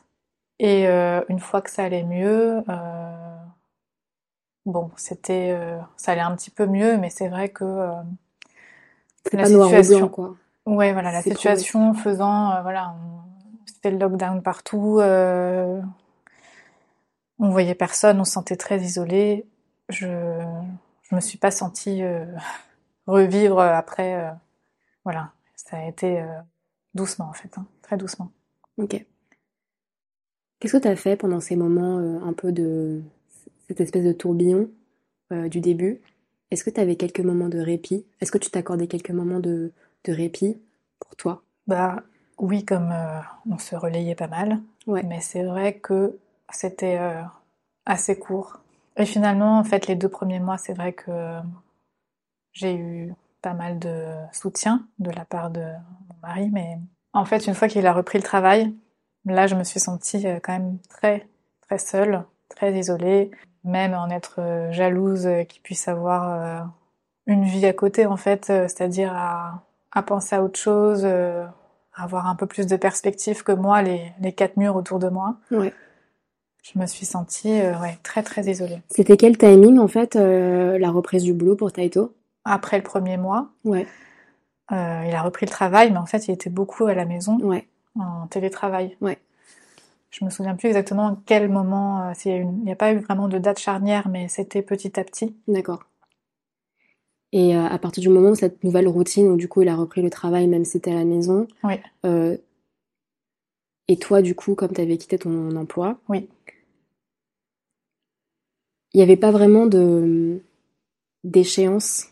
Et 0.59 0.87
euh, 0.87 1.21
une 1.29 1.39
fois 1.39 1.61
que 1.61 1.69
ça 1.69 1.83
allait 1.83 2.03
mieux, 2.03 2.63
euh, 2.67 3.35
bon, 4.65 4.89
c'était, 4.97 5.51
euh, 5.51 5.77
ça 5.97 6.13
allait 6.13 6.21
un 6.21 6.35
petit 6.35 6.49
peu 6.49 6.65
mieux, 6.65 6.97
mais 6.97 7.09
c'est 7.09 7.27
vrai 7.27 7.49
que 7.49 7.63
la 9.33 9.43
pas 9.43 9.49
noir 9.49 9.69
ou 9.69 9.73
situation- 9.73 9.99
blanc, 9.99 10.09
quoi. 10.09 10.35
Ouais, 10.65 10.93
voilà, 10.93 11.11
la 11.11 11.21
situation 11.21 11.93
faisant, 11.93 12.61
voilà, 12.61 12.95
c'était 13.65 13.91
le 13.91 13.97
lockdown 13.97 14.41
partout, 14.41 14.99
on 17.39 17.49
voyait 17.49 17.75
personne, 17.75 18.19
on 18.19 18.25
se 18.25 18.31
sentait 18.31 18.57
très 18.57 18.79
isolé. 18.79 19.45
Je, 19.89 20.07
je 21.03 21.15
me 21.15 21.21
suis 21.21 21.37
pas 21.37 21.51
sentie 21.51 22.01
revivre 23.07 23.59
après, 23.61 24.33
voilà, 25.05 25.31
ça 25.55 25.77
a 25.77 25.85
été 25.85 26.25
doucement 26.95 27.29
en 27.29 27.33
fait, 27.33 27.57
hein, 27.57 27.65
très 27.81 27.95
doucement. 27.95 28.31
Ok. 28.77 29.05
Qu'est-ce 30.59 30.77
que 30.77 30.81
tu 30.81 30.87
as 30.87 30.95
fait 30.95 31.15
pendant 31.15 31.39
ces 31.39 31.55
moments 31.55 31.99
euh, 31.99 32.19
un 32.23 32.33
peu 32.33 32.51
de 32.51 33.01
cette 33.67 33.81
espèce 33.81 34.05
de 34.05 34.11
tourbillon 34.11 34.69
euh, 35.31 35.49
du 35.49 35.61
début? 35.61 36.01
Est-ce 36.49 36.63
que 36.63 36.69
tu 36.69 36.79
avais 36.79 36.95
quelques 36.95 37.19
moments 37.19 37.49
de 37.49 37.59
répit? 37.59 38.05
Est-ce 38.21 38.31
que 38.31 38.37
tu 38.37 38.49
t'accordais 38.49 38.87
quelques 38.87 39.11
moments 39.11 39.39
de, 39.39 39.71
de 40.05 40.13
répit 40.13 40.57
pour 40.99 41.15
toi? 41.15 41.43
Bah 41.67 42.01
oui, 42.39 42.63
comme 42.65 42.91
euh, 42.91 43.19
on 43.49 43.57
se 43.57 43.75
relayait 43.75 44.15
pas 44.15 44.27
mal, 44.27 44.61
Ouais. 44.87 45.03
mais 45.03 45.19
c'est 45.19 45.43
vrai 45.43 45.73
que 45.75 46.17
c'était 46.49 46.97
assez 47.85 48.17
court. 48.17 48.59
Et 48.95 49.05
finalement, 49.05 49.59
en 49.59 49.63
fait, 49.65 49.87
les 49.87 49.95
deux 49.95 50.07
premiers 50.09 50.39
mois, 50.39 50.57
c'est 50.57 50.73
vrai 50.73 50.93
que 50.93 51.11
j'ai 52.53 52.75
eu 52.75 53.13
pas 53.41 53.53
mal 53.53 53.79
de 53.79 54.13
soutien 54.31 54.87
de 54.99 55.11
la 55.11 55.25
part 55.25 55.51
de 55.51 55.61
mon 55.61 56.15
mari, 56.21 56.49
mais 56.51 56.77
en 57.13 57.25
fait, 57.25 57.47
une 57.47 57.53
fois 57.53 57.67
qu'il 57.67 57.85
a 57.85 57.93
repris 57.93 58.17
le 58.17 58.23
travail, 58.23 58.73
là, 59.33 59.47
je 59.47 59.55
me 59.55 59.63
suis 59.63 59.79
sentie 59.79 60.27
euh, 60.27 60.39
quand 60.41 60.53
même 60.53 60.77
très, 60.89 61.27
très 61.61 61.77
seule, 61.77 62.23
très 62.49 62.73
isolée, 62.73 63.31
même 63.63 63.93
en 63.93 64.09
être 64.09 64.35
euh, 64.39 64.71
jalouse 64.71 65.27
euh, 65.27 65.43
qu'il 65.43 65.61
puisse 65.61 65.87
avoir 65.87 66.67
une 67.25 67.43
vie 67.43 67.65
à 67.65 67.73
côté, 67.73 68.05
en 68.05 68.17
fait, 68.17 68.45
c'est-à-dire 68.45 69.13
à, 69.13 69.63
à 69.91 70.01
penser 70.01 70.35
à 70.35 70.43
autre 70.43 70.59
chose, 70.59 71.05
à 71.05 71.53
avoir 71.95 72.27
un 72.27 72.35
peu 72.35 72.45
plus 72.45 72.67
de 72.67 72.77
perspective 72.77 73.43
que 73.43 73.51
moi, 73.51 73.81
les, 73.81 74.13
les 74.21 74.31
quatre 74.31 74.55
murs 74.55 74.75
autour 74.75 74.99
de 74.99 75.09
moi. 75.09 75.35
Ouais. 75.51 75.73
Je 76.73 76.79
me 76.79 76.85
suis 76.85 77.05
sentie 77.05 77.61
euh, 77.61 77.79
ouais, 77.79 77.97
très, 78.03 78.23
très 78.23 78.43
isolée. 78.43 78.81
C'était 78.89 79.15
quel 79.15 79.37
timing 79.37 79.79
en 79.79 79.87
fait, 79.87 80.15
euh, 80.17 80.77
la 80.77 80.89
reprise 80.91 81.23
du 81.23 81.33
boulot 81.33 81.55
pour 81.55 81.71
Taito? 81.71 82.13
Après 82.43 82.77
le 82.77 82.83
premier 82.83 83.15
mois, 83.17 83.49
Ouais, 83.63 83.87
euh, 84.73 85.03
il 85.07 85.15
a 85.15 85.21
repris 85.21 85.45
le 85.45 85.51
travail, 85.51 85.91
mais 85.91 85.97
en 85.97 86.05
fait, 86.05 86.27
il 86.27 86.31
était 86.31 86.49
beaucoup 86.49 86.85
à 86.85 86.93
la 86.93 87.05
maison, 87.05 87.37
ouais. 87.39 87.67
En 87.99 88.27
télétravail. 88.27 88.97
Ouais. 89.01 89.19
Je 90.09 90.23
me 90.23 90.29
souviens 90.29 90.55
plus 90.55 90.67
exactement 90.69 91.07
à 91.07 91.17
quel 91.25 91.49
moment, 91.49 92.09
euh, 92.09 92.13
il 92.25 92.47
n'y 92.47 92.71
a 92.71 92.75
pas 92.75 92.93
eu 92.93 92.97
vraiment 92.99 93.27
de 93.27 93.37
date 93.37 93.59
charnière, 93.59 94.07
mais 94.07 94.27
c'était 94.29 94.61
petit 94.61 94.99
à 94.99 95.03
petit. 95.03 95.35
D'accord. 95.47 95.83
Et 97.33 97.55
euh, 97.55 97.65
à 97.65 97.77
partir 97.77 98.01
du 98.01 98.09
moment 98.09 98.29
où 98.29 98.35
cette 98.35 98.63
nouvelle 98.63 98.87
routine, 98.87 99.27
où 99.27 99.35
du 99.35 99.49
coup 99.49 99.61
il 99.61 99.69
a 99.69 99.75
repris 99.75 100.01
le 100.01 100.09
travail, 100.09 100.47
même 100.47 100.63
si 100.63 100.71
c'était 100.71 100.91
à 100.91 100.95
la 100.95 101.05
maison, 101.05 101.47
Oui. 101.63 101.75
euh, 102.05 102.37
et 103.89 103.97
toi 103.97 104.21
du 104.21 104.33
coup, 104.33 104.55
comme 104.55 104.71
tu 104.71 104.81
avais 104.81 104.97
quitté 104.97 105.17
ton 105.19 105.55
emploi, 105.55 105.99
Oui. 106.07 106.29
il 108.93 108.97
n'y 108.97 109.03
avait 109.03 109.17
pas 109.17 109.31
vraiment 109.31 109.65
de 109.65 110.41
d'échéance 111.23 112.07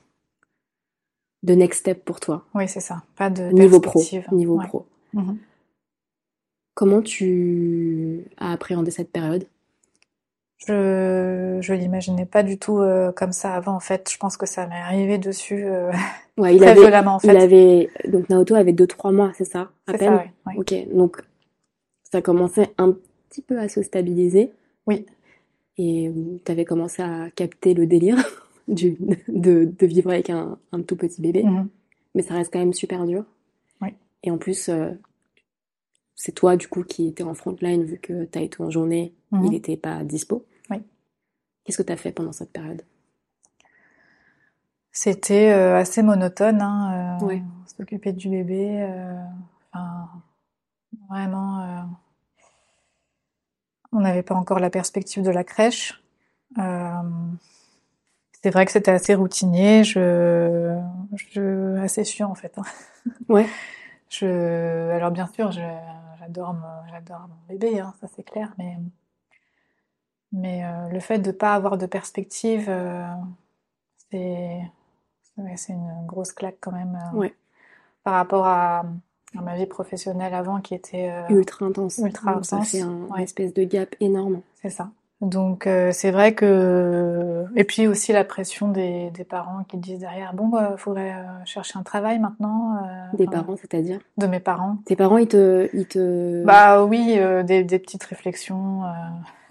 de 1.43 1.53
next 1.53 1.79
step 1.81 2.03
pour 2.03 2.19
toi? 2.19 2.43
Oui, 2.53 2.67
c'est 2.67 2.81
ça. 2.81 3.03
Pas 3.15 3.29
de 3.29 3.51
niveau 3.51 3.79
pro 3.79 4.03
niveau 4.31 4.57
Ouais. 4.57 4.67
pro 4.67 4.85
Mhm. 5.13 5.37
Comment 6.75 7.01
tu 7.01 8.25
as 8.37 8.51
appréhendé 8.51 8.91
cette 8.91 9.11
période? 9.11 9.45
Je 10.57 11.57
je 11.61 11.73
l'imaginais 11.73 12.25
pas 12.25 12.41
du 12.43 12.57
tout 12.57 12.79
euh, 12.79 13.11
comme 13.11 13.31
ça 13.33 13.53
avant 13.55 13.73
en 13.75 13.79
fait. 13.79 14.09
Je 14.11 14.17
pense 14.17 14.37
que 14.37 14.45
ça 14.45 14.67
m'est 14.67 14.75
arrivé 14.75 15.17
dessus 15.17 15.65
euh, 15.65 15.91
ouais 16.37 16.53
il 16.55 16.59
très 16.61 16.69
avait 16.71 16.81
violemment 16.81 17.15
en 17.15 17.19
fait. 17.19 17.27
il 17.33 17.37
avait 17.37 17.89
donc 18.07 18.29
Naoto 18.29 18.55
avait 18.55 18.71
deux 18.73 18.87
trois 18.87 19.11
mois 19.11 19.31
c'est 19.37 19.45
ça 19.45 19.69
à 19.87 19.93
peine? 19.93 20.09
ça, 20.09 20.15
ouais, 20.15 20.31
ouais. 20.47 20.53
ok 20.57 20.95
donc 20.95 21.21
ça 22.11 22.21
commençait 22.21 22.69
un 22.77 22.95
petit 23.29 23.41
peu 23.41 23.59
à 23.59 23.67
se 23.67 23.81
stabiliser 23.83 24.51
Oui. 24.87 25.05
et 25.77 26.11
tu 26.45 26.51
avais 26.51 26.63
commencé 26.65 27.01
à 27.03 27.29
capter 27.35 27.73
le 27.73 27.85
délire 27.85 28.17
du, 28.69 28.97
de, 29.27 29.65
de 29.77 29.85
vivre 29.85 30.09
avec 30.11 30.29
un, 30.29 30.57
un 30.71 30.81
tout 30.81 30.95
petit 30.95 31.21
bébé 31.21 31.43
Mhm. 31.43 31.67
mais 32.15 32.21
ça 32.23 32.33
reste 32.35 32.51
quand 32.53 32.59
même 32.59 32.73
super 32.73 33.05
dur. 33.05 33.25
Oui. 33.81 33.89
Et 34.23 34.31
en 34.31 34.37
plus, 34.37 34.69
euh, 34.69 34.91
c'est 36.15 36.31
toi 36.31 36.55
du 36.55 36.67
coup 36.67 36.83
qui 36.83 37.07
étais 37.07 37.23
en 37.23 37.33
front 37.33 37.55
line 37.61 37.83
vu 37.83 37.97
que 37.99 38.25
t'as 38.25 38.41
été 38.41 38.61
en 38.63 38.69
journée, 38.69 39.13
Mhm. 39.31 39.45
il 39.45 39.49
n'était 39.51 39.77
pas 39.77 40.03
dispo. 40.03 40.45
Oui. 40.69 40.81
Qu'est-ce 41.63 41.77
que 41.77 41.83
t'as 41.83 41.97
fait 41.97 42.11
pendant 42.11 42.31
cette 42.31 42.51
période? 42.51 42.83
C'était 44.91 45.51
euh, 45.51 45.75
assez 45.77 46.01
monotone, 46.03 46.61
hein, 46.61 47.19
euh, 47.21 47.37
s'occuper 47.77 48.13
du 48.13 48.29
bébé, 48.29 48.81
euh, 48.81 49.13
enfin, 49.73 50.07
vraiment, 51.09 51.59
euh, 51.61 51.81
on 53.91 53.99
n'avait 53.99 54.23
pas 54.23 54.35
encore 54.35 54.59
la 54.59 54.69
perspective 54.69 55.21
de 55.23 55.31
la 55.31 55.43
crèche. 55.43 56.01
C'est 58.41 58.51
vrai 58.51 58.65
que 58.65 58.71
c'était 58.71 58.91
assez 58.91 59.15
routinier, 59.15 59.83
je, 59.83 60.77
je, 61.31 61.75
assez 61.79 62.03
chiant 62.05 62.29
en 62.29 62.35
fait. 62.35 62.53
hein. 62.57 62.63
Ouais. 63.27 63.47
Je, 64.19 64.91
alors 64.91 65.11
bien 65.11 65.27
sûr, 65.27 65.51
j'adore, 65.51 66.53
mon- 66.53 66.87
j'adore 66.89 67.27
mon 67.27 67.35
bébé, 67.49 67.79
hein, 67.79 67.93
ça 67.99 68.07
c'est 68.15 68.23
clair, 68.23 68.53
mais, 68.57 68.77
mais 70.31 70.63
euh, 70.63 70.89
le 70.89 70.99
fait 70.99 71.19
de 71.19 71.31
pas 71.31 71.53
avoir 71.53 71.77
de 71.77 71.85
perspective, 71.85 72.65
euh, 72.69 73.05
c'est, 74.11 74.61
une 75.69 76.05
grosse 76.05 76.31
claque 76.31 76.57
quand 76.61 76.71
même 76.71 76.97
euh, 77.15 77.27
par 78.03 78.13
rapport 78.13 78.45
à, 78.45 78.85
à 79.37 79.41
ma 79.41 79.55
vie 79.55 79.65
professionnelle 79.65 80.33
avant 80.33 80.61
qui 80.61 80.75
était 80.75 81.11
Ultra 81.29 81.65
intense. 81.65 81.97
ultra 81.97 82.41
Ça 82.43 82.61
fait 82.61 82.81
un 82.81 83.07
ouais. 83.09 83.23
espèce 83.23 83.53
de 83.53 83.63
gap 83.63 83.95
énorme. 83.99 84.41
c'est 84.61 84.69
ça. 84.69 84.91
Donc 85.21 85.65
euh, 85.65 85.91
c'est 85.93 86.11
vrai 86.11 86.33
que 86.35 87.45
et 87.55 87.63
puis 87.63 87.87
aussi 87.87 88.11
la 88.11 88.25
pression 88.25 88.67
des, 88.67 89.09
des 89.11 89.23
parents 89.23 89.63
qui 89.63 89.77
disent 89.77 89.99
derrière 89.99 90.33
bon 90.33 90.49
bah, 90.49 90.75
faudrait 90.77 91.13
euh, 91.13 91.23
chercher 91.45 91.79
un 91.79 91.83
travail 91.83 92.19
maintenant 92.19 92.77
euh, 92.83 93.17
Des 93.17 93.25
parents, 93.25 93.55
c'est-à-dire? 93.55 93.99
de 94.17 94.27
mes 94.27 94.41
parents. 94.41 94.77
Tes 94.85 94.95
parents, 94.97 95.17
ils 95.17 95.27
te, 95.27 95.69
ils 95.73 95.87
te... 95.87 96.43
Bah 96.45 96.83
oui, 96.83 97.15
euh, 97.17 97.43
des, 97.43 97.63
des 97.63 97.79
petites 97.79 98.03
réflexions. 98.03 98.83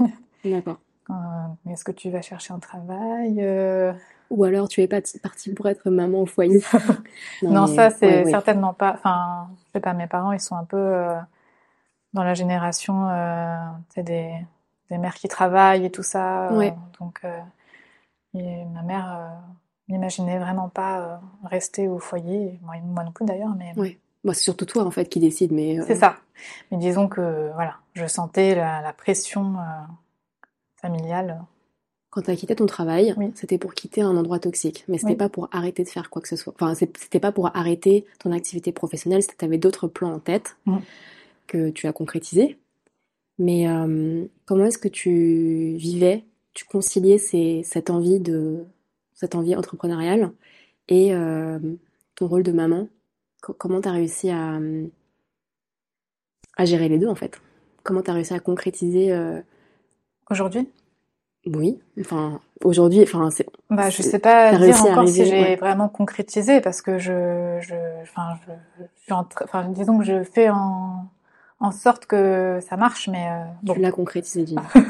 euh, 0.01 0.05
D'accord. 0.45 0.79
euh, 1.11 1.71
est-ce 1.71 1.83
que 1.85 1.93
tu 1.93 2.11
vas 2.11 2.21
chercher 2.21 2.53
un 2.53 2.59
travail 2.59 3.39
euh, 3.41 3.93
Ou 4.31 4.45
alors 4.45 4.69
tu 4.69 4.83
es 4.83 4.87
pas 4.87 5.01
partie 5.23 5.55
pour 5.55 5.67
être 5.69 5.89
maman 5.91 6.21
au 6.23 6.27
foyer. 6.27 6.61
Non, 7.43 7.67
mais- 7.67 7.75
ça 7.75 7.91
c'est 7.91 8.07
ouais, 8.19 8.25
ouais. 8.25 8.31
certainement 8.31 8.75
pas. 8.75 8.93
Enfin, 8.95 9.49
je 9.67 9.73
sais 9.73 9.81
pas, 9.81 9.95
mes 9.95 10.07
parents 10.07 10.33
ils 10.33 10.41
sont 10.41 10.57
un 10.57 10.65
peu 10.65 10.77
euh, 10.77 11.15
dans 12.13 12.23
la 12.23 12.35
génération, 12.35 13.09
euh, 13.09 13.57
des, 13.97 14.31
des 14.91 14.99
mères 14.99 15.15
qui 15.15 15.29
travaillent 15.29 15.85
et 15.87 15.91
tout 15.91 16.03
ça. 16.03 16.51
euh, 16.53 16.57
Ouais. 16.59 16.75
donc, 17.01 17.21
euh, 17.25 17.39
et 18.35 18.65
ma 18.67 18.83
mère 18.83 19.17
euh, 19.17 19.29
m'imaginait 19.89 20.39
vraiment 20.39 20.69
pas 20.69 21.01
euh, 21.01 21.17
rester 21.45 21.89
au 21.89 21.99
foyer. 21.99 22.59
Moi, 22.63 22.77
moi 22.85 23.05
non 23.05 23.13
plus 23.13 23.25
d'ailleurs, 23.27 23.55
mais 23.57 23.73
Ouais. 23.77 23.99
Bah, 24.25 24.33
c'est 24.33 24.43
surtout 24.43 24.65
toi 24.65 24.85
en 24.85 24.91
fait 24.91 25.07
qui 25.07 25.21
décide, 25.21 25.53
mais 25.53 25.79
euh, 25.79 25.85
c'est 25.87 25.97
ça. 25.97 26.17
Mais 26.71 26.79
disons 26.79 27.09
que 27.09 27.51
voilà, 27.55 27.77
je 27.93 28.07
sentais 28.07 28.55
la, 28.55 28.81
la 28.81 28.93
pression 28.95 29.57
euh, 29.59 29.63
familiale. 30.81 31.43
Quand 32.11 32.23
tu 32.23 32.31
as 32.31 32.37
quitté 32.37 32.55
ton 32.55 32.67
travail, 32.67 33.13
Oui. 33.17 33.33
c'était 33.35 33.59
pour 33.59 33.75
quitter 33.75 34.01
un 34.01 34.17
endroit 34.17 34.39
toxique, 34.39 34.85
mais 34.89 34.99
c'était 34.99 35.13
Oui. 35.13 35.17
pas 35.19 35.29
pour 35.29 35.49
arrêter 35.53 35.83
de 35.85 35.89
faire 35.89 36.11
quoi 36.11 36.23
que 36.23 36.29
ce 36.29 36.37
soit. 36.37 36.55
Enfin, 36.55 36.75
c'était 36.75 37.19
pas 37.21 37.33
pour 37.33 37.55
arrêter 37.57 38.07
ton 38.21 38.31
activité 38.33 38.71
professionnelle, 38.73 39.23
tu 39.27 39.45
avais 39.45 39.59
d'autres 39.59 39.89
plans 39.89 40.13
en 40.15 40.21
tête 40.21 40.57
Mm. 40.67 40.79
que 41.49 41.71
tu 41.71 41.87
as 41.89 41.93
concrétisés. 41.93 42.59
Mais 43.39 43.69
euh, 43.69 44.27
comment 44.47 44.67
est-ce 44.67 44.79
que 44.79 44.89
tu 44.89 45.77
vivais, 45.77 46.25
tu 46.55 46.65
conciliais 46.67 47.19
ces- 47.19 47.63
cette 47.65 47.91
envie 47.91 48.21
de 48.21 48.65
cette 49.15 49.35
envie 49.35 49.57
entrepreneuriale 49.57 50.33
et 50.89 51.15
euh, 51.15 51.59
ton 52.17 52.29
rôle 52.29 52.43
de 52.45 52.53
maman? 52.53 52.89
Co- 53.43 53.55
Comment 53.55 53.81
tu 53.83 53.89
as 53.89 53.93
réussi 53.93 54.31
à, 54.31 54.61
à 56.57 56.65
gérer 56.65 56.89
les 56.89 56.99
deux 56.99 57.09
en 57.09 57.15
fait? 57.15 57.41
Comment 57.85 58.03
tu 58.03 58.11
as 58.11 58.15
réussi 58.15 58.35
à 58.35 58.41
concrétiser 58.41 59.13
euh, 59.13 59.41
Aujourd'hui, 60.31 60.69
oui, 61.47 61.81
enfin 62.01 62.41
aujourd'hui, 62.65 63.03
enfin 63.03 63.31
c'est 63.31 63.47
bah, 63.71 63.91
je 63.91 64.03
sais 64.03 64.19
pas 64.19 64.55
dire 64.55 64.81
encore 64.81 65.09
si 65.09 65.25
j'ai 65.27 65.41
ouais. 65.41 65.57
vraiment 65.57 65.89
concrétisé 65.89 66.61
parce 66.61 66.83
que 66.83 66.99
je, 66.99 67.59
je, 67.63 67.75
enfin, 68.03 68.39
je, 68.47 68.53
je 68.81 69.03
suis 69.03 69.13
en 69.13 69.29
enfin, 69.45 69.69
disons 69.71 69.99
que 69.99 70.05
je 70.05 70.25
fais 70.25 70.51
en, 70.51 71.07
en 71.65 71.73
sorte 71.73 72.05
que 72.05 72.61
ça 72.61 72.77
marche, 72.77 73.09
mais 73.09 73.27
euh, 73.27 73.45
bon. 73.63 73.75
tu 73.75 73.81
l'as 73.81 73.93
concrétisé, 73.93 74.47
Gina. 74.47 74.63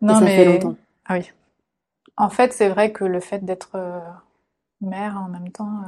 Non, 0.00 0.14
et 0.14 0.18
ça 0.18 0.24
mais 0.26 0.36
fait 0.36 0.44
longtemps. 0.44 0.76
Ah 1.06 1.14
oui. 1.14 1.32
En 2.16 2.30
fait, 2.30 2.52
c'est 2.52 2.68
vrai 2.68 2.92
que 2.92 3.04
le 3.04 3.18
fait 3.18 3.44
d'être 3.44 3.70
euh, 3.74 3.98
mère 4.80 5.16
en 5.16 5.28
même 5.28 5.50
temps, 5.50 5.82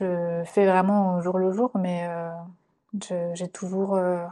euh, 0.00 0.42
je 0.42 0.50
fais 0.50 0.66
vraiment 0.66 1.16
au 1.16 1.22
jour 1.22 1.38
le 1.38 1.52
jour, 1.52 1.70
mais 1.74 2.06
euh, 2.08 2.30
j'ai 3.34 3.48
toujours, 3.48 3.96
euh, 3.96 4.24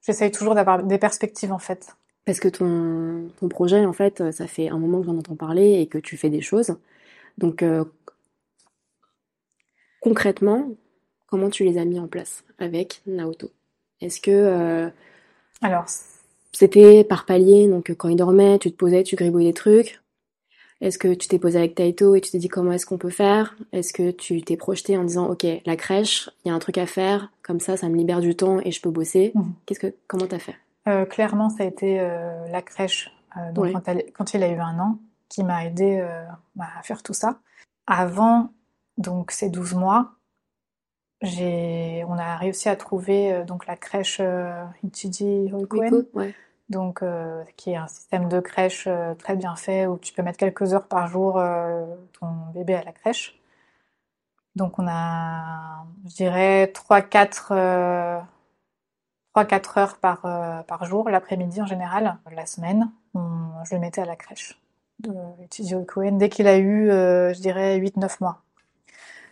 j'essaye 0.00 0.30
toujours 0.30 0.54
d'avoir 0.54 0.82
des 0.82 0.96
perspectives 0.96 1.52
en 1.52 1.58
fait. 1.58 1.94
Parce 2.24 2.40
que 2.40 2.48
ton, 2.48 3.28
ton 3.38 3.48
projet, 3.50 3.84
en 3.84 3.92
fait, 3.92 4.32
ça 4.32 4.46
fait 4.46 4.70
un 4.70 4.78
moment 4.78 5.00
que 5.00 5.06
j'en 5.06 5.18
entends 5.18 5.36
parler 5.36 5.80
et 5.80 5.86
que 5.86 5.98
tu 5.98 6.16
fais 6.16 6.30
des 6.30 6.40
choses. 6.40 6.76
Donc, 7.36 7.62
concrètement, 10.00 10.70
comment 11.34 11.50
tu 11.50 11.64
les 11.64 11.78
as 11.78 11.84
mis 11.84 11.98
en 11.98 12.06
place 12.06 12.44
avec 12.60 13.02
Naoto? 13.08 13.50
Est-ce 14.00 14.20
que 14.20 14.30
euh, 14.30 14.88
Alors, 15.62 15.86
c'était 16.52 17.02
par 17.02 17.26
palier, 17.26 17.66
donc 17.66 17.90
quand 17.90 18.08
il 18.08 18.14
dormait, 18.14 18.60
tu 18.60 18.70
te 18.70 18.76
posais, 18.76 19.02
tu 19.02 19.16
gribouillais 19.16 19.48
des 19.48 19.52
trucs? 19.54 20.00
Est-ce 20.80 20.96
que 20.96 21.12
tu 21.12 21.26
t'es 21.26 21.40
posé 21.40 21.58
avec 21.58 21.74
Taito 21.74 22.14
et 22.14 22.20
tu 22.20 22.30
t'es 22.30 22.38
dit 22.38 22.46
comment 22.46 22.70
est-ce 22.70 22.86
qu'on 22.86 22.98
peut 22.98 23.10
faire? 23.10 23.56
Est-ce 23.72 23.92
que 23.92 24.12
tu 24.12 24.42
t'es 24.42 24.56
projeté 24.56 24.96
en 24.96 25.02
disant, 25.02 25.28
OK, 25.28 25.44
la 25.66 25.74
crèche, 25.74 26.30
il 26.44 26.48
y 26.48 26.50
a 26.52 26.54
un 26.54 26.60
truc 26.60 26.78
à 26.78 26.86
faire, 26.86 27.32
comme 27.42 27.58
ça, 27.58 27.76
ça 27.76 27.88
me 27.88 27.96
libère 27.96 28.20
du 28.20 28.36
temps 28.36 28.60
et 28.60 28.70
je 28.70 28.80
peux 28.80 28.90
bosser? 28.90 29.32
Mhm. 29.34 29.54
Qu'est-ce 29.66 29.80
que, 29.80 29.92
comment 30.06 30.26
t'as 30.28 30.38
fait? 30.38 30.54
euh, 30.86 31.04
clairement, 31.04 31.50
ça 31.50 31.64
a 31.64 31.66
été 31.66 31.98
euh, 31.98 32.46
la 32.52 32.62
crèche, 32.62 33.10
euh, 33.36 33.50
donc 33.52 33.64
Ouais. 33.64 33.72
quand, 33.72 33.88
elle- 33.88 34.04
quand 34.12 34.34
il 34.34 34.42
a 34.44 34.48
eu 34.52 34.58
un 34.60 34.78
an, 34.78 34.98
qui 35.28 35.42
m'a 35.42 35.66
aidé 35.66 35.98
euh, 36.00 36.24
bah, 36.54 36.66
à 36.78 36.82
faire 36.84 37.02
tout 37.02 37.14
ça. 37.14 37.40
Avant 37.88 38.50
donc 38.98 39.32
ces 39.32 39.48
12 39.50 39.74
mois, 39.74 40.12
on 41.22 42.18
a 42.18 42.36
réussi 42.36 42.68
à 42.68 42.76
trouver 42.76 43.32
euh, 43.32 43.44
donc 43.44 43.66
la 43.66 43.76
crèche 43.76 44.18
euh, 44.20 44.62
Ichiji 44.82 45.50
Hoikuen. 45.52 46.04
Ouais. 46.14 46.34
donc 46.68 47.02
euh, 47.02 47.42
qui 47.56 47.70
est 47.72 47.76
un 47.76 47.86
système 47.88 48.28
de 48.28 48.40
crèche 48.40 48.88
très 49.18 49.36
bien 49.36 49.56
fait 49.56 49.86
où 49.86 49.98
tu 49.98 50.12
peux 50.12 50.22
mettre 50.22 50.38
quelques 50.38 50.74
heures 50.74 50.86
par 50.88 51.06
jour 51.08 51.40
ton 52.18 52.26
bébé 52.52 52.74
à 52.74 52.82
la 52.84 52.92
crèche. 52.92 53.38
Donc 54.56 54.78
on 54.78 54.86
a, 54.88 55.84
je 56.08 56.14
dirais, 56.14 56.66
3-4 56.72 57.48
euh, 57.52 58.18
3-4 59.36 59.78
heures 59.80 59.96
par, 59.98 60.20
par 60.66 60.84
jour, 60.84 61.08
l'après-midi 61.10 61.60
en 61.60 61.66
général. 61.66 62.18
La 62.30 62.46
semaine, 62.46 62.90
on- 63.14 63.64
je 63.64 63.74
le 63.74 63.80
mettais 63.80 64.02
à 64.02 64.04
la 64.04 64.14
crèche 64.16 64.60
de 65.00 65.12
Ichiji 65.50 65.74
dès 66.12 66.28
qu'il 66.28 66.46
a 66.46 66.56
eu, 66.58 66.86
je 66.88 67.40
dirais, 67.40 67.76
8-9 67.78 68.20
mois. 68.20 68.43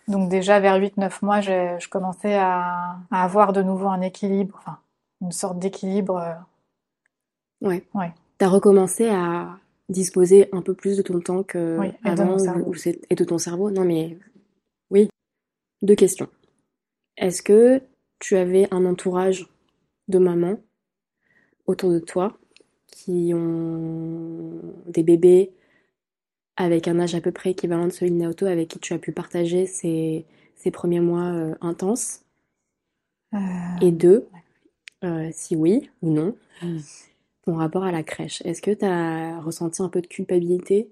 Donc 0.08 0.28
déjà 0.28 0.58
vers 0.60 0.76
8-9 0.80 1.22
mois, 1.22 1.40
je 1.40 1.88
commençais 1.88 2.34
à, 2.34 2.96
à 3.10 3.24
avoir 3.24 3.52
de 3.52 3.62
nouveau 3.62 3.88
un 3.88 4.00
équilibre, 4.00 4.56
enfin 4.58 4.78
une 5.20 5.32
sorte 5.32 5.58
d'équilibre. 5.58 6.16
euh, 6.16 6.34
Ouais. 7.68 7.86
Ouais. 7.94 8.12
T'as 8.38 8.48
recommencé 8.48 9.08
à 9.08 9.56
disposer 9.88 10.48
un 10.52 10.62
peu 10.62 10.74
plus 10.74 10.96
de 10.96 11.02
ton 11.02 11.20
temps 11.20 11.42
que 11.44 11.76
Oui, 11.78 11.88
et 12.04 12.14
de 12.14 12.20
avant 12.22 12.36
ou- 12.66 12.74
c'est- 12.74 13.00
et 13.08 13.14
de 13.14 13.24
ton 13.24 13.38
cerveau? 13.38 13.70
Non 13.70 13.84
mais 13.84 14.18
oui. 14.90 15.08
Deux 15.82 15.94
questions. 15.94 16.28
Est-ce 17.16 17.42
que 17.42 17.80
tu 18.18 18.36
avais 18.36 18.66
un 18.74 18.84
entourage 18.84 19.48
de 20.08 20.18
mamans 20.18 20.56
autour 21.66 21.90
de 21.90 21.98
toi 22.00 22.36
qui 22.88 23.32
ont 23.34 24.58
des 24.86 25.02
bébés 25.04 25.52
avec 26.56 26.88
un 26.88 26.98
âge 27.00 27.14
à 27.14 27.20
peu 27.20 27.32
près 27.32 27.50
équivalent 27.50 27.86
de 27.86 27.92
celui 27.92 28.10
de 28.10 28.16
Naoto 28.16 28.46
avec 28.46 28.68
qui 28.68 28.78
tu 28.78 28.92
as 28.92 28.98
pu 28.98 29.12
partager 29.12 29.66
ces, 29.66 30.26
ces 30.56 30.70
premiers 30.70 31.00
mois 31.00 31.32
euh, 31.32 31.54
intenses? 31.60 32.20
Euh, 33.34 33.38
Et 33.80 33.92
deux, 33.92 34.28
euh, 35.04 35.30
si 35.32 35.56
oui 35.56 35.90
ou 36.02 36.12
non, 36.12 36.36
ton 37.44 37.54
rapport 37.54 37.84
à 37.84 37.92
la 37.92 38.02
crèche. 38.02 38.42
Est-ce 38.44 38.62
que 38.62 38.70
tu 38.70 38.84
as 38.84 39.40
ressenti 39.40 39.82
un 39.82 39.88
peu 39.88 40.00
de 40.00 40.06
culpabilité 40.06 40.90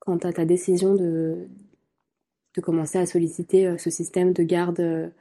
quant 0.00 0.18
à 0.18 0.32
ta 0.32 0.44
décision 0.44 0.94
de, 0.94 1.48
de 2.56 2.60
commencer 2.60 2.98
à 2.98 3.06
solliciter 3.06 3.78
ce 3.78 3.90
système 3.90 4.32
de 4.32 4.42
garde 4.42 5.12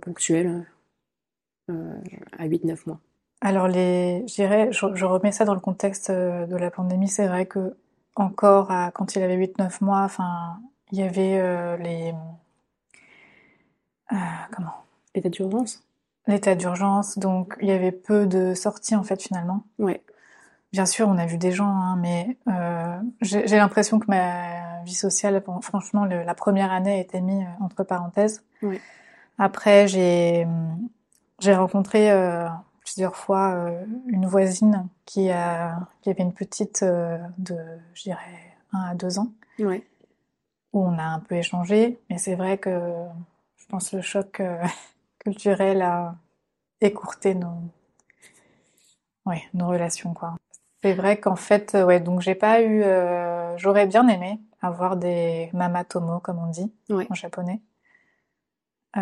ponctuelle 0.00 0.66
à 1.68 2.48
8-9 2.48 2.86
mois? 2.86 3.00
Alors, 3.42 3.68
les, 3.68 4.24
je, 4.26 4.70
je, 4.72 5.04
remets 5.04 5.32
ça 5.32 5.44
dans 5.44 5.54
le 5.54 5.60
contexte 5.60 6.10
de 6.10 6.56
la 6.56 6.70
pandémie. 6.70 7.08
C'est 7.08 7.26
vrai 7.26 7.44
que 7.44 7.76
encore 8.16 8.70
à- 8.70 8.90
quand 8.92 9.16
il 9.16 9.22
avait 9.22 9.34
8-9 9.34 9.80
mois, 9.80 10.02
enfin, 10.02 10.60
il 10.92 10.98
y 10.98 11.02
avait 11.02 11.38
euh, 11.38 11.76
les 11.76 12.12
euh, 14.12 14.16
comment? 14.54 14.84
État 15.14 15.28
d'urgence 15.28 15.82
l'état 16.26 16.54
d'urgence, 16.54 17.18
donc 17.18 17.54
il 17.60 17.68
y 17.68 17.70
avait 17.72 17.92
peu 17.92 18.26
de 18.26 18.54
sorties 18.54 18.96
en 18.96 19.02
fait 19.02 19.20
finalement. 19.22 19.62
Ouais. 19.78 20.02
Bien 20.72 20.86
sûr, 20.86 21.06
on 21.06 21.18
a 21.18 21.26
vu 21.26 21.36
des 21.36 21.52
gens, 21.52 21.66
hein, 21.68 21.96
mais 21.96 22.38
euh, 22.48 22.98
j'ai 23.20 23.58
l'impression 23.58 23.98
que 23.98 24.06
ma 24.08 24.82
vie 24.84 24.94
sociale, 24.94 25.42
bon, 25.46 25.60
franchement, 25.60 26.06
le- 26.06 26.22
la 26.24 26.34
première 26.34 26.72
année 26.72 26.94
a 26.94 26.98
été 26.98 27.20
mise 27.20 27.46
entre 27.60 27.84
parenthèses. 27.84 28.42
Ouais. 28.62 28.80
Après, 29.36 29.86
j'ai 29.86 30.46
j'ai 31.40 31.54
rencontré 31.54 32.10
plusieurs 32.84 33.16
fois 33.16 33.54
euh, 33.54 33.84
une 34.08 34.26
voisine 34.26 34.86
qui 35.06 35.30
a 35.30 35.78
qui 36.02 36.10
avait 36.10 36.22
une 36.22 36.34
petite 36.34 36.82
euh, 36.84 37.18
de, 37.38 37.56
je 37.94 38.02
dirais, 38.04 38.56
un 38.72 38.80
à 38.82 38.94
deux 38.94 39.18
ans, 39.18 39.32
Ouais. 39.58 39.82
où 40.72 40.84
on 40.86 40.98
a 40.98 41.04
un 41.04 41.20
peu 41.20 41.34
échangé, 41.36 41.98
mais 42.10 42.18
c'est 42.18 42.34
vrai 42.36 42.58
que 42.58 42.70
je 43.56 43.66
pense 43.66 43.92
le 43.92 44.02
choc 44.02 44.40
euh, 44.40 44.62
culturel 45.18 45.80
a 45.82 46.14
écourté 46.80 47.34
nos 47.34 47.56
ouais, 49.26 49.42
nos 49.54 49.68
relations 49.68 50.12
quoi. 50.14 50.34
C'est 50.82 50.92
vrai 50.94 51.18
qu'en 51.18 51.36
fait 51.36 51.74
ouais, 51.74 52.00
donc 52.00 52.20
j'ai 52.20 52.34
pas 52.34 52.60
eu 52.60 52.82
euh, 52.82 53.56
j'aurais 53.56 53.86
bien 53.86 54.06
aimé 54.08 54.38
avoir 54.60 54.96
des 54.96 55.48
mamatomo 55.54 56.20
comme 56.20 56.38
on 56.38 56.48
dit 56.50 56.70
Ouais. 56.90 57.06
en 57.10 57.14
japonais. 57.14 57.60
Euh, 58.96 59.00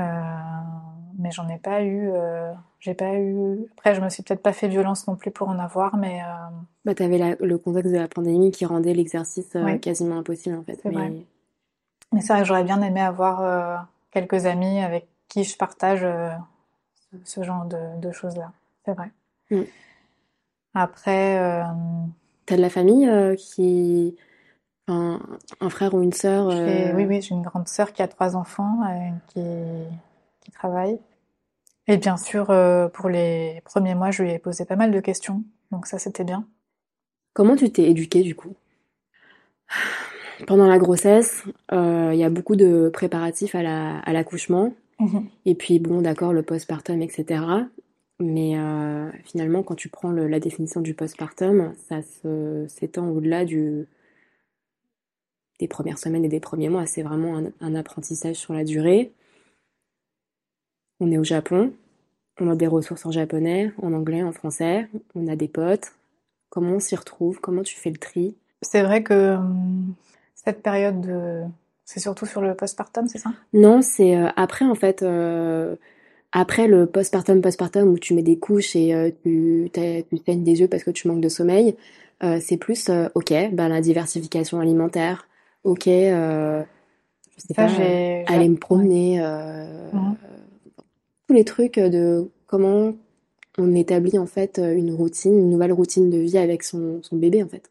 mais 1.23 1.31
j'en 1.31 1.49
ai 1.49 1.59
pas 1.59 1.83
eu 1.83 2.11
euh, 2.13 2.53
j'ai 2.81 2.95
pas 2.95 3.15
eu 3.15 3.65
après 3.79 3.95
je 3.95 4.01
me 4.03 4.09
suis 4.11 4.23
peut-être 4.23 4.43
pas 4.43 4.53
fait 4.53 4.69
violence 4.69 5.07
non 5.07 5.17
plus 5.17 5.31
pour 5.31 5.49
en 5.49 5.59
avoir 5.59 5.97
mais 5.97 6.21
euh, 6.23 6.27
Bah, 6.85 6.95
t'avais 6.95 7.17
la- 7.19 7.37
le 7.41 7.57
contexte 7.59 7.93
de 7.93 7.99
la 7.99 8.09
pandémie 8.09 8.51
qui 8.51 8.67
rendait 8.67 8.93
l'exercice 8.95 9.55
euh, 9.57 9.65
Ouais. 9.65 9.79
quasiment 9.79 10.19
impossible 10.19 10.57
en 10.57 10.63
fait. 10.65 10.79
C'est 10.83 10.91
Mais 10.91 10.95
vrai. 10.97 11.13
Mais 12.13 12.21
c'est 12.21 12.33
vrai 12.35 12.43
que 12.43 12.49
j'aurais 12.49 12.65
bien 12.65 12.83
aimé 12.83 13.01
avoir 13.01 13.41
euh, 13.41 13.77
quelques 14.11 14.45
amis 14.47 14.81
avec 14.81 15.07
qui 15.29 15.45
je 15.45 15.57
partage 15.57 16.05
ce, 17.25 17.43
genre 17.43 17.65
de, 17.65 17.79
de 18.01 18.13
choses-là. 18.13 18.53
C'est 18.85 18.93
vrai. 18.93 19.11
Mm. 19.51 19.63
Après, 20.75 21.63
t'as 22.47 22.57
de 22.57 22.61
la 22.63 22.71
famille 22.71 23.09
qui, 23.39 24.17
un, 24.89 25.21
un 25.61 25.71
frère 25.71 25.95
ou 25.95 26.03
une 26.03 26.13
sœur. 26.13 26.49
euh, 26.51 26.93
oui, 26.95 27.05
oui, 27.07 27.23
j'ai 27.23 27.35
une 27.35 27.43
grande 27.43 27.69
sœur 27.69 27.93
qui 27.93 28.03
a 28.03 28.09
trois 28.09 28.37
enfants 28.37 28.81
euh, 28.85 29.11
qui, 29.29 29.41
qui 30.41 30.51
travaille. 30.51 30.99
Et 31.89 31.97
bien 31.97 32.17
sûr, 32.17 32.51
euh, 32.51 32.89
pour 32.89 33.09
les 33.09 33.61
premiers 33.65 33.95
mois, 33.95 34.11
je 34.11 34.23
lui 34.23 34.31
ai 34.33 34.39
posé 34.39 34.65
pas 34.65 34.77
mal 34.77 34.91
de 34.91 35.01
questions. 35.01 35.45
Donc 35.71 35.87
ça, 35.87 35.99
c'était 35.99 36.25
bien. 36.25 36.47
Comment 37.35 37.57
tu 37.57 37.71
t'es 37.71 37.91
éduquée 37.91 38.23
du 38.23 38.35
coup? 38.35 38.55
Pendant 40.47 40.67
la 40.67 40.79
grossesse, 40.79 41.45
euh, 41.73 42.11
il 42.13 42.19
y 42.19 42.25
a 42.25 42.31
beaucoup 42.31 42.57
de 42.57 42.91
préparatifs 42.93 43.55
à 43.55 43.63
la, 43.63 43.99
à 43.99 44.13
l'accouchement. 44.13 44.75
Et 45.47 45.55
puis 45.55 45.79
bon, 45.79 46.03
d'accord, 46.03 46.33
le 46.33 46.43
postpartum, 46.43 47.03
etc. 47.03 47.69
Mais 48.21 48.59
euh, 48.59 49.11
finalement, 49.25 49.63
quand 49.63 49.75
tu 49.77 49.89
prends 49.89 50.11
le- 50.11 50.29
la 50.29 50.41
définition 50.41 50.81
du 50.81 50.95
postpartum, 50.95 51.73
ça 51.89 52.01
s'étend 52.69 53.09
au-delà 53.11 53.45
du, 53.45 53.87
des 55.61 55.69
premières 55.69 55.99
semaines 55.99 56.25
et 56.25 56.29
des 56.29 56.41
premiers 56.41 56.69
mois. 56.69 56.87
C'est 56.87 57.03
vraiment 57.03 57.39
un, 57.39 57.53
un 57.61 57.75
apprentissage 57.75 58.37
sur 58.37 58.53
la 58.55 58.65
durée. 58.65 59.13
On 61.05 61.11
est 61.11 61.19
au 61.19 61.25
Japon, 61.25 61.73
on 62.41 62.49
a 62.49 62.55
des 62.55 62.69
ressources 62.69 63.05
en 63.07 63.11
japonais, 63.11 63.73
en 63.83 63.93
anglais, 63.93 64.23
en 64.23 64.31
français, 64.31 64.89
on 65.17 65.27
a 65.27 65.35
des 65.35 65.49
potes. 65.49 65.91
Comment 66.49 66.75
on 66.75 66.79
s'y 66.79 66.95
retrouve? 66.95 67.41
Comment 67.41 67.65
tu 67.65 67.75
fais 67.75 67.91
le 67.91 67.97
tri? 67.97 68.37
C'est 68.63 68.83
vrai 68.83 69.03
que 69.03 69.35
hum, 69.35 69.95
cette 70.37 70.63
période 70.63 71.01
de... 71.01 71.43
C'est 71.85 71.99
surtout 71.99 72.25
sur 72.25 72.41
le 72.41 72.55
postpartum, 72.55 73.09
c'est 73.09 73.19
ça? 73.19 73.33
Non, 73.53 73.83
c'est 73.83 74.17
euh, 74.17 74.29
après 74.37 74.65
en 74.65 74.77
fait, 74.77 75.03
euh, 75.03 75.75
après 76.31 76.69
le 76.69 76.87
postpartum, 76.87 77.43
postpartum 77.43 77.89
où 77.89 77.99
tu 77.99 78.15
mets 78.15 78.23
des 78.23 78.39
couches 78.39 78.77
et 78.77 78.95
euh, 78.95 79.11
tu, 79.25 79.69
tu 79.75 80.17
saignes 80.25 80.45
des 80.45 80.61
yeux 80.61 80.69
parce 80.69 80.85
que 80.85 80.93
tu 80.93 81.09
manques 81.09 81.21
de 81.21 81.29
sommeil, 81.29 81.75
euh, 82.23 82.39
c'est 82.41 82.59
plus 82.59 82.89
euh, 82.91 83.09
ok, 83.17 83.33
ben 83.53 83.69
la 83.69 83.81
diversification 83.81 84.61
alimentaire, 84.61 85.27
ok, 85.65 85.89
euh, 85.89 86.63
je 87.37 87.43
sais 87.43 87.55
Ça, 87.55 87.67
pas, 87.67 88.33
aller 88.33 88.49
me 88.49 88.57
promener, 88.57 89.21
euh, 89.21 89.91
Mhm. 89.93 90.17
Tous 91.33 91.37
les 91.37 91.45
trucs 91.47 91.79
de 91.79 92.31
comment 92.47 92.93
on 93.57 93.75
établit 93.75 94.19
en 94.19 94.27
fait 94.27 94.59
une 94.59 94.93
routine, 94.93 95.33
une 95.39 95.49
nouvelle 95.49 95.73
routine 95.73 96.11
de 96.11 96.19
vie 96.19 96.37
avec 96.37 96.63
son, 96.63 97.03
son 97.03 97.17
bébé 97.17 97.43
en 97.43 97.49
fait. 97.49 97.71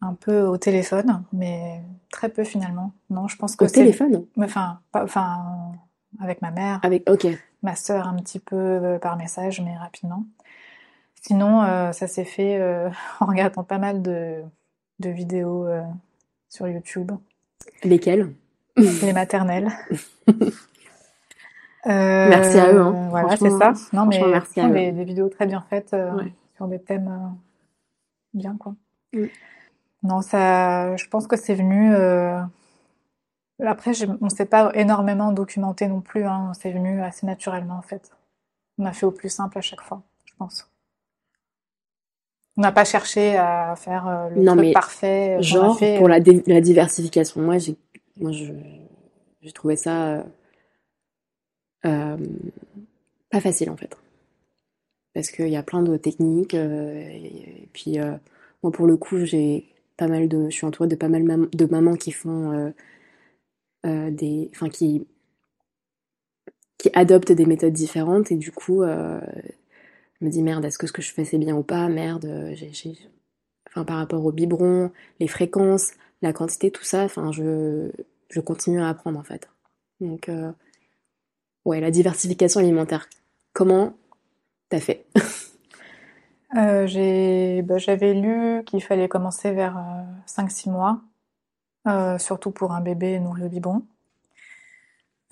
un 0.00 0.14
peu 0.14 0.42
au 0.42 0.56
téléphone, 0.56 1.24
mais 1.32 1.82
très 2.12 2.28
peu 2.28 2.44
finalement. 2.44 2.92
Non, 3.10 3.26
je 3.26 3.36
pense 3.36 3.56
que 3.56 3.64
Au 3.64 3.68
téléphone? 3.68 4.24
Enfin, 4.38 4.78
pas- 4.92 5.02
enfin, 5.02 5.72
avec 6.20 6.42
ma 6.42 6.52
mère, 6.52 6.78
Avec, 6.84 7.10
ok, 7.10 7.26
ma 7.64 7.74
sœur 7.74 8.06
un 8.06 8.14
petit 8.18 8.38
peu 8.38 8.54
euh, 8.54 8.98
par 9.00 9.16
message, 9.16 9.60
mais 9.60 9.76
rapidement. 9.76 10.24
Sinon, 11.22 11.64
euh, 11.64 11.90
ça 11.90 12.06
s'est 12.06 12.24
fait 12.24 12.60
euh, 12.60 12.88
en 13.20 13.26
regardant 13.26 13.64
pas 13.64 13.78
mal 13.78 14.00
de, 14.00 14.42
de 15.00 15.08
vidéos 15.10 15.66
euh, 15.66 15.82
sur 16.48 16.68
YouTube, 16.68 17.10
lesquels? 17.82 18.32
les 18.76 19.12
maternelles. 19.12 19.72
Euh, 21.86 22.28
Merci 22.28 22.58
à 22.58 22.72
eux, 22.72 22.80
hein. 22.80 23.08
Voilà, 23.10 23.36
c'est 23.36 23.50
ça. 23.50 23.72
Non, 23.92 24.06
mais 24.06 24.18
merci 24.28 24.58
à 24.60 24.64
franchement, 24.64 24.70
eux. 24.70 24.74
des, 24.74 24.92
des 24.92 25.04
vidéos 25.04 25.28
très 25.28 25.46
bien 25.46 25.64
faites 25.70 25.94
euh, 25.94 26.12
Ouais. 26.16 26.32
sur 26.56 26.66
des 26.68 26.80
thèmes 26.80 27.08
euh, 27.08 27.28
bien, 28.34 28.56
quoi. 28.58 28.74
Non, 30.02 30.20
ça, 30.20 30.96
je 30.96 31.06
pense 31.08 31.26
que 31.26 31.36
c'est 31.36 31.54
venu. 31.54 31.94
Après, 33.64 33.92
on 34.20 34.28
s'est 34.28 34.46
pas 34.46 34.70
énormément 34.74 35.32
documenté 35.32 35.88
non 35.88 36.00
plus. 36.00 36.24
Hein. 36.24 36.52
C'est 36.60 36.70
venu 36.72 37.00
assez 37.02 37.24
naturellement, 37.26 37.76
en 37.78 37.82
fait. 37.82 38.10
On 38.78 38.84
a 38.84 38.92
fait 38.92 39.06
au 39.06 39.10
plus 39.10 39.30
simple 39.30 39.56
à 39.56 39.62
chaque 39.62 39.80
fois, 39.80 40.02
je 40.24 40.34
pense. 40.38 40.70
On 42.58 42.62
n'a 42.62 42.72
pas 42.72 42.84
cherché 42.84 43.36
à 43.36 43.74
faire 43.76 44.28
le 44.34 44.42
Non, 44.42 44.52
truc 44.52 44.66
mais 44.66 44.72
parfait. 44.72 45.38
Genre, 45.40 45.78
fait, 45.78 45.98
pour 45.98 46.08
la, 46.08 46.18
la 46.46 46.60
diversification, 46.60 47.40
moi, 47.40 47.58
j'ai, 47.58 47.76
moi, 48.20 48.32
je, 48.32 48.52
j'ai 49.40 49.52
trouvé 49.52 49.76
ça 49.76 50.24
euh, 51.84 52.16
pas 53.30 53.40
facile, 53.40 53.70
en 53.70 53.76
fait. 53.76 53.96
Parce 55.14 55.30
qu'il 55.30 55.48
y 55.48 55.56
a 55.56 55.62
plein 55.62 55.82
de 55.82 55.96
techniques, 55.96 56.54
euh, 56.54 56.98
et, 56.98 57.68
puis, 57.72 57.98
euh, 57.98 58.16
moi, 58.62 58.72
pour 58.72 58.86
le 58.86 58.96
coup, 58.96 59.24
j'ai 59.24 59.66
pas 59.96 60.08
mal 60.08 60.28
de, 60.28 60.50
je 60.50 60.54
suis 60.54 60.66
entourée 60.66 60.88
de 60.88 60.96
pas 60.96 61.08
mal 61.08 61.48
de 61.52 61.66
mamans 61.66 61.96
qui 61.96 62.12
font 62.12 62.72
des, 63.84 64.50
enfin, 64.52 64.68
qui, 64.68 65.06
qui 66.76 66.90
adoptent 66.92 67.32
des 67.32 67.46
méthodes 67.46 67.72
différentes, 67.72 68.30
et 68.30 68.36
du 68.36 68.52
coup, 68.52 68.82
je 68.84 70.24
me 70.24 70.28
dis, 70.28 70.42
merde, 70.42 70.64
est-ce 70.64 70.78
que 70.78 70.86
ce 70.86 70.92
que 70.92 71.02
je 71.02 71.12
fais, 71.12 71.24
c'est 71.24 71.38
bien 71.38 71.56
ou 71.56 71.62
pas? 71.62 71.88
Merde, 71.88 72.54
enfin, 73.68 73.84
par 73.84 73.96
rapport 73.96 74.24
au 74.24 74.32
biberon, 74.32 74.90
les 75.18 75.28
fréquences, 75.28 75.92
la 76.20 76.34
quantité, 76.34 76.70
tout 76.70 76.84
ça, 76.84 77.04
enfin, 77.04 77.32
je, 77.32 77.90
je 78.28 78.40
continue 78.40 78.80
à 78.80 78.88
apprendre 78.88 79.18
en 79.18 79.24
fait. 79.24 79.48
Donc, 80.00 80.28
ouais, 81.66 81.80
la 81.80 81.90
diversification 81.90 82.60
alimentaire. 82.60 83.08
Comment 83.52 83.92
t'as 84.70 84.80
fait? 84.80 85.06
Euh, 86.56 87.62
bah, 87.62 87.76
j'avais 87.76 88.14
lu 88.14 88.62
qu'il 88.64 88.82
fallait 88.82 89.08
commencer 89.08 89.50
vers 89.50 89.84
5-6 90.26 90.70
mois, 90.70 91.00
euh, 91.88 92.18
surtout 92.18 92.52
pour 92.52 92.72
un 92.72 92.80
bébé 92.80 93.18
nourri 93.18 93.42
au 93.42 93.48
biberon. 93.48 93.82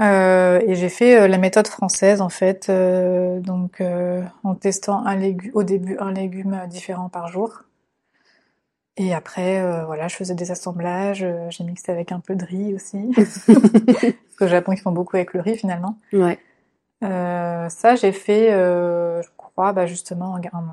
Euh, 0.00 0.60
et 0.66 0.74
j'ai 0.74 0.88
fait 0.88 1.20
euh, 1.20 1.28
la 1.28 1.38
méthode 1.38 1.68
française 1.68 2.20
en 2.20 2.28
fait, 2.28 2.68
euh, 2.68 3.38
donc 3.38 3.80
euh, 3.80 4.22
en 4.42 4.56
testant 4.56 5.06
un 5.06 5.16
au 5.52 5.62
début 5.62 5.96
un 5.98 6.12
légume 6.12 6.66
différent 6.68 7.08
par 7.08 7.28
jour. 7.28 7.62
Et 8.96 9.12
après, 9.12 9.60
euh, 9.60 9.84
voilà, 9.86 10.06
je 10.08 10.14
faisais 10.16 10.34
des 10.34 10.50
assemblages, 10.52 11.24
euh, 11.24 11.50
j'ai 11.50 11.64
mixé 11.64 11.90
avec 11.90 12.12
un 12.12 12.20
peu 12.20 12.36
de 12.36 12.44
riz 12.44 12.74
aussi, 12.74 12.98
parce 13.16 14.36
qu'au 14.38 14.46
Japon 14.46 14.72
ils 14.72 14.78
font 14.80 14.92
beaucoup 14.92 15.16
avec 15.16 15.34
le 15.34 15.40
riz 15.40 15.56
finalement. 15.56 15.98
Ouais, 16.12 16.38
Euh, 17.02 17.68
ça, 17.68 17.96
j'ai 17.96 18.12
fait, 18.12 18.50
je 18.50 19.28
crois, 19.36 19.72
bah, 19.72 19.86
justement, 19.86 20.32
en, 20.32 20.40
en 20.56 20.62
me 20.62 20.70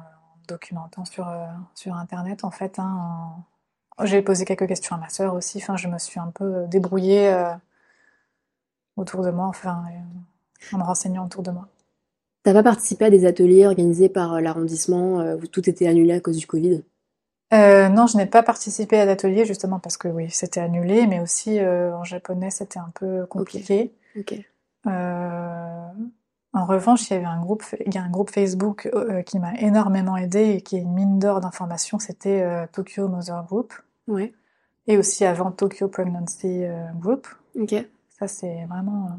documentant 0.48 1.04
sur, 1.06 1.28
sur 1.76 1.96
Internet, 1.96 2.44
en 2.44 2.52
fait. 2.52 2.80
hein, 2.80 3.34
en- 3.98 4.06
J'ai 4.06 4.22
posé 4.22 4.46
quelques 4.46 4.68
questions 4.68 4.96
à 4.96 5.00
ma 5.00 5.10
sœur 5.10 5.34
aussi. 5.34 5.58
Enfin, 5.58 5.76
je 5.78 5.88
me 5.88 5.98
suis 5.98 6.20
un 6.20 6.32
peu 6.34 6.66
débrouillée 6.68 7.34
autour 8.98 9.24
de 9.24 9.32
moi, 9.32 9.48
enfin, 9.48 9.84
en 10.72 10.78
me 10.78 10.84
renseignant 10.84 11.26
autour 11.26 11.44
de 11.44 11.52
moi. 11.52 11.68
T'as 12.44 12.54
pas 12.54 12.64
participé 12.64 13.06
à 13.06 13.10
des 13.10 13.26
ateliers 13.26 13.68
organisés 13.68 14.10
par 14.10 14.42
l'arrondissement 14.42 15.18
où 15.36 15.48
tout 15.48 15.70
était 15.70 15.88
annulé 15.88 16.14
à 16.14 16.20
cause 16.20 16.38
du 16.38 16.48
Covid? 16.48 16.84
Euh, 17.54 17.90
non, 17.90 18.08
je 18.08 18.16
n'ai 18.18 18.26
pas 18.26 18.44
participé 18.44 18.98
à 19.00 19.06
l'atelier 19.06 19.46
justement 19.46 19.80
parce 19.80 19.98
que 19.98 20.08
oui, 20.08 20.30
c'était 20.32 20.62
annulé, 20.62 21.06
mais 21.08 21.20
aussi 21.20 21.60
euh, 21.60 21.94
en 21.96 22.04
japonais 22.04 22.50
c'était 22.50 22.80
un 22.80 22.92
peu 22.96 23.26
compliqué. 23.26 23.94
Ok. 24.18 24.34
Euh, 24.88 25.88
en 26.54 26.66
revanche, 26.66 27.10
il 27.10 27.14
y 27.14 27.18
avait 27.18 27.26
un 27.26 27.40
groupe, 27.42 27.64
il 27.86 27.94
y 27.94 27.98
a 27.98 28.04
un 28.04 28.10
groupe 28.10 28.30
Facebook 28.30 28.90
euh, 28.94 29.22
qui 29.22 29.40
m'a 29.40 29.54
énormément 29.56 30.18
aidé 30.18 30.50
et 30.52 30.62
qui 30.62 30.78
est 30.78 30.82
une 30.82 30.94
mine 30.94 31.20
d'or 31.20 31.42
d'informations. 31.42 32.00
C'était 32.00 32.46
Tokyo 32.72 33.08
Mother 33.08 33.44
Group 33.46 33.74
Ouais. 34.08 34.34
et 34.88 34.98
aussi 34.98 35.26
avant 35.26 35.52
Tokyo 35.52 35.88
Pregnancy 35.88 36.64
Group. 37.00 37.28
Ok. 37.60 37.76
Ça, 38.20 38.28
c'est 38.28 38.66
vraiment. 38.70 39.18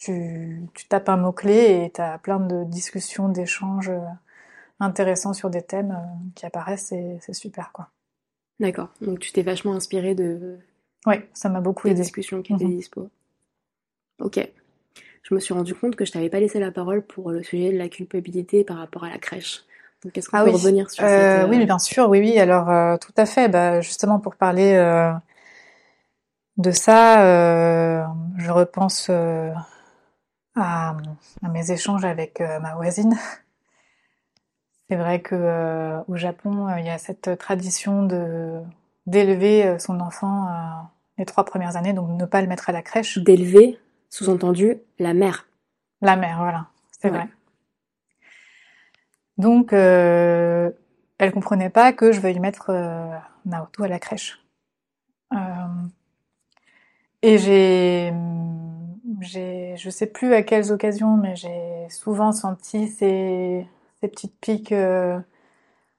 tu, 0.00 0.68
tu 0.74 0.86
tapes 0.88 1.08
un 1.08 1.16
mot-clé 1.16 1.84
et 1.84 1.90
tu 1.92 2.00
as 2.00 2.18
plein 2.18 2.40
de 2.40 2.64
discussions, 2.64 3.28
d'échanges 3.28 3.90
intéressants 4.80 5.32
sur 5.34 5.50
des 5.50 5.62
thèmes 5.62 5.92
euh, 5.92 6.30
qui 6.34 6.46
apparaissent 6.46 6.92
et 6.92 7.18
c'est 7.20 7.32
super, 7.34 7.72
quoi. 7.72 7.88
D'accord. 8.60 8.88
Donc 9.00 9.18
tu 9.20 9.32
t'es 9.32 9.42
vachement 9.42 9.74
inspiré 9.74 10.14
de 10.14 10.58
Oui, 11.06 11.16
ça 11.32 11.48
m'a 11.48 11.60
beaucoup 11.60 11.86
des 11.86 11.92
aidé. 11.92 12.02
discussions 12.02 12.42
qui 12.42 12.52
étaient 12.54 12.64
Mhm. 12.64 12.76
dispo. 12.76 13.08
Ok. 14.20 14.40
Je 15.22 15.34
me 15.34 15.40
suis 15.40 15.52
rendu 15.54 15.74
compte 15.74 15.94
que 15.94 16.04
je 16.04 16.12
t'avais 16.12 16.30
pas 16.30 16.40
laissé 16.40 16.58
la 16.58 16.70
parole 16.72 17.02
pour 17.02 17.30
le 17.30 17.42
sujet 17.42 17.72
de 17.72 17.78
la 17.78 17.88
culpabilité 17.88 18.64
par 18.64 18.78
rapport 18.78 19.04
à 19.04 19.10
la 19.10 19.18
crèche. 19.18 19.64
Donc 20.02 20.16
est-ce 20.16 20.28
qu'on 20.28 20.38
Ah 20.38 20.44
peut 20.44 20.50
oui. 20.50 20.54
revenir 20.56 20.90
sur 20.90 21.04
Euh, 21.04 21.08
cette... 21.08 21.42
euh, 21.42 21.48
Oui, 21.48 21.58
mais 21.58 21.66
bien 21.66 21.78
sûr, 21.78 22.08
oui, 22.08 22.20
oui. 22.20 22.38
Alors, 22.38 22.70
euh, 22.70 22.96
tout 22.96 23.12
à 23.16 23.26
fait. 23.26 23.48
Bah, 23.48 23.80
justement, 23.80 24.18
pour 24.20 24.36
parler 24.36 24.74
euh, 24.74 25.12
de 26.56 26.70
ça, 26.70 27.22
euh, 27.24 28.04
je 28.38 28.50
repense 28.50 29.08
euh, 29.10 29.52
à, 30.56 30.96
à 31.42 31.48
mes 31.48 31.70
échanges 31.70 32.04
avec 32.04 32.40
euh, 32.40 32.58
ma 32.60 32.74
voisine. 32.74 33.16
C'est 34.90 34.96
vrai 34.96 35.20
que 35.20 35.34
euh, 35.34 36.00
au 36.08 36.16
Japon, 36.16 36.68
euh, 36.68 36.80
il 36.80 36.86
y 36.86 36.90
a 36.90 36.98
cette 36.98 37.38
tradition 37.38 38.04
de 38.04 38.60
d'élever 39.06 39.64
euh, 39.66 39.78
son 39.78 40.00
enfant 40.00 40.48
les 41.16 41.24
trois 41.24 41.44
premières 41.44 41.76
années, 41.76 41.92
donc 41.92 42.10
ne 42.10 42.24
pas 42.26 42.40
le 42.42 42.46
mettre 42.48 42.68
à 42.68 42.72
la 42.72 42.82
crèche. 42.82 43.18
d'élever, 43.18 43.78
sous-entendu, 44.10 44.78
la 44.98 45.14
mère. 45.14 45.46
La 46.00 46.16
mère, 46.16 46.38
voilà, 46.38 46.66
c'est 47.00 47.10
Ouais. 47.10 47.16
vrai. 47.18 47.28
Donc, 49.36 49.72
euh, 49.72 50.70
elle 51.18 51.32
comprenait 51.32 51.70
pas 51.70 51.92
que 51.92 52.12
je 52.12 52.20
veuille 52.20 52.38
mettre 52.40 52.70
euh, 52.70 53.16
Naoto 53.46 53.82
à 53.84 53.88
la 53.88 53.98
crèche. 53.98 54.40
Euh, 55.32 55.36
et 57.22 57.38
j'ai, 57.38 58.12
j'ai, 59.20 59.74
je 59.76 59.90
sais 59.90 60.06
plus 60.06 60.34
à 60.34 60.42
quelles 60.42 60.70
occasions, 60.72 61.16
mais 61.16 61.34
j'ai 61.36 61.88
souvent 61.88 62.32
senti 62.32 62.88
ces, 62.88 63.66
ces 64.00 64.08
petites 64.08 64.38
piques, 64.40 64.72
euh, 64.72 65.18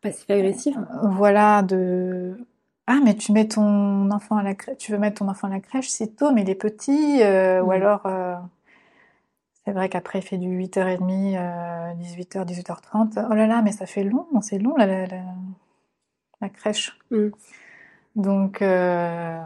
Passif-agressive 0.02 0.78
voilà, 1.04 1.62
de 1.62 2.38
ah 2.88 3.00
mais 3.04 3.16
tu 3.16 3.32
mets 3.34 3.47
ton 3.47 4.10
enfant 4.12 4.38
à 4.38 4.43
la 4.43 4.56
crèche, 4.56 4.78
tu 4.78 4.91
veux 4.91 4.97
mettre 4.97 5.20
ton 5.20 5.28
enfant 5.30 5.47
à 5.47 5.52
la 5.52 5.60
crèche 5.60 5.89
si 5.89 6.14
tôt, 6.14 6.32
mais 6.32 6.41
il 6.43 6.50
est 6.50 6.56
petit, 6.56 7.22
euh, 7.22 7.62
ou 7.62 7.68
Mhm. 7.68 7.72
alors 7.72 8.06
euh, 8.06 8.36
c'est 9.66 9.72
vrai 9.72 9.89
qu'après 9.89 10.20
il 10.20 10.22
fait 10.24 10.38
du 10.38 10.47
8h30, 10.50 11.36
euh, 11.38 11.93
18h, 11.95 12.45
18h30. 12.45 13.20
Oh 13.30 13.34
là 13.34 13.45
là, 13.47 13.62
mais 13.62 13.72
ça 13.72 13.86
fait 13.86 14.04
long, 14.04 14.28
c'est 14.41 14.58
long 14.60 14.76
la, 14.76 14.86
la, 14.86 15.06
la, 15.06 15.22
la 16.41 16.50
crèche. 16.50 16.97
Mhm. 17.12 17.32
Donc 18.16 18.62
euh, 18.62 19.41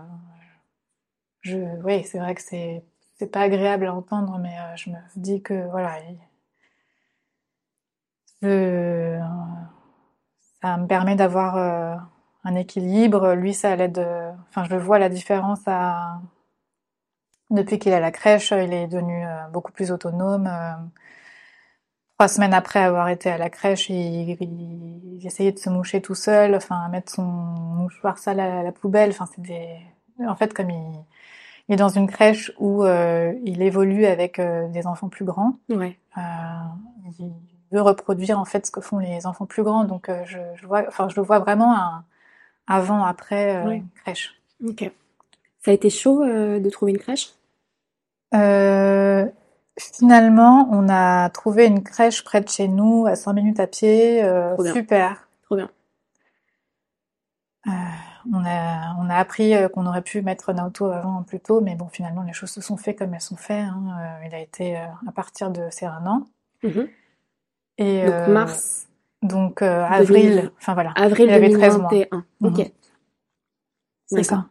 je, 1.41 1.57
oui, 1.83 2.03
c'est 2.03 2.19
vrai 2.19 2.35
que 2.35 2.41
c'est 2.41 2.83
c'est 3.15 3.27
pas 3.31 3.41
agréable 3.41 3.85
à 3.85 3.93
entendre, 3.93 4.37
mais 4.39 4.57
euh, 4.59 4.75
je 4.75 4.89
me 4.89 4.95
dis 5.15 5.41
que 5.41 5.69
voilà, 5.69 5.97
je- 8.43 9.19
ça 10.61 10.77
me 10.77 10.87
permet 10.87 11.15
d'avoir 11.15 11.57
euh, 11.57 11.95
un 12.43 12.55
équilibre. 12.55 13.33
Lui, 13.33 13.53
ça 13.53 13.75
l'aide. 13.75 13.99
euh, 13.99 14.31
Enfin, 14.49 14.63
je 14.69 14.75
vois 14.75 14.99
la 14.99 15.09
différence 15.09 15.61
à 15.67 16.19
depuis 17.49 17.77
qu'il 17.79 17.91
est 17.91 17.95
à 17.95 17.99
la 17.99 18.11
crèche, 18.11 18.51
il 18.51 18.73
est 18.73 18.87
devenu 18.87 19.25
euh, 19.25 19.47
beaucoup 19.51 19.71
plus 19.71 19.91
autonome. 19.91 20.47
euh, 20.47 20.73
Trois 22.17 22.27
semaines 22.27 22.53
après 22.53 22.79
avoir 22.79 23.09
été 23.09 23.29
à 23.31 23.37
la 23.37 23.49
crèche, 23.49 23.89
il, 23.89 24.29
il- 24.29 25.17
il 25.19 25.25
essayait 25.27 25.51
de 25.51 25.57
se 25.59 25.69
moucher 25.69 26.01
tout 26.01 26.15
seul, 26.15 26.55
enfin, 26.55 26.87
mettre 26.89 27.11
son 27.11 27.23
mouchoir 27.23 28.17
sale 28.17 28.39
à 28.39 28.63
la 28.63 28.71
poubelle. 28.71 29.09
Enfin, 29.11 29.25
c'est 29.33 29.41
des. 29.41 29.77
En 30.27 30.35
fait, 30.35 30.53
comme 30.53 30.69
il, 30.69 31.03
il 31.67 31.73
est 31.73 31.77
dans 31.77 31.89
une 31.89 32.07
crèche 32.07 32.51
où 32.59 32.83
euh, 32.83 33.33
il 33.43 33.61
évolue 33.63 34.05
avec 34.05 34.39
euh, 34.39 34.67
des 34.69 34.85
enfants 34.87 35.09
plus 35.09 35.25
grands, 35.25 35.57
Ouais. 35.69 35.97
euh, 36.17 36.21
il 37.19 37.33
veut 37.73 37.81
reproduire 37.81 38.39
en 38.39 38.45
fait 38.45 38.65
ce 38.65 38.71
que 38.71 38.79
font 38.81 38.99
les 38.99 39.25
enfants 39.25 39.45
plus 39.45 39.63
grands. 39.63 39.83
Donc, 39.83 40.07
euh, 40.09 40.23
je, 40.25 40.37
je 40.55 40.65
vois, 40.67 40.83
enfin, 40.87 41.09
je 41.09 41.15
le 41.15 41.21
vois 41.23 41.39
vraiment 41.39 41.75
un 41.77 42.05
avant-après 42.67 43.57
euh, 43.57 43.67
Ouais. 43.67 43.83
crèche. 44.03 44.35
Ok. 44.65 44.89
Ça 45.65 45.71
a 45.71 45.73
été 45.73 45.89
chaud 45.89 46.23
euh, 46.23 46.59
de 46.59 46.69
trouver 46.69 46.91
une 46.93 46.99
crèche? 46.99 47.33
Euh, 48.35 49.25
finalement, 49.79 50.67
on 50.71 50.87
a 50.89 51.29
trouvé 51.29 51.65
une 51.67 51.83
crèche 51.83 52.23
près 52.23 52.41
de 52.41 52.49
chez 52.49 52.67
nous, 52.67 53.05
à 53.07 53.15
5 53.15 53.33
minutes 53.33 53.59
à 53.59 53.67
pied. 53.67 54.23
euh, 54.23 54.53
Trop 54.55 54.65
super. 54.65 55.27
Trop 55.43 55.55
bien. 55.55 55.69
Euh, 57.67 57.71
on 58.33 58.43
a, 58.45 58.95
on 58.99 59.09
a 59.09 59.15
appris 59.15 59.55
euh, 59.55 59.69
qu'on 59.69 59.85
aurait 59.85 60.01
pu 60.01 60.21
mettre 60.21 60.51
Naoto 60.51 60.87
avant 60.91 61.23
plus 61.23 61.39
tôt, 61.39 61.61
mais 61.61 61.75
bon, 61.75 61.87
finalement, 61.87 62.23
les 62.23 62.33
choses 62.33 62.49
se 62.51 62.59
sont 62.61 62.75
faites 62.77 62.97
comme 62.97 63.13
elles 63.13 63.21
sont 63.21 63.37
faites. 63.37 63.65
hein. 63.65 64.17
Euh, 64.21 64.27
il 64.27 64.35
a 64.35 64.39
été 64.39 64.77
euh, 64.77 64.85
à 65.07 65.11
partir 65.13 65.49
de 65.49 65.69
ses 65.69 65.85
un 65.85 66.05
an. 66.05 66.25
Mhm. 66.63 66.87
Et 67.77 68.03
Donc 68.05 68.13
euh, 68.13 68.27
mars, 68.33 68.87
donc 69.21 69.61
euh, 69.61 69.87
2000. 69.87 69.93
avril, 69.93 70.51
enfin 70.57 70.73
voilà. 70.73 70.91
avril 70.95 71.27
il 71.27 71.33
avait 71.33 71.49
13 71.49 71.77
mois. 71.79 71.89
2021. 71.89 72.25
Ok. 72.47 72.57
Mhm. 72.59 72.65
C'est 74.05 74.15
D'accord. 74.21 74.37
ça. 74.39 74.49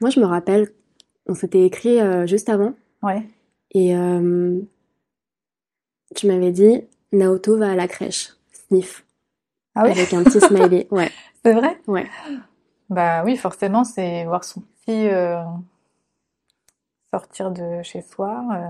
Moi, 0.00 0.10
je 0.10 0.20
me 0.20 0.26
rappelle, 0.26 0.68
on 1.26 1.34
s'était 1.34 1.64
écrit 1.64 2.00
euh, 2.00 2.24
juste 2.24 2.48
avant 2.48 2.74
Ouais. 3.02 3.24
et 3.72 3.92
tu 6.14 6.26
m'avais 6.28 6.52
dit 6.52 6.84
Naoto 7.12 7.58
va 7.58 7.72
à 7.72 7.74
la 7.74 7.88
crèche. 7.88 8.30
Sniff. 8.52 9.04
Ah 9.74 9.82
oui, 9.84 9.90
Avec 9.90 10.12
un 10.14 10.22
petit 10.22 10.40
smiley. 10.40 10.86
Ouais. 10.92 11.10
c'est 11.44 11.52
vrai? 11.52 11.80
Ouais. 11.88 12.08
Bah 12.90 13.24
oui, 13.24 13.36
forcément, 13.36 13.82
c'est 13.82 14.24
voir 14.24 14.44
son 14.44 14.60
petit 14.60 15.08
euh, 15.08 15.42
sortir 17.12 17.50
de 17.50 17.82
chez 17.82 18.02
soi. 18.02 18.44
euh, 18.52 18.66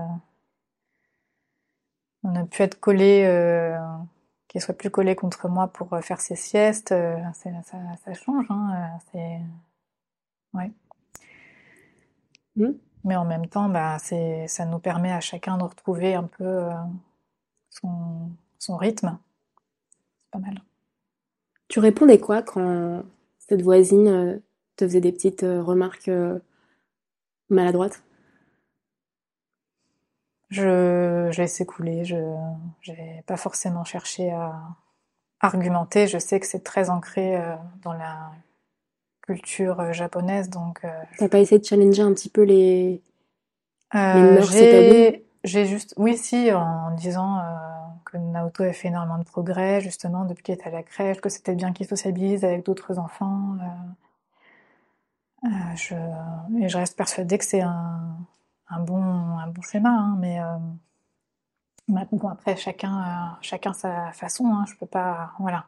on 2.23 2.35
a 2.35 2.45
pu 2.45 2.63
être 2.63 2.79
collé, 2.79 3.23
euh, 3.25 3.77
qu'il 4.47 4.61
soit 4.61 4.73
plus 4.73 4.89
collé 4.89 5.15
contre 5.15 5.47
moi 5.47 5.67
pour 5.67 5.93
euh, 5.93 6.01
faire 6.01 6.21
ses 6.21 6.35
siestes. 6.35 6.91
euh, 6.91 7.17
ça, 7.33 7.49
ça 8.03 8.13
change, 8.13 8.45
hein, 8.49 8.73
euh, 8.75 8.99
c'est... 9.11 9.39
Ouais. 10.53 10.71
Mm. 12.55 12.71
Mais 13.05 13.15
en 13.15 13.25
même 13.25 13.47
temps, 13.47 13.69
bah, 13.69 13.97
c'est, 13.99 14.47
ça 14.47 14.65
nous 14.65 14.79
permet 14.79 15.11
à 15.11 15.21
chacun 15.21 15.57
de 15.57 15.63
retrouver 15.63 16.15
un 16.15 16.23
peu 16.23 16.43
euh, 16.43 16.71
son, 17.69 18.29
son 18.57 18.75
rythme. 18.75 19.17
C'est 19.89 20.31
pas 20.31 20.39
mal. 20.39 20.61
Tu 21.69 21.79
répondais 21.79 22.19
quoi 22.19 22.41
quand 22.41 23.03
cette 23.37 23.61
voisine 23.61 24.41
te 24.75 24.85
faisait 24.85 25.01
des 25.01 25.11
petites 25.11 25.41
remarques 25.43 26.09
maladroites? 27.49 28.01
Je, 30.49 31.29
je 31.31 31.41
laissais 31.41 31.65
couler, 31.65 32.05
je 32.05 32.17
j'ai 32.81 33.23
pas 33.27 33.37
forcément 33.37 33.83
cherché 33.83 34.31
à 34.31 34.61
argumenter. 35.39 36.07
Je 36.07 36.17
sais 36.17 36.39
que 36.39 36.45
c'est 36.47 36.63
très 36.63 36.89
ancré 36.89 37.37
euh, 37.37 37.55
dans 37.83 37.93
la 37.93 38.31
culture 39.29 39.79
euh, 39.79 39.93
japonaise, 39.93 40.49
donc 40.49 40.83
euh, 40.83 40.89
T'as 41.17 41.29
pas 41.29 41.39
essayé 41.39 41.59
de 41.59 41.65
challenger 41.65 42.01
un 42.01 42.13
petit 42.13 42.29
peu 42.29 42.41
les... 42.41 43.01
euh, 43.95 44.41
j'ai 45.43 45.65
juste 45.65 45.93
oui 45.97 46.17
si 46.17 46.51
en 46.51 46.91
disant 46.95 47.41
que 48.05 48.17
Naoto 48.17 48.63
a 48.63 48.73
fait 48.73 48.89
énormément 48.89 49.17
de 49.19 49.23
progrès 49.23 49.79
justement 49.81 50.25
depuis 50.25 50.43
qu'il 50.43 50.55
est 50.55 50.67
à 50.67 50.69
la 50.69 50.83
crèche, 50.83 51.21
que 51.21 51.29
c'était 51.29 51.55
bien 51.55 51.71
qu'il 51.71 51.87
sociabilise 51.87 52.43
avec 52.43 52.65
d'autres 52.65 52.99
enfants. 52.99 53.55
je 55.75 55.95
et 56.59 56.67
je 56.67 56.77
reste 56.77 56.97
persuadée 56.97 57.37
que 57.37 57.45
c'est 57.45 57.61
un 57.61 58.17
un 58.69 58.79
bon 58.79 59.01
un 59.01 59.47
bon 59.47 59.61
schéma, 59.61 59.89
hein, 59.89 60.17
mais 60.19 60.39
euh, 60.39 60.57
Maintenant, 61.89 62.19
bon, 62.19 62.27
après, 62.29 62.55
chacun, 62.55 62.99
euh, 62.99 63.35
chacun 63.41 63.73
sa 63.73 64.11
façon, 64.11 64.45
hein, 64.45 64.63
je 64.67 64.75
peux 64.75 64.85
pas, 64.85 65.31
voilà. 65.39 65.67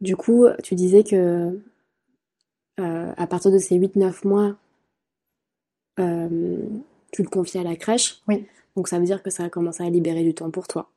Du 0.00 0.16
coup, 0.16 0.46
tu 0.62 0.74
disais 0.74 1.04
que 1.04 1.60
euh, 2.80 3.14
à 3.16 3.26
partir 3.26 3.50
de 3.50 3.58
ces 3.58 3.78
8-9 3.78 4.26
mois, 4.26 4.56
tu 5.96 7.22
le 7.22 7.28
confiais 7.28 7.60
à 7.60 7.64
la 7.64 7.76
crèche. 7.76 8.22
Oui. 8.26 8.46
Donc 8.74 8.88
ça 8.88 8.98
veut 8.98 9.04
dire 9.04 9.22
que 9.22 9.30
ça 9.30 9.44
a 9.44 9.50
commencé 9.50 9.84
à 9.84 9.90
libérer 9.90 10.24
du 10.24 10.34
temps 10.34 10.50
pour 10.50 10.66
toi. 10.66 10.90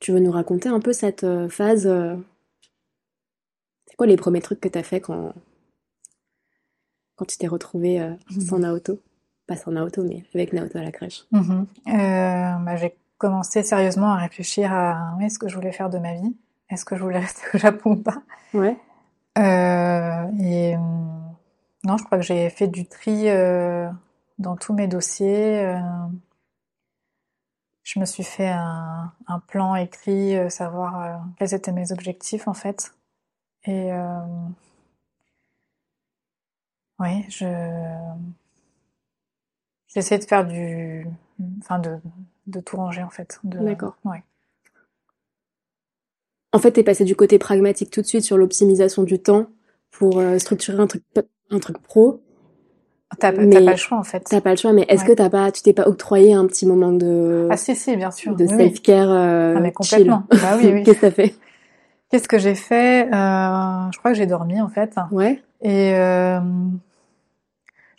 Tu 0.00 0.12
veux 0.12 0.20
nous 0.20 0.32
raconter 0.32 0.68
un 0.68 0.80
peu 0.80 0.92
cette 0.92 1.26
phase 1.48 1.88
C'est 3.86 3.96
quoi 3.96 4.06
les 4.06 4.16
premiers 4.16 4.40
trucs 4.40 4.60
que 4.60 4.68
tu 4.68 4.78
as 4.78 4.82
fait 4.82 5.00
quand, 5.00 5.34
quand 7.16 7.24
tu 7.24 7.36
t'es 7.38 7.46
retrouvée 7.48 8.00
euh, 8.00 8.12
sans 8.46 8.58
Naoto? 8.58 9.00
pas 9.46 9.56
sans 9.56 9.70
Naoto, 9.70 10.02
mais 10.02 10.24
avec 10.34 10.52
Naoto 10.52 10.78
à 10.78 10.82
la 10.82 10.90
crèche 10.92 11.24
Mhm. 11.30 11.66
Euh, 11.88 11.92
bah, 12.64 12.76
j'ai 12.76 12.96
commencé 13.16 13.62
sérieusement 13.62 14.10
à 14.12 14.16
réfléchir 14.16 14.72
à 14.72 15.16
ce 15.30 15.38
que 15.38 15.48
je 15.48 15.54
voulais 15.54 15.72
faire 15.72 15.88
de 15.88 15.98
ma 15.98 16.14
vie. 16.14 16.36
Est-ce 16.68 16.84
que 16.84 16.96
je 16.96 17.02
voulais 17.02 17.18
rester 17.26 17.42
au 17.54 17.58
Japon 17.58 17.92
ou 17.92 17.96
pas? 18.02 18.22
Ouais. 18.52 18.76
Euh, 19.38 20.26
et 20.40 20.76
non, 21.84 21.96
je 21.96 22.04
crois 22.04 22.18
que 22.18 22.24
j'ai 22.24 22.50
fait 22.50 22.66
du 22.66 22.86
tri 22.86 23.26
dans 24.38 24.56
tous 24.56 24.74
mes 24.74 24.88
dossiers. 24.88 25.78
je 27.84 28.00
me 28.00 28.04
suis 28.04 28.24
fait 28.24 28.48
un, 28.48 29.12
un 29.28 29.38
plan 29.38 29.76
écrit, 29.76 30.34
savoir 30.50 31.20
quels 31.38 31.54
étaient 31.54 31.72
mes 31.72 31.92
objectifs 31.92 32.48
en 32.48 32.54
fait. 32.54 32.92
Et 33.64 33.92
euh, 33.92 34.18
oui, 36.98 37.24
je 37.28 37.46
j'essaie 39.88 40.18
de 40.18 40.24
faire 40.24 40.46
du, 40.46 41.06
enfin 41.60 41.78
de 41.78 41.98
de 42.46 42.60
tout 42.60 42.76
ranger 42.76 43.02
en 43.02 43.10
fait. 43.10 43.40
De- 43.44 43.58
D'accord. 43.58 43.96
Ouais. 44.04 44.22
En 46.52 46.58
fait, 46.58 46.72
t'es 46.72 46.82
passé 46.84 47.04
du 47.04 47.16
côté 47.16 47.38
pragmatique 47.38 47.90
tout 47.90 48.00
de 48.02 48.06
suite 48.06 48.22
sur 48.22 48.38
l'optimisation 48.38 49.02
du 49.02 49.18
temps 49.18 49.46
pour 49.90 50.18
euh, 50.18 50.38
structurer 50.38 50.78
un 50.80 50.86
truc, 50.86 51.02
un 51.50 51.58
truc 51.58 51.78
pro. 51.82 52.22
T'as 53.18 53.32
pas, 53.32 53.38
pas 53.46 53.60
le 53.60 53.76
choix 53.76 53.98
en 53.98 54.02
fait. 54.02 54.20
T'as 54.28 54.40
pas 54.40 54.50
le 54.50 54.56
choix, 54.56 54.72
mais 54.72 54.84
est-ce 54.88 55.02
Ouais. 55.02 55.08
que 55.10 55.12
t'as 55.14 55.30
pas, 55.30 55.50
tu 55.52 55.62
t'es 55.62 55.72
pas 55.72 55.88
octroyé 55.88 56.34
un 56.34 56.46
petit 56.46 56.66
moment 56.66 56.92
de, 56.92 57.48
Ah 57.50 57.56
si 57.56 57.74
si, 57.76 57.96
bien 57.96 58.10
sûr. 58.10 58.34
de 58.34 58.44
Oui, 58.44 58.50
oui. 58.52 58.56
self-care 58.58 59.10
euh, 59.10 59.54
Ah, 59.56 59.60
mais 59.60 59.72
chill 59.82 60.06
complètement. 60.06 60.24
Bah 60.30 60.56
oui, 60.56 60.70
oui. 60.72 60.82
Qu'est-ce 60.84 60.96
que 61.00 61.06
t'as 61.06 61.10
fait? 61.12 61.34
Qu'est-ce 62.10 62.28
que 62.28 62.38
j'ai 62.38 62.54
fait? 62.54 63.06
Euh, 63.06 63.90
Je 63.92 63.98
crois 63.98 64.12
que 64.12 64.16
j'ai 64.16 64.26
dormi 64.26 64.60
en 64.60 64.68
fait. 64.68 64.94
Ouais. 65.12 65.42
Et 65.62 65.94
euh, 65.94 66.40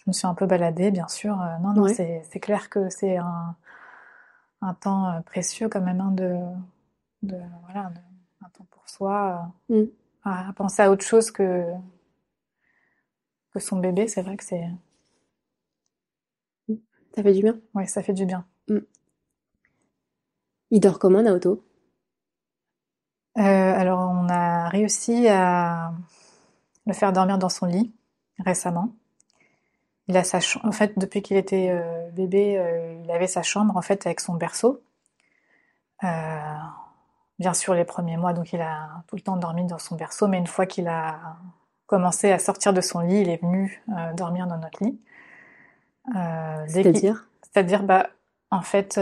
me 0.08 0.14
suis 0.14 0.28
un 0.28 0.34
peu 0.36 0.45
baladée, 0.45 0.91
bien 0.91 1.08
sûr. 1.08 1.39
Euh, 1.41 1.58
non, 1.60 1.74
non, 1.74 1.84
Ouais. 1.84 1.93
c'est 1.93 2.39
clair 2.39 2.70
que 2.70 2.89
c'est 2.89 3.18
un, 3.18 3.55
un 4.62 4.74
temps 4.74 5.10
euh, 5.12 5.22
précieux 5.22 5.70
quand 5.70 5.82
même 5.82 6.01
hein, 6.01 6.12
de, 6.12 6.36
de 7.24 7.38
voilà, 7.66 7.89
de- 7.89 8.45
un 8.45 8.49
temps 8.49 8.68
pour 8.72 8.88
soi, 8.89 9.51
euh, 9.72 9.84
Mm. 9.84 9.88
à, 10.24 10.49
à 10.49 10.53
penser 10.53 10.82
à 10.84 10.91
autre 10.91 11.05
chose 11.05 11.32
que 11.32 11.66
que 13.51 13.60
son 13.60 13.80
bébé. 13.80 14.08
C'est 14.08 14.22
vrai 14.22 14.38
que 14.38 14.43
c'est, 14.45 14.66
Ça 17.14 17.22
fait 17.24 17.34
du 17.34 17.41
bien. 17.41 17.60
ouais, 17.74 17.88
ça 17.88 18.01
fait 18.01 18.14
du 18.14 18.26
bien. 18.26 18.45
Il 20.72 20.80
dort 20.80 20.97
comment, 20.97 21.22
Naoto? 21.22 21.62
Euh, 23.38 23.41
alors, 23.41 23.99
on 23.99 24.30
a 24.30 24.70
réussi 24.70 25.28
à 25.28 25.91
le 26.88 26.93
faire 26.93 27.14
dormir 27.14 27.38
dans 27.38 27.49
son 27.49 27.68
lit 27.68 27.93
récemment. 28.39 28.95
Il 30.08 30.16
a 30.16 30.24
sa. 30.24 30.39
En 30.64 30.72
fait, 30.72 30.97
depuis 30.97 31.22
qu'il 31.22 31.38
était 31.38 31.70
euh, 31.70 32.10
bébé, 32.12 32.58
euh, 32.58 33.01
il 33.03 33.12
avait 33.12 33.28
sa 33.28 33.43
chambre 33.43 33.76
en 33.76 33.82
fait 33.82 34.05
avec 34.05 34.20
son 34.20 34.36
berceau. 34.36 34.82
Euh, 36.03 36.08
bien 37.39 37.53
sûr, 37.53 37.74
les 37.74 37.84
premiers 37.84 38.18
mois, 38.18 38.34
donc 38.34 38.53
il 38.53 38.62
a 38.62 39.03
tout 39.08 39.16
le 39.16 39.22
temps 39.22 39.36
dormi 39.36 39.66
dans 39.66 39.80
son 39.80 39.95
berceau. 39.95 40.28
Mais 40.28 40.38
une 40.38 40.47
fois 40.47 40.66
qu'il 40.66 40.88
a 40.88 41.38
commencé 41.88 42.32
à 42.32 42.39
sortir 42.39 42.74
de 42.74 42.82
son 42.82 42.99
lit, 42.99 43.22
il 43.22 43.30
est 43.30 43.41
venu 43.41 43.84
dormir 44.16 44.47
dans 44.47 44.58
notre 44.58 44.84
lit. 44.84 44.99
C'est-à-dire? 46.68 47.28
C'est-à-dire, 47.41 47.84
bah, 47.84 48.10
en 48.51 48.62
fait, 48.62 48.99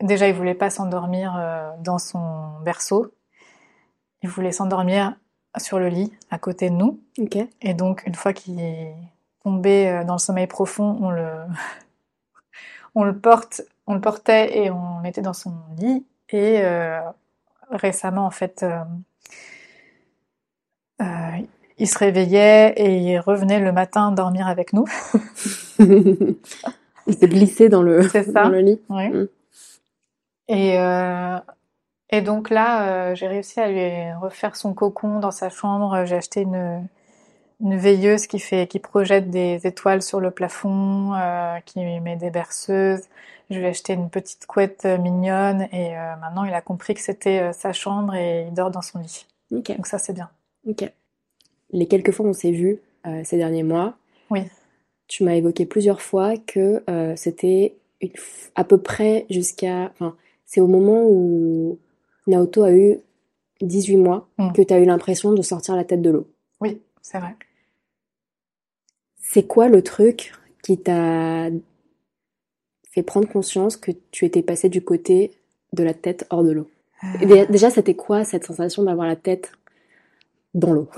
déjà, 0.00 0.28
il 0.28 0.34
voulait 0.34 0.54
pas 0.54 0.70
s'endormir 0.70 1.74
dans 1.78 1.98
son 1.98 2.60
berceau. 2.64 3.12
Il 4.22 4.28
voulait 4.28 4.52
s'endormir 4.52 5.16
sur 5.58 5.78
le 5.78 5.88
lit, 5.88 6.12
à 6.30 6.38
côté 6.38 6.70
de 6.70 6.74
nous. 6.74 7.00
Et 7.60 7.74
donc, 7.74 8.02
une 8.06 8.16
fois 8.16 8.32
qu'il 8.32 8.92
tombé 9.44 9.88
euh, 9.88 10.04
dans 10.04 10.14
le 10.14 10.18
sommeil 10.18 10.46
profond, 10.46 10.98
on 11.00 11.10
le, 11.10 11.28
on 12.94 13.04
le 13.04 13.16
porte, 13.16 13.62
on 13.86 13.94
le 13.94 14.00
portait 14.00 14.58
et 14.58 14.70
on 14.70 15.00
mettait 15.00 15.22
dans 15.22 15.32
son 15.32 15.52
lit. 15.78 16.04
Et 16.30 16.64
euh, 16.64 17.00
récemment, 17.70 18.26
en 18.26 18.30
fait, 18.30 18.62
euh, 18.62 18.80
euh, 21.02 21.04
il 21.78 21.88
se 21.88 21.98
réveillait 21.98 22.72
et 22.76 22.96
il 22.96 23.18
revenait 23.18 23.60
le 23.60 23.72
matin 23.72 24.10
dormir 24.10 24.48
avec 24.48 24.72
nous. 24.72 24.86
Il 27.06 27.12
s'est 27.14 27.28
glissé 27.28 27.68
dans 27.68 27.82
le, 27.82 28.00
dans 28.32 28.48
le 28.48 28.60
lit. 28.60 28.80
Oui. 28.88 29.08
Mm. 29.10 29.28
Et, 30.48 30.78
et 32.08 32.22
donc 32.22 32.48
là, 32.48 33.12
j'ai 33.14 33.26
réussi 33.26 33.60
à 33.60 33.68
lui 33.68 34.12
refaire 34.22 34.56
son 34.56 34.72
cocon 34.72 35.20
dans 35.20 35.30
sa 35.30 35.50
chambre. 35.50 36.06
J'ai 36.06 36.16
acheté 36.16 36.40
une, 36.40 36.88
une 37.60 37.76
veilleuse 37.76 38.26
qui 38.26 38.38
fait, 38.38 38.66
qui 38.66 38.78
projette 38.78 39.30
des 39.30 39.66
étoiles 39.66 40.02
sur 40.02 40.20
le 40.20 40.30
plafond, 40.30 41.14
euh, 41.14 41.58
qui 41.64 41.80
met 41.80 42.16
des 42.16 42.30
berceuses. 42.30 43.02
Je 43.50 43.58
lui 43.58 43.64
ai 43.66 43.68
acheté 43.68 43.92
une 43.92 44.10
petite 44.10 44.46
couette 44.46 44.82
euh, 44.86 44.98
mignonne 44.98 45.68
et 45.72 45.96
euh, 45.96 46.16
maintenant 46.20 46.44
il 46.44 46.54
a 46.54 46.60
compris 46.62 46.94
que 46.94 47.00
c'était 47.00 47.40
euh, 47.40 47.52
sa 47.52 47.72
chambre 47.72 48.14
et 48.14 48.46
il 48.48 48.54
dort 48.54 48.70
dans 48.70 48.82
son 48.82 48.98
lit. 48.98 49.26
Ok. 49.52 49.76
Donc 49.76 49.86
ça 49.86 49.98
c'est 49.98 50.12
bien. 50.14 50.30
Ok. 50.66 50.90
Les 51.72 51.86
quelques 51.86 52.10
fois 52.12 52.26
où 52.26 52.30
on 52.30 52.32
s'est 52.34 52.50
vus 52.52 52.80
ces 53.24 53.36
derniers 53.36 53.64
mois, 53.64 53.94
Oui. 54.30 54.44
tu 55.08 55.24
m'as 55.24 55.34
évoqué 55.34 55.66
plusieurs 55.66 56.00
fois 56.00 56.36
que 56.38 56.82
c'était 57.16 57.74
f- 58.02 58.50
à 58.54 58.64
peu 58.64 58.78
près 58.80 59.26
jusqu'à. 59.28 59.90
Enfin, 59.92 60.16
c'est 60.46 60.60
au 60.62 60.66
moment 60.68 61.02
où 61.04 61.78
Naoto 62.26 62.62
a 62.62 62.70
eu 62.72 62.98
18 63.60 63.96
mois 63.98 64.26
Mm. 64.38 64.52
que 64.52 64.62
tu 64.62 64.72
as 64.72 64.78
eu 64.78 64.84
l'impression 64.86 65.32
de 65.32 65.42
sortir 65.42 65.76
la 65.76 65.84
tête 65.84 66.00
de 66.00 66.10
l'eau. 66.10 66.26
C'est 67.04 67.20
vrai. 67.20 67.36
C'est 69.20 69.48
quoi 69.48 69.68
le 69.68 69.82
truc 69.82 70.32
qui 70.62 70.78
t'a 70.78 71.50
fait 72.90 73.02
prendre 73.02 73.28
conscience 73.28 73.76
que 73.76 73.90
tu 74.10 74.24
étais 74.24 74.42
passé 74.42 74.68
du 74.70 74.82
côté 74.82 75.32
de 75.74 75.82
la 75.82 75.92
tête 75.94 76.26
hors 76.30 76.42
de 76.42 76.50
l'eau? 76.52 76.70
Dé- 77.20 77.46
Déjà, 77.46 77.68
c'était 77.70 77.94
quoi 77.94 78.24
cette 78.24 78.44
sensation 78.44 78.84
d'avoir 78.84 79.06
la 79.06 79.16
tête 79.16 79.52
dans 80.54 80.72
l'eau? 80.72 80.88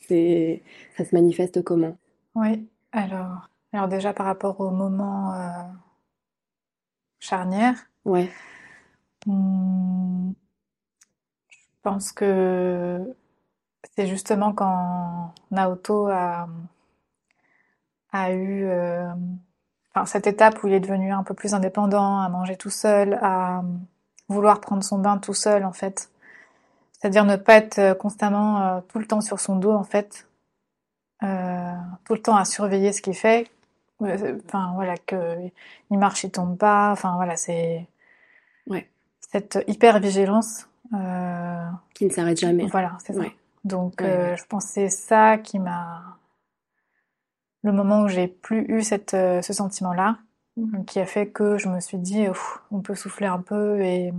C'est, 0.00 0.62
ça 0.96 1.04
se 1.04 1.14
manifeste 1.14 1.62
comment? 1.62 1.96
Oui, 2.36 2.68
alors, 2.92 3.48
alors 3.72 3.88
déjà 3.88 4.12
par 4.12 4.26
rapport 4.26 4.60
au 4.60 4.70
moment 4.70 5.34
euh, 5.34 5.62
charnière, 7.18 7.90
Ouais, 8.04 8.30
hmm, 9.26 10.32
je 11.48 11.56
pense 11.82 12.12
que 12.12 13.14
c'est 13.96 14.06
justement 14.06 14.52
quand 14.52 15.32
Naoto 15.50 16.06
a, 16.08 16.48
a 18.12 18.32
eu 18.32 18.64
euh, 18.66 19.08
enfin, 19.94 20.06
cette 20.06 20.26
étape 20.26 20.62
où 20.62 20.68
il 20.68 20.74
est 20.74 20.80
devenu 20.80 21.12
un 21.12 21.22
peu 21.22 21.34
plus 21.34 21.54
indépendant, 21.54 22.20
à 22.20 22.28
manger 22.28 22.56
tout 22.56 22.70
seul, 22.70 23.18
à 23.22 23.62
vouloir 24.28 24.60
prendre 24.60 24.82
son 24.82 24.98
bain 24.98 25.18
tout 25.18 25.34
seul 25.34 25.64
en 25.64 25.72
fait. 25.72 26.10
C'est-à-dire 26.92 27.24
ne 27.24 27.36
pas 27.36 27.56
être 27.56 27.78
euh, 27.78 27.94
constamment 27.94 28.62
euh, 28.62 28.80
tout 28.88 28.98
le 28.98 29.06
temps 29.06 29.20
sur 29.20 29.38
son 29.38 29.56
dos 29.56 29.72
en 29.72 29.84
fait, 29.84 30.26
euh, 31.22 31.72
tout 32.04 32.14
le 32.14 32.22
temps 32.22 32.36
à 32.36 32.44
surveiller 32.44 32.92
ce 32.92 33.02
qu'il 33.02 33.14
fait. 33.14 33.50
Enfin 34.00 34.72
voilà 34.74 34.96
que 34.96 35.36
il 35.90 35.98
marche, 35.98 36.24
il 36.24 36.30
tombe 36.30 36.58
pas. 36.58 36.90
Enfin 36.90 37.14
voilà 37.16 37.36
c'est 37.36 37.86
Ouais. 38.66 38.88
cette 39.20 39.62
hyper 39.66 40.00
vigilance. 40.00 40.66
Qui 41.94 42.06
ne 42.06 42.10
s'arrête 42.10 42.38
jamais. 42.38 42.66
voilà 42.66 42.96
c'est 43.04 43.12
ça. 43.12 43.20
Ouais. 43.20 43.34
Donc 43.64 44.00
Ouais, 44.00 44.06
euh, 44.06 44.36
je 44.36 44.44
pense 44.44 44.66
que 44.66 44.70
c'est 44.72 44.88
ça 44.90 45.38
qui 45.38 45.58
m'a 45.58 46.18
le 47.62 47.72
moment 47.72 48.02
où 48.02 48.08
j'ai 48.08 48.28
plus 48.28 48.64
eu 48.68 48.82
cette 48.82 49.14
euh, 49.14 49.40
ce 49.42 49.52
sentiment-là 49.52 50.18
qui 50.86 51.00
a 51.00 51.06
fait 51.06 51.28
que 51.28 51.58
je 51.58 51.68
me 51.68 51.80
suis 51.80 51.98
dit 51.98 52.26
on 52.70 52.80
peut 52.80 52.94
souffler 52.94 53.26
un 53.26 53.40
peu 53.40 53.80
et 53.80 54.12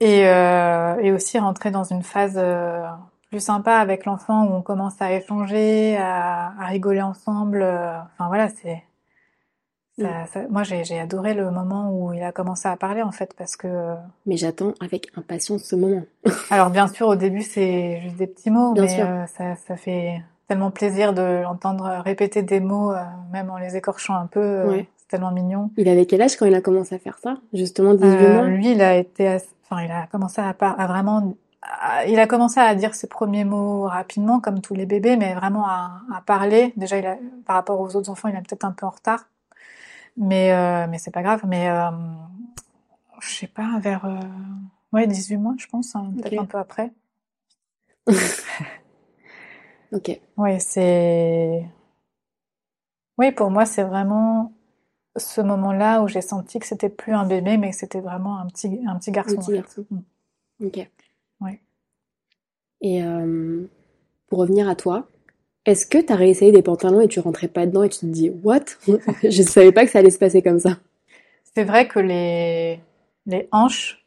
et, 0.00 0.26
euh, 0.28 0.96
et 1.00 1.12
aussi 1.12 1.38
rentrer 1.38 1.70
dans 1.70 1.84
une 1.84 2.02
phase 2.02 2.40
plus 3.30 3.40
sympa 3.40 3.76
avec 3.76 4.04
l'enfant 4.04 4.44
où 4.46 4.54
on 4.54 4.62
commence 4.62 5.00
à 5.02 5.12
échanger, 5.12 5.96
à, 5.96 6.52
à 6.58 6.66
rigoler 6.66 7.02
ensemble. 7.02 7.62
Enfin 7.62 8.28
voilà, 8.28 8.48
c'est 8.48 8.84
ça- 9.98 10.26
ça- 10.32 10.48
moi 10.50 10.62
j'ai 10.62 10.84
j'ai 10.84 10.98
adoré 11.00 11.34
le 11.34 11.50
moment 11.50 11.90
où 11.90 12.12
il 12.12 12.22
a 12.22 12.32
commencé 12.32 12.68
à 12.68 12.76
parler 12.76 13.02
en 13.02 13.12
fait 13.12 13.34
parce 13.36 13.56
que 13.56 13.94
Mais 14.26 14.36
j'attends 14.36 14.72
avec 14.80 15.08
impatience 15.16 15.62
ce 15.64 15.76
moment. 15.76 16.02
alors 16.50 16.70
bien 16.70 16.88
sûr 16.88 17.08
au 17.08 17.16
début 17.16 17.42
c'est 17.42 18.00
juste 18.02 18.16
des 18.16 18.26
petits 18.26 18.50
mots 18.50 18.72
Bien 18.74 18.82
mais 18.84 19.00
euh, 19.02 19.26
ça 19.26 19.56
ça 19.56 19.76
fait 19.76 20.22
tellement 20.48 20.70
plaisir 20.70 21.12
de 21.14 21.42
l'entendre 21.42 22.00
répéter 22.04 22.42
des 22.42 22.60
mots 22.60 22.92
euh, 22.92 23.02
même 23.32 23.50
en 23.50 23.58
les 23.58 23.76
écorchant 23.76 24.14
un 24.14 24.26
peu 24.26 24.40
euh, 24.40 24.68
Ouais. 24.68 24.88
c'est 24.96 25.08
tellement 25.08 25.30
mignon. 25.32 25.70
Il 25.76 25.88
avait 25.88 26.06
quel 26.06 26.20
âge 26.22 26.36
quand 26.36 26.46
il 26.46 26.54
a 26.54 26.60
commencé 26.60 26.94
à 26.94 26.98
faire 26.98 27.18
ça? 27.18 27.36
Justement 27.52 27.94
18 27.94 28.06
Euh, 28.06 28.34
mois 28.34 28.42
lui, 28.48 28.72
il 28.72 28.82
a 28.82 28.96
été, 28.96 29.38
enfin, 29.64 29.82
il 29.82 29.90
a 29.90 30.06
commencé 30.08 30.40
à, 30.40 30.52
par- 30.54 30.78
à 30.80 30.86
vraiment, 30.86 31.34
il 32.08 32.18
a 32.20 32.26
commencé 32.26 32.60
à 32.60 32.74
dire 32.76 32.94
ses 32.94 33.06
premiers 33.08 33.44
mots 33.44 33.82
rapidement, 33.84 34.38
comme 34.40 34.60
tous 34.60 34.74
les 34.74 34.86
bébés, 34.86 35.16
mais 35.16 35.34
vraiment 35.34 35.66
à, 35.66 36.00
à 36.14 36.20
parler. 36.20 36.72
Déjà, 36.76 36.98
il 36.98 37.06
a, 37.06 37.16
par 37.44 37.56
rapport 37.56 37.80
aux 37.80 37.96
autres 37.96 38.08
enfants, 38.10 38.28
il 38.28 38.34
est 38.36 38.38
peut-être 38.38 38.64
un 38.64 38.70
peu 38.72 38.86
en 38.86 38.90
retard, 38.90 39.24
mais 40.16 40.52
euh, 40.52 40.86
mais 40.88 40.98
c'est 40.98 41.10
pas 41.10 41.22
grave. 41.22 41.42
Mais 41.46 41.68
euh, 41.68 41.90
je 43.20 43.28
sais 43.28 43.46
pas, 43.46 43.78
vers 43.80 44.04
euh, 44.04 44.20
ouais 44.92 45.06
18 45.06 45.36
mois, 45.36 45.54
je 45.58 45.66
pense, 45.66 45.94
hein, 45.96 46.12
peut-être 46.16 46.40
un 46.40 46.46
peu 46.46 46.58
après. 46.58 46.92
Ok. 49.92 50.20
Ouais, 50.36 50.58
c'est 50.58 51.64
Oui, 53.18 53.32
pour 53.32 53.50
moi, 53.50 53.64
c'est 53.66 53.84
vraiment 53.84 54.52
ce 55.16 55.40
moment-là 55.40 56.02
où 56.02 56.08
j'ai 56.08 56.20
senti 56.20 56.58
que 56.58 56.66
c'était 56.66 56.90
plus 56.90 57.14
un 57.14 57.26
bébé, 57.26 57.56
mais 57.56 57.70
que 57.70 57.76
c'était 57.76 58.00
vraiment 58.00 58.38
un 58.38 58.46
petit, 58.46 58.80
un 58.86 58.98
petit 58.98 59.10
garçon. 59.10 59.36
Un 59.36 59.40
petit 59.40 59.52
garçon. 59.52 59.86
Mm. 59.90 60.66
Ok. 60.66 60.90
Ouais. 61.40 61.60
Et 62.80 63.02
euh, 63.02 63.66
pour 64.28 64.40
revenir 64.40 64.68
à 64.68 64.74
toi, 64.74 65.08
est-ce 65.66 65.84
que 65.86 65.98
tu 65.98 66.12
as 66.12 66.16
réessayé 66.16 66.52
des 66.52 66.62
pantalons 66.62 67.00
et 67.00 67.08
tu 67.08 67.20
rentrais 67.20 67.48
pas 67.48 67.66
dedans 67.66 67.82
et 67.82 67.88
tu 67.88 67.98
te 68.00 68.06
dis 68.06 68.30
What? 68.42 68.60
Je 69.22 69.42
savais 69.42 69.72
pas 69.72 69.84
que 69.84 69.90
ça 69.90 69.98
allait 69.98 70.10
se 70.10 70.18
passer 70.18 70.40
comme 70.42 70.58
ça. 70.60 70.78
C'est 71.54 71.64
vrai 71.64 71.88
que 71.88 71.98
les, 71.98 72.80
les 73.26 73.48
hanches, 73.52 74.04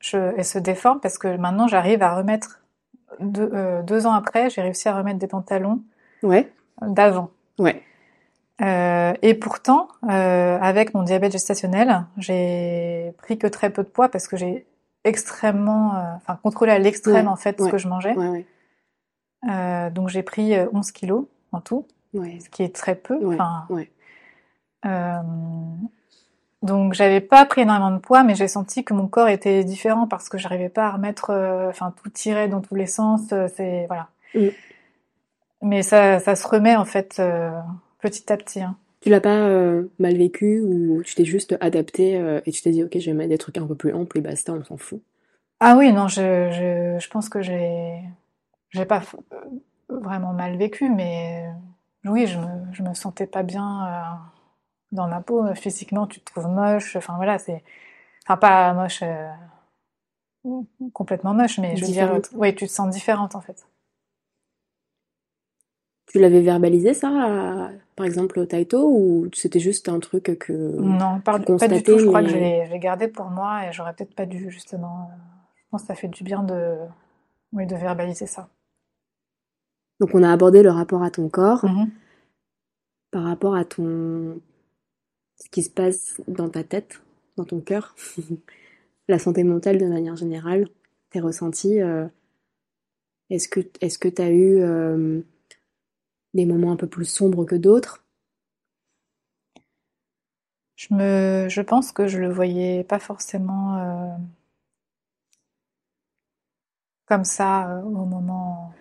je, 0.00 0.16
elles 0.36 0.44
se 0.44 0.58
déforment 0.58 1.00
parce 1.00 1.18
que 1.18 1.36
maintenant 1.36 1.66
j'arrive 1.66 2.02
à 2.02 2.14
remettre, 2.14 2.60
deux, 3.20 3.50
euh, 3.52 3.82
deux 3.82 4.06
ans 4.06 4.12
après, 4.12 4.50
j'ai 4.50 4.62
réussi 4.62 4.88
à 4.88 4.96
remettre 4.96 5.18
des 5.18 5.26
pantalons 5.26 5.80
Ouais, 6.22 6.50
d'avant. 6.82 7.30
ouais. 7.58 7.82
Euh, 8.62 9.14
et 9.22 9.32
pourtant, 9.32 9.88
euh, 10.10 10.58
avec 10.60 10.92
mon 10.92 11.02
diabète 11.02 11.32
gestationnel, 11.32 12.04
j'ai 12.18 13.14
pris 13.16 13.38
que 13.38 13.46
très 13.46 13.70
peu 13.70 13.82
de 13.82 13.88
poids 13.88 14.10
parce 14.10 14.28
que 14.28 14.36
j'ai 14.36 14.66
extrêmement, 15.04 15.92
enfin 16.16 16.38
contrôlé 16.42 16.70
à 16.72 16.78
l'extrême 16.78 17.24
Ouais, 17.24 17.32
en 17.32 17.36
fait 17.36 17.58
ce 17.58 17.64
ouais, 17.64 17.70
que 17.70 17.78
je 17.78 17.88
mangeais. 17.88 18.12
Ouais. 18.14 18.44
Euh, 19.48 19.90
donc 19.90 20.08
j'ai 20.08 20.22
pris 20.22 20.54
euh, 20.54 20.66
11 20.72 20.92
kilos 20.92 21.24
en 21.52 21.60
tout, 21.60 21.86
Ouais, 22.12 22.38
ce 22.40 22.48
qui 22.50 22.62
est 22.62 22.74
très 22.74 22.94
peu. 22.94 23.14
ouais, 23.16 23.34
Enfin, 23.34 23.64
ouais. 23.70 23.90
euh, 24.86 25.14
donc 26.62 26.92
j'avais 26.92 27.20
pas 27.22 27.46
pris 27.46 27.62
énormément 27.62 27.90
de 27.90 27.98
poids, 28.00 28.22
mais 28.22 28.34
j'ai 28.34 28.48
senti 28.48 28.84
que 28.84 28.92
mon 28.92 29.06
corps 29.08 29.28
était 29.28 29.64
différent 29.64 30.06
parce 30.06 30.28
que 30.28 30.36
j'arrivais 30.36 30.68
pas 30.68 30.88
à 30.88 30.92
remettre, 30.92 31.30
euh, 31.30 31.70
enfin 31.70 31.94
tout 32.02 32.10
tirait 32.10 32.48
dans 32.48 32.60
tous 32.60 32.74
les 32.74 32.86
sens. 32.86 33.32
euh, 33.32 33.48
c'est 33.56 33.86
voilà. 33.86 34.08
Mm. 34.34 34.48
Mais 35.62 35.82
ça, 35.82 36.20
ça 36.20 36.36
se 36.36 36.46
remet 36.46 36.76
en 36.76 36.84
fait 36.84 37.16
euh, 37.18 37.50
petit 38.00 38.30
à 38.32 38.36
petit. 38.36 38.60
hein. 38.60 38.76
Tu 39.00 39.08
l'as 39.08 39.20
pas 39.20 39.46
euh, 39.48 39.84
mal 39.98 40.16
vécu 40.16 40.60
ou 40.60 41.02
tu 41.02 41.14
t'es 41.14 41.24
juste 41.24 41.56
adapté 41.60 42.16
euh, 42.18 42.40
et 42.44 42.52
tu 42.52 42.60
t'es 42.62 42.70
dit 42.70 42.84
ok 42.84 42.98
je 42.98 43.06
vais 43.10 43.16
mettre 43.16 43.30
des 43.30 43.38
trucs 43.38 43.56
un 43.56 43.66
peu 43.66 43.74
plus 43.74 43.94
amples 43.94 44.18
et 44.18 44.20
basta 44.20 44.52
on 44.52 44.62
s'en 44.64 44.76
fout? 44.76 45.00
Ah 45.60 45.76
oui, 45.76 45.92
non, 45.92 46.08
je, 46.08 46.50
je, 46.52 46.98
je 47.02 47.10
pense 47.10 47.28
que 47.28 47.42
j'ai, 47.42 48.00
j'ai 48.70 48.84
pas 48.86 49.02
vraiment 49.88 50.32
mal 50.32 50.56
vécu, 50.56 50.90
mais 50.90 51.48
oui, 52.04 52.26
je 52.26 52.38
me, 52.38 52.72
je 52.72 52.82
me 52.82 52.94
sentais 52.94 53.26
pas 53.26 53.42
bien 53.42 53.86
euh, 53.86 54.16
dans 54.92 55.08
ma 55.08 55.20
peau. 55.22 55.54
Physiquement, 55.54 56.06
tu 56.06 56.20
te 56.20 56.26
trouves 56.32 56.48
moche. 56.48 56.96
Enfin 56.96 57.16
voilà, 57.16 57.38
c'est, 57.38 57.64
enfin 58.26 58.36
pas 58.38 58.74
moche, 58.74 59.02
euh, 59.02 59.30
complètement 60.92 61.34
moche, 61.34 61.58
mais 61.58 61.76
je 61.76 61.84
veux 61.84 61.90
dire, 61.90 62.20
oui, 62.34 62.54
tu 62.54 62.66
te 62.66 62.72
sens 62.72 62.90
différente 62.90 63.34
en 63.34 63.40
fait. 63.40 63.66
Tu 66.06 66.18
l'avais 66.18 66.40
verbalisé 66.42 66.92
ça 66.94 67.08
à- 67.08 67.70
par 67.96 68.06
exemple 68.06 68.38
au 68.40 68.46
Taito 68.46 68.88
ou 68.90 69.28
c'était 69.32 69.60
juste 69.60 69.88
un 69.88 70.00
truc 70.00 70.36
que 70.38 70.52
Non, 70.78 71.20
pas, 71.20 71.38
du 71.68 71.82
tout. 71.82 71.98
Je 71.98 72.04
crois 72.06 72.22
que 72.22 72.28
je 72.28 72.36
l'ai, 72.36 72.66
je 72.66 72.72
l'ai 72.72 72.78
gardé 72.78 73.08
pour 73.08 73.26
moi 73.30 73.66
et 73.66 73.72
j'aurais 73.72 73.94
peut-être 73.94 74.14
pas 74.14 74.26
dû 74.26 74.50
justement. 74.50 75.10
euh, 75.12 75.16
Je 75.58 75.62
pense 75.70 75.82
que 75.82 75.88
ça 75.88 75.94
fait 75.94 76.08
du 76.08 76.24
bien 76.24 76.42
de, 76.42 76.78
oui, 77.52 77.66
de 77.66 77.76
verbaliser 77.76 78.26
ça. 78.26 78.48
Donc 80.00 80.14
on 80.14 80.22
a 80.22 80.32
abordé 80.32 80.62
le 80.62 80.70
rapport 80.70 81.02
à 81.04 81.10
ton 81.10 81.28
corps 81.28 81.64
Mhm. 81.64 81.92
par 83.12 83.24
rapport 83.24 83.54
à 83.56 83.64
ton 83.64 84.40
ce 85.36 85.48
qui 85.50 85.62
se 85.62 85.70
passe 85.70 86.20
dans 86.28 86.48
ta 86.50 86.64
tête, 86.64 87.02
dans 87.36 87.44
ton 87.44 87.60
cœur, 87.60 87.96
la 89.08 89.18
santé 89.18 89.44
mentale 89.44 89.78
de 89.78 89.86
manière 89.86 90.16
générale, 90.16 90.68
tes 91.10 91.20
ressentis. 91.20 91.80
euh, 91.80 92.06
Est-ce 93.30 93.48
que 93.48 93.60
est-ce 93.80 93.98
que 93.98 94.08
tu 94.08 94.22
as 94.22 94.30
eu 94.30 94.60
euh, 94.60 95.22
des 96.34 96.44
moments 96.44 96.72
un 96.72 96.76
peu 96.76 96.88
plus 96.88 97.04
sombres 97.04 97.44
que 97.44 97.54
d'autres? 97.54 98.04
Je 100.76 100.94
me, 100.94 101.48
je 101.48 101.60
pense 101.60 101.92
que 101.92 102.08
je 102.08 102.18
le 102.18 102.28
voyais 102.32 102.84
pas 102.84 102.98
forcément 102.98 103.78
euh, 103.78 104.16
comme 107.06 107.24
ça 107.24 107.70
euh, 107.78 107.82
au 107.82 108.04
moment, 108.06 108.72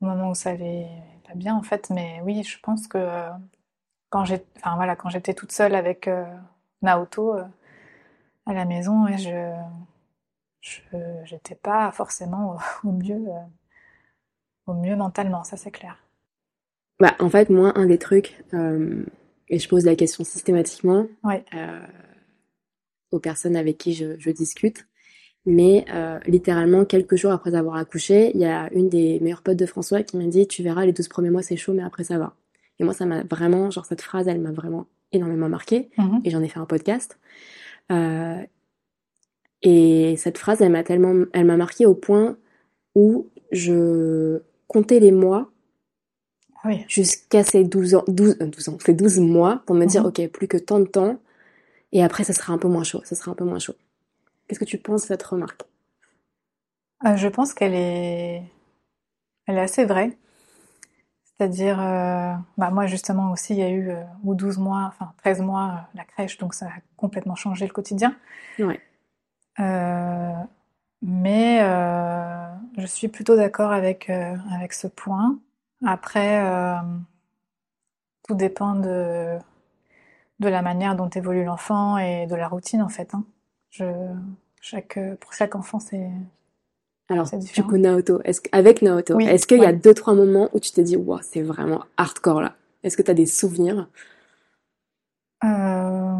au 0.00 0.06
moment 0.06 0.30
où 0.30 0.34
ça 0.34 0.50
allait 0.50 0.88
pas 1.26 1.34
bien 1.34 1.54
en 1.54 1.62
fait. 1.62 1.90
Mais 1.90 2.20
oui, 2.24 2.42
je 2.44 2.58
pense 2.60 2.86
que 2.88 2.98
euh, 2.98 3.30
quand 4.10 4.24
enfin 4.56 4.76
voilà, 4.76 4.96
j'étais 5.08 5.34
toute 5.34 5.52
seule 5.52 5.74
avec 5.74 6.08
euh, 6.08 6.24
Naoto 6.82 7.34
euh, 7.34 7.44
à 8.46 8.54
la 8.54 8.64
maison, 8.64 9.06
je, 9.16 9.54
j'étais 11.24 11.54
pas 11.54 11.90
forcément 11.92 12.54
au, 12.54 12.58
au 12.88 12.92
mieux, 12.92 13.28
euh, 13.28 13.44
au 14.66 14.74
mieux 14.74 14.96
mentalement, 14.96 15.44
ça 15.44 15.56
c'est 15.56 15.70
clair. 15.70 15.98
Bah, 16.98 17.14
en 17.18 17.28
fait, 17.28 17.50
moi, 17.50 17.72
un 17.76 17.84
des 17.84 17.98
trucs, 17.98 18.42
et 18.54 19.58
je 19.58 19.68
pose 19.68 19.84
la 19.84 19.96
question 19.96 20.24
systématiquement 20.24 21.06
aux 23.10 23.20
personnes 23.20 23.54
avec 23.54 23.76
qui 23.76 23.92
je, 23.92 24.18
je 24.18 24.30
discute, 24.30 24.88
mais 25.46 25.84
euh, 25.92 26.18
littéralement, 26.26 26.84
quelques 26.84 27.16
jours 27.16 27.30
après 27.32 27.54
avoir 27.54 27.76
accouché, 27.76 28.32
il 28.34 28.40
y 28.40 28.44
a 28.44 28.68
une 28.72 28.88
des 28.88 29.20
meilleures 29.20 29.42
potes 29.42 29.56
de 29.56 29.66
François 29.66 30.02
qui 30.02 30.16
m'a 30.16 30.24
dit 30.26 30.46
Tu 30.48 30.62
verras, 30.62 30.84
les 30.84 30.92
12 30.92 31.08
premiers 31.08 31.30
mois, 31.30 31.42
c'est 31.42 31.56
chaud, 31.56 31.72
mais 31.72 31.82
après, 31.84 32.04
ça 32.04 32.18
va. 32.18 32.34
Et 32.78 32.84
moi, 32.84 32.92
ça 32.92 33.06
m'a 33.06 33.22
vraiment, 33.22 33.70
genre, 33.70 33.86
cette 33.86 34.02
phrase, 34.02 34.28
elle 34.28 34.40
m'a 34.40 34.50
vraiment 34.52 34.86
énormément 35.12 35.48
marqué, 35.48 35.88
Mhm. 35.98 36.20
et 36.24 36.30
j'en 36.30 36.42
ai 36.42 36.48
fait 36.48 36.58
un 36.58 36.66
podcast. 36.66 37.18
Euh, 37.92 38.38
et 39.62 40.16
cette 40.16 40.38
phrase, 40.38 40.60
elle 40.60 40.72
m'a 40.72 40.82
tellement, 40.82 41.24
elle 41.32 41.44
m'a 41.46 41.56
marqué 41.56 41.86
au 41.86 41.94
point 41.94 42.36
où 42.94 43.28
je 43.52 44.40
comptais 44.66 45.00
les 45.00 45.12
mois 45.12 45.50
Ah 46.62 46.68
oui. 46.68 46.84
jusqu'à 46.88 47.42
ces 47.44 47.64
12 47.64 47.94
ans, 47.94 48.04
12, 48.08 48.36
euh, 48.40 48.46
12 48.46 48.68
ans, 48.68 48.78
ces 48.84 48.94
12 48.94 49.18
mois 49.20 49.62
pour 49.66 49.76
me 49.76 49.86
dire, 49.86 50.02
Mhm. 50.02 50.08
ok, 50.08 50.28
plus 50.28 50.48
que 50.48 50.56
tant 50.56 50.80
de 50.80 50.86
temps, 50.86 51.18
et 51.92 52.02
après, 52.02 52.24
ça 52.24 52.32
sera 52.32 52.52
un 52.52 52.58
peu 52.58 52.68
moins 52.68 52.84
chaud, 52.84 53.00
ça 53.04 53.14
sera 53.14 53.30
un 53.30 53.34
peu 53.34 53.44
moins 53.44 53.58
chaud. 53.60 53.74
Qu'est-ce 54.46 54.60
que 54.60 54.64
tu 54.64 54.78
penses 54.78 55.02
de 55.02 55.06
cette 55.08 55.22
remarque? 55.22 55.62
Euh, 57.04 57.16
je 57.16 57.28
pense 57.28 57.52
qu'elle 57.52 57.74
est, 57.74 58.42
elle 59.46 59.56
est 59.58 59.60
assez 59.60 59.84
vraie. 59.84 60.16
C'est-à-dire, 61.24 61.78
euh, 61.80 62.32
bah 62.56 62.70
moi 62.70 62.86
justement 62.86 63.30
aussi, 63.32 63.52
il 63.52 63.58
y 63.58 63.62
a 63.62 63.68
eu 63.68 63.90
euh, 63.90 64.02
ou 64.24 64.34
12 64.34 64.56
mois, 64.58 64.84
enfin 64.86 65.12
13 65.18 65.42
mois 65.42 65.66
euh, 65.66 65.96
la 65.98 66.04
crèche, 66.04 66.38
donc 66.38 66.54
ça 66.54 66.66
a 66.66 66.80
complètement 66.96 67.34
changé 67.34 67.66
le 67.66 67.72
quotidien. 67.72 68.16
Ouais. 68.58 68.80
Mais 71.02 71.60
je 72.78 72.86
suis 72.86 73.08
plutôt 73.08 73.36
d'accord 73.36 73.70
avec, 73.70 74.08
avec 74.10 74.72
ce 74.72 74.86
point. 74.86 75.38
Après, 75.84 76.42
tout 78.26 78.34
dépend 78.34 78.74
de, 78.74 79.38
de 80.40 80.48
la 80.48 80.62
manière 80.62 80.96
dont 80.96 81.08
évolue 81.08 81.44
l'enfant 81.44 81.98
et 81.98 82.26
de 82.26 82.34
la 82.34 82.48
routine 82.48 82.82
en 82.82 82.88
fait. 82.88 83.14
hein. 83.14 83.24
Je, 83.70 83.84
chaque, 84.60 84.98
pour 85.20 85.32
chaque 85.32 85.54
enfant, 85.54 85.78
c'est 85.78 86.08
Alors, 87.08 87.28
du 87.30 87.62
coup, 87.62 87.76
Naoto, 87.76 88.20
est-ce 88.24 88.40
avec 88.52 88.82
Naoto, 88.82 89.14
Oui, 89.14 89.26
est-ce 89.26 89.46
qu'il 89.46 89.62
y 89.62 89.66
a 89.66 89.72
deux, 89.72 89.94
trois 89.94 90.14
moments 90.14 90.48
où 90.52 90.60
tu 90.60 90.72
t'es 90.72 90.82
dit, 90.82 90.96
wow, 90.96 91.20
c'est 91.22 91.42
vraiment 91.42 91.84
hardcore 91.96 92.40
là? 92.40 92.54
Est-ce 92.82 92.96
que 92.96 93.02
tu 93.02 93.10
as 93.10 93.14
des 93.14 93.26
souvenirs? 93.26 93.88
Euh... 95.44 96.16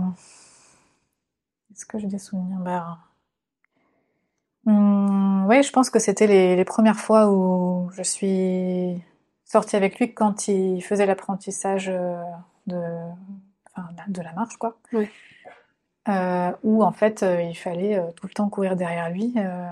Est-ce 1.72 1.86
que 1.86 1.99
j'ai 1.99 2.07
des 2.07 2.18
souvenirs? 2.18 2.59
Ben... 2.61 2.99
hum, 4.66 5.47
ouais, 5.47 5.62
je 5.62 5.72
pense 5.72 5.90
que 5.90 5.99
c'était 5.99 6.26
les, 6.26 6.57
les 6.57 6.64
premières 6.64 6.99
fois 6.99 7.30
où 7.30 7.90
je 7.92 8.03
suis 8.03 9.03
sortie 9.44 9.76
avec 9.76 9.99
lui 9.99 10.12
quand 10.12 10.49
il 10.49 10.82
faisait 10.82 11.07
l'apprentissage 11.07 11.88
euh, 11.88 12.20
de, 12.66 12.82
enfin, 13.74 13.88
de 14.09 14.22
la 14.22 14.32
marche, 14.32 14.57
quoi. 14.57 14.78
Ouais. 14.92 15.11
Euh, 16.09 16.52
où 16.62 16.84
en 16.84 16.92
fait 16.92 17.22
euh, 17.24 17.42
il 17.42 17.57
fallait 17.57 17.98
euh, 17.98 18.12
tout 18.14 18.26
le 18.28 18.32
temps 18.32 18.48
courir 18.48 18.76
derrière 18.76 19.11
lui 19.11 19.32
euh, 19.36 19.66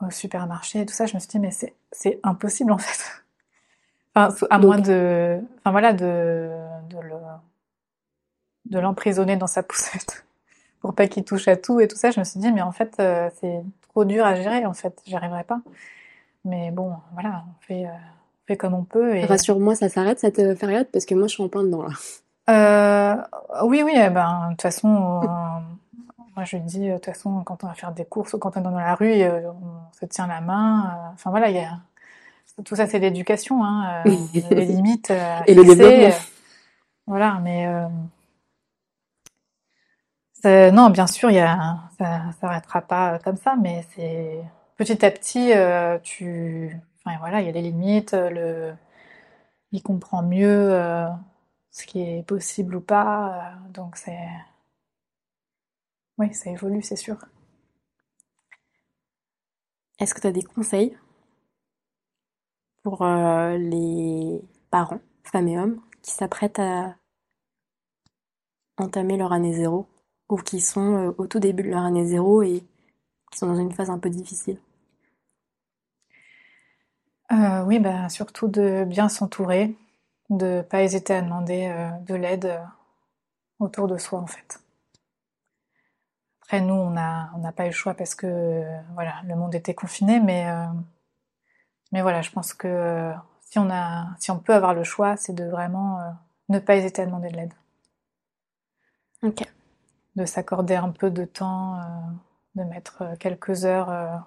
au 0.00 0.10
supermarché 0.10 0.82
et 0.82 0.86
tout 0.86 0.94
ça. 0.94 1.06
Je 1.06 1.14
me 1.14 1.18
suis 1.20 1.28
dit 1.28 1.38
mais 1.40 1.50
c'est 1.50 1.74
c'est 1.90 2.20
impossible 2.22 2.72
en 2.72 2.78
fait. 2.78 3.00
Enfin, 4.14 4.34
à 4.50 4.58
Donc- 4.58 4.66
moins 4.66 4.78
de, 4.78 5.40
enfin 5.60 5.70
voilà, 5.70 5.92
de 5.94 6.50
de 6.90 6.98
le 7.00 7.14
de 8.66 8.78
l'emprisonner 8.78 9.36
dans 9.36 9.46
sa 9.46 9.62
poussette 9.68 10.24
pour 10.80 10.94
pas 10.94 11.06
qu'il 11.08 11.24
touche 11.24 11.48
à 11.48 11.56
tout 11.56 11.80
et 11.80 11.88
tout 11.88 11.96
ça. 11.96 12.10
Je 12.10 12.20
me 12.20 12.24
suis 12.24 12.38
dit 12.38 12.52
mais 12.52 12.62
en 12.62 12.72
fait 12.72 12.94
c'est 13.40 13.62
trop 13.88 14.04
dur 14.04 14.24
à 14.26 14.34
gérer 14.34 14.66
en 14.66 14.74
fait, 14.74 15.00
j'y 15.06 15.16
arriverai 15.16 15.44
pas. 15.44 15.60
Mais 16.44 16.70
bon, 16.72 16.94
voilà, 17.14 17.44
on 17.48 17.62
fait 17.66 17.86
on 17.86 18.46
fait 18.46 18.56
comme 18.56 18.74
on 18.74 18.84
peut 18.84 19.16
et 19.16 19.24
Rassure-moi, 19.24 19.74
ça 19.76 19.88
s'arrête 19.88 20.18
cette 20.18 20.58
période 20.58 20.88
parce 20.92 21.04
que 21.06 21.14
moi, 21.14 21.26
je 21.28 21.34
suis 21.34 21.42
en 21.42 21.48
plein 21.48 21.62
dedans 21.62 21.82
là. 21.82 21.94
Euh, 22.50 23.16
oui, 23.64 23.82
oui, 23.84 23.92
eh 23.96 24.10
ben, 24.10 24.46
de 24.48 24.52
toute 24.52 24.62
façon, 24.62 24.88
euh, 24.88 25.60
moi 26.36 26.44
je 26.44 26.56
dis, 26.58 26.88
de 26.88 26.94
toute 26.96 27.06
façon, 27.06 27.42
quand 27.44 27.64
on 27.64 27.68
va 27.68 27.74
faire 27.74 27.92
des 27.92 28.04
courses 28.04 28.34
ou 28.34 28.38
quand 28.38 28.56
on 28.56 28.60
est 28.60 28.64
dans 28.64 28.70
la 28.72 28.94
rue, 28.96 29.06
euh, 29.22 29.50
on 29.52 29.92
se 29.98 30.06
tient 30.06 30.26
la 30.26 30.40
main. 30.40 31.08
euh, 31.10 31.14
Enfin 31.14 31.30
voilà, 31.30 31.50
il 31.50 31.56
y 31.56 31.60
a 31.60 31.78
tout 32.64 32.76
ça, 32.76 32.86
c'est 32.88 32.98
l'éducation, 33.00 33.64
hein, 33.64 34.26
euh, 34.46 34.54
les 34.54 34.66
limites 34.66 35.12
Et 35.46 35.54
le 35.54 35.64
développement. 35.64 36.10
voilà, 37.06 37.40
mais 37.42 37.66
ça- 40.32 40.70
non, 40.70 40.90
bien 40.90 41.06
sûr, 41.06 41.30
il 41.30 41.36
y 41.36 41.40
a, 41.40 41.78
ça 41.98 42.22
s'arrêtera 42.40 42.80
pas 42.82 43.18
comme 43.20 43.36
ça, 43.36 43.56
mais 43.60 43.84
c'est 43.94 44.42
petit 44.76 45.04
à 45.04 45.10
petit, 45.10 45.52
tu, 46.02 46.76
enfin 47.04 47.16
voilà, 47.20 47.40
il 47.40 47.46
y 47.46 47.50
a 47.50 47.52
des 47.52 47.62
limites, 47.62 48.12
le, 48.14 48.74
il 49.72 49.82
comprend 49.82 50.22
mieux. 50.22 50.72
Ce 51.72 51.86
qui 51.86 52.00
est 52.00 52.22
possible 52.24 52.76
ou 52.76 52.80
pas. 52.80 53.54
euh, 53.56 53.70
donc 53.72 53.96
c'est. 53.96 54.16
Oui, 56.16 56.32
ça 56.32 56.50
évolue, 56.50 56.80
c'est 56.82 56.96
sûr. 56.96 57.18
Est-ce 59.98 60.12
que 60.14 60.20
tu 60.20 60.26
as 60.26 60.32
des 60.32 60.42
conseils 60.42 60.98
pour 62.82 63.02
euh, 63.02 63.58
les 63.58 64.40
parents, 64.70 65.00
femmes 65.24 65.48
et 65.48 65.58
hommes, 65.58 65.80
qui 66.02 66.12
s'apprêtent 66.12 66.58
à 66.60 66.96
entamer 68.76 69.16
leur 69.16 69.32
année 69.32 69.54
zéro 69.54 69.86
ou 70.28 70.36
qui 70.36 70.60
sont 70.60 70.94
euh, 71.08 71.14
au 71.16 71.26
tout 71.26 71.40
début 71.40 71.62
de 71.62 71.70
leur 71.70 71.84
année 71.84 72.04
zéro 72.04 72.42
et 72.42 72.62
qui 73.30 73.38
sont 73.38 73.46
dans 73.48 73.56
une 73.60 73.72
phase 73.72 73.90
un 73.90 73.98
peu 73.98 74.10
difficile? 74.10 74.60
Oui, 77.66 77.78
bah, 77.78 78.08
surtout 78.08 78.48
de 78.48 78.84
bien 78.84 79.08
s'entourer, 79.08 79.76
de 80.32 80.62
pas 80.62 80.82
hésiter 80.82 81.14
à 81.14 81.22
demander 81.22 81.66
euh, 81.68 81.90
de 82.06 82.14
l'aide 82.14 82.46
euh, 82.46 82.64
autour 83.58 83.86
de 83.86 83.98
soi 83.98 84.18
en 84.18 84.26
fait. 84.26 84.60
Après, 86.42 86.60
nous, 86.60 86.74
on 86.74 86.90
n'a 86.90 87.52
pas 87.54 87.64
eu 87.64 87.68
le 87.68 87.72
choix 87.72 87.94
parce 87.94 88.14
que 88.14 88.26
euh, 88.26 88.80
voilà, 88.94 89.22
le 89.24 89.36
monde 89.36 89.54
était 89.54 89.74
confiné, 89.74 90.20
mais, 90.20 90.46
mais 91.92 92.02
voilà, 92.02 92.20
je 92.20 92.30
pense 92.30 92.52
que 92.52 93.12
si 93.40 93.58
on 93.58 93.70
a, 93.70 94.08
si 94.18 94.30
on 94.30 94.38
peut 94.38 94.54
avoir 94.54 94.74
le 94.74 94.84
choix, 94.84 95.16
c'est 95.16 95.32
de 95.32 95.44
vraiment 95.44 95.98
ne 96.50 96.58
pas 96.58 96.76
hésiter 96.76 97.02
à 97.02 97.06
demander 97.06 97.30
de 97.30 97.36
l'aide, 97.36 97.54
Ok. 99.22 99.44
de 100.16 100.26
s'accorder 100.26 100.74
un 100.74 100.90
peu 100.90 101.10
de 101.10 101.24
temps, 101.24 101.80
de 102.54 102.64
mettre 102.64 103.16
quelques 103.18 103.64
heures 103.64 104.22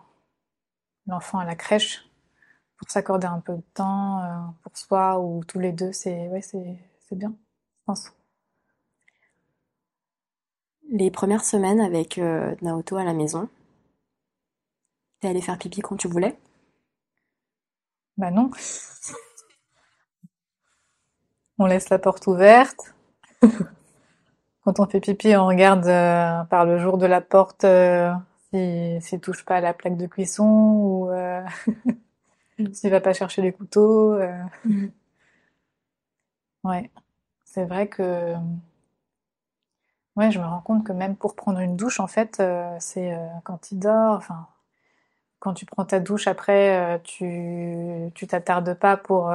l'enfant 1.06 1.38
à 1.38 1.45
la 1.45 1.56
crèche 1.56 2.10
pour 2.78 2.90
s'accorder 2.92 3.28
un 3.28 3.40
peu 3.40 3.54
de 3.56 3.64
temps 3.74 4.24
euh, 4.24 4.38
pour 4.64 4.78
soi 4.78 5.20
ou 5.20 5.44
tous 5.46 5.60
les 5.60 5.72
deux, 5.72 5.92
c'est 5.94 6.28
ouais, 6.30 6.42
c'est 6.42 6.78
c'est 7.08 7.18
bien, 7.18 7.32
je 7.80 7.84
pense. 7.86 8.12
Les 10.90 11.12
premières 11.12 11.46
semaines 11.46 11.80
avec 11.80 12.18
euh, 12.18 12.56
Naoto 12.64 12.98
à 12.98 13.04
la 13.04 13.14
maison, 13.14 13.50
t'es 15.20 15.28
allé 15.28 15.42
faire 15.42 15.58
pipi 15.58 15.82
quand 15.82 15.98
tu 15.98 16.08
voulais? 16.08 16.38
Bah 18.18 18.32
non, 18.32 18.50
on 21.58 21.66
laisse 21.66 21.90
la 21.90 22.00
porte 22.00 22.28
ouverte. 22.28 22.94
Quand 24.64 24.80
on 24.80 24.86
fait 24.88 25.00
pipi, 25.00 25.36
on 25.36 25.46
regarde 25.48 25.86
euh, 25.88 26.44
par 26.46 26.66
le 26.66 26.78
jour 26.80 26.98
de 26.98 27.06
la 27.06 27.22
porte 27.22 27.64
euh, 27.64 28.12
si 28.52 28.98
s'il 29.02 29.20
touche 29.20 29.46
pas 29.46 29.58
à 29.58 29.62
la 29.62 29.74
plaque 29.74 29.98
de 29.98 30.08
cuisson 30.08 30.46
ou 30.46 31.10
euh, 32.60 32.74
s'il 32.74 32.89
va 32.91 33.01
pas 33.01 33.14
chercher 33.14 33.41
les 33.41 33.51
couteaux. 33.51 34.14
euh. 34.14 34.43
Mhm. 34.66 34.91
Ouais, 36.64 36.89
c'est 37.43 37.66
vrai 37.66 37.88
que 37.88 38.34
ouais, 40.16 40.32
je 40.32 40.39
me 40.39 40.45
rends 40.45 40.62
compte 40.62 40.84
que 40.84 40.91
même 40.91 41.16
pour 41.16 41.36
prendre 41.36 41.60
une 41.60 41.76
douche, 41.76 41.99
en 41.99 42.08
fait, 42.08 42.39
euh, 42.39 42.76
c'est 42.80 43.14
euh, 43.14 43.28
quand 43.43 43.72
il 43.72 43.78
dort, 43.80 44.16
enfin, 44.18 44.47
quand 45.39 45.53
tu 45.53 45.66
prends 45.66 45.86
ta 45.86 45.99
douche 45.99 46.28
après, 46.28 46.95
euh, 46.95 46.97
tu 47.03 48.12
tu 48.16 48.26
t'attardes 48.28 48.74
pas 48.74 48.97
pour 48.97 49.32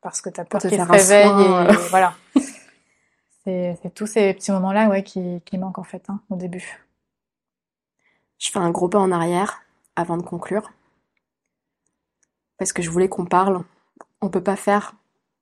parce 0.00 0.20
que 0.20 0.30
t'as 0.30 0.44
peur 0.44 0.60
qu'il 0.60 0.72
se 0.72 0.82
réveille 0.82 1.28
soin, 1.28 1.68
et 1.68 1.76
voilà. 1.90 2.14
C'est 3.44 3.78
c'est 3.82 3.94
tous 3.94 4.06
ces 4.06 4.34
petits 4.34 4.50
moments-là, 4.50 4.88
ouais, 4.88 5.04
qui 5.04 5.40
qui 5.44 5.58
manquent 5.58 5.78
en 5.78 5.84
fait, 5.84 6.04
hein, 6.10 6.20
au 6.30 6.36
début. 6.36 6.84
Je 8.38 8.50
fais 8.50 8.58
un 8.58 8.70
gros 8.70 8.88
pas 8.88 8.98
en 8.98 9.12
arrière 9.12 9.62
avant 9.96 10.16
de 10.16 10.22
conclure 10.22 10.72
parce 12.58 12.72
que 12.72 12.82
je 12.82 12.90
voulais 12.90 13.08
qu'on 13.08 13.24
parle. 13.24 13.62
On 14.20 14.28
peut 14.28 14.42
pas 14.42 14.56
faire 14.56 14.94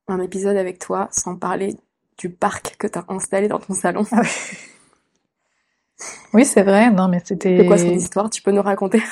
un 0.08 0.20
épisode 0.20 0.56
avec 0.56 0.78
toi 0.78 1.08
sans 1.10 1.36
parler 1.36 1.76
du 2.18 2.30
parc 2.30 2.76
que 2.78 2.86
t'as 2.86 3.04
installé 3.08 3.48
dans 3.48 3.58
ton 3.58 3.74
salon. 3.74 4.04
Ah 4.12 4.20
oui. 4.22 4.28
Oui, 6.34 6.44
c'est 6.44 6.62
vrai. 6.62 6.90
Non, 6.90 7.08
mais 7.08 7.20
c'était. 7.24 7.58
C'est 7.60 7.66
quoi 7.66 7.78
son 7.78 7.88
histoire? 7.90 8.28
Tu 8.30 8.42
peux 8.42 8.50
nous 8.50 8.62
raconter? 8.62 9.02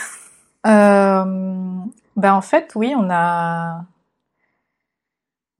Euh, 0.66 1.24
ben 2.16 2.32
en 2.34 2.40
fait, 2.42 2.72
oui, 2.74 2.94
on 2.96 3.08
a 3.10 3.84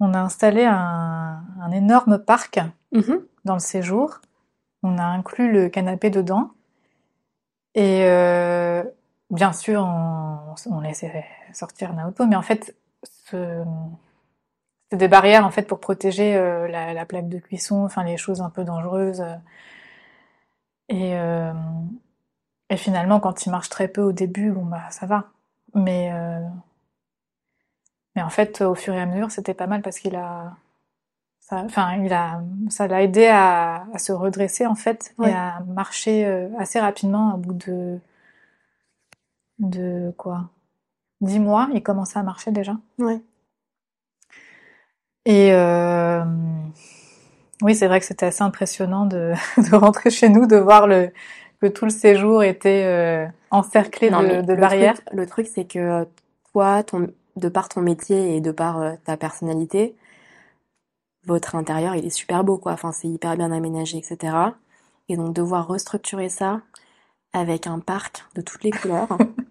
on 0.01 0.13
a 0.13 0.19
installé 0.21 0.65
un, 0.65 1.43
un 1.61 1.71
énorme 1.71 2.19
parc 2.19 2.61
Mhm. 2.93 3.25
dans 3.45 3.55
le 3.55 3.61
séjour. 3.61 4.21
On 4.83 4.99
a 4.99 5.05
inclus 5.05 5.51
le 5.51 5.69
canapé 5.69 6.11
dedans. 6.11 6.51
Et 7.75 8.05
euh, 8.05 8.85
bien 9.35 9.53
sûr, 9.53 9.83
on, 9.83 10.55
on 10.71 10.81
laissait 10.81 11.25
sortir 11.53 11.93
Naoto, 11.95 12.27
mais 12.27 12.37
en 12.37 12.43
fait, 12.43 12.75
ce, 13.31 13.65
c'est 14.91 14.97
des 14.97 15.09
barrières 15.09 15.45
en 15.47 15.51
fait 15.51 15.63
pour 15.67 15.81
protéger 15.81 16.37
euh, 16.37 16.69
la, 16.69 16.93
la 16.95 17.07
plaque 17.07 17.29
de 17.29 17.39
cuisson, 17.39 17.85
enfin 17.85 18.05
les 18.05 18.17
choses 18.17 18.41
un 18.43 18.51
peu 18.51 18.65
dangereuses. 18.65 19.25
Et, 20.89 21.17
euh, 21.17 21.53
et 22.71 22.77
finalement, 22.77 23.21
quand 23.21 23.47
il 23.47 23.51
marche 23.51 23.69
très 23.71 23.89
peu 23.89 24.03
au 24.03 24.13
début, 24.13 24.51
bon 24.53 24.65
bah 24.65 24.83
ça 24.91 25.07
va. 25.07 25.25
Mais 25.75 26.11
euh, 26.13 26.41
mais 28.17 28.23
en 28.23 28.31
fait, 28.31 28.61
au 28.61 28.75
fur 28.75 28.95
et 28.95 29.01
à 29.01 29.07
mesure, 29.07 29.31
c'était 29.31 29.55
pas 29.55 29.67
mal 29.67 29.83
parce 29.83 29.99
qu'il 29.99 30.15
a 30.17 30.53
ça, 31.41 31.57
enfin, 31.65 31.97
il 31.97 32.13
a, 32.13 32.43
ça 32.71 32.87
l'a 32.89 33.03
aidé 33.03 33.27
à, 33.27 33.87
à 33.93 33.99
se 33.99 34.13
redresser 34.13 34.67
en 34.67 34.75
fait 34.75 35.15
Ouais. 35.19 35.31
et 35.31 35.35
à 35.35 35.61
marcher 35.67 36.25
assez 36.59 36.81
rapidement. 36.81 37.35
Au 37.35 37.39
bout 37.39 37.55
de 37.55 37.99
de 39.59 40.13
quoi, 40.17 40.51
dix 41.21 41.39
mois, 41.39 41.69
il 41.73 41.83
commençait 41.83 42.19
à 42.19 42.23
marcher 42.23 42.51
déjà? 42.51 42.77
Ouais. 42.99 43.21
Et 45.27 45.53
euh, 45.53 46.23
oui, 47.63 47.75
c'est 47.75 47.87
vrai 47.87 48.01
que 48.01 48.07
c'était 48.07 48.27
assez 48.27 48.43
impressionnant 48.43 49.07
de, 49.07 49.33
de 49.71 49.75
rentrer 49.75 50.11
chez 50.11 50.29
nous, 50.29 50.47
de 50.47 50.57
voir 50.57 50.87
le 50.87 51.11
que 51.61 51.67
tout 51.69 51.85
le 51.87 51.91
séjour 51.91 52.43
était 52.43 52.85
euh, 52.85 53.27
encerclé 53.51 54.11
Non, 54.11 54.23
de, 54.23 54.53
le 54.53 54.61
barrières. 54.61 54.95
truc, 54.95 55.09
le 55.13 55.27
truc, 55.27 55.47
c'est 55.47 55.65
que 55.65 56.07
toi, 56.53 56.83
ton, 56.83 57.09
de 57.37 57.49
par 57.49 57.69
ton 57.69 57.81
métier 57.81 58.37
et 58.37 58.41
de 58.41 58.51
par 58.51 58.81
euh, 58.83 58.93
ta 59.05 59.17
personnalité, 59.17 59.97
votre 61.25 61.55
intérieur, 61.55 61.95
il 61.95 62.05
est 62.05 62.11
super 62.11 62.45
beau, 62.45 62.59
quoi. 62.59 62.73
Enfin, 62.73 62.93
c'est 62.93 63.09
hyper 63.09 63.37
bien 63.37 63.51
aménagé, 63.51 63.97
etc. 63.97 64.37
Et 65.09 65.17
donc, 65.17 65.33
devoir 65.35 65.67
restructurer 65.67 66.29
ça 66.29 66.61
avec 67.33 67.67
un 67.67 67.79
parc 67.79 68.25
de 68.35 68.43
toutes 68.43 68.63
les 68.63 68.71
couleurs. 68.71 69.09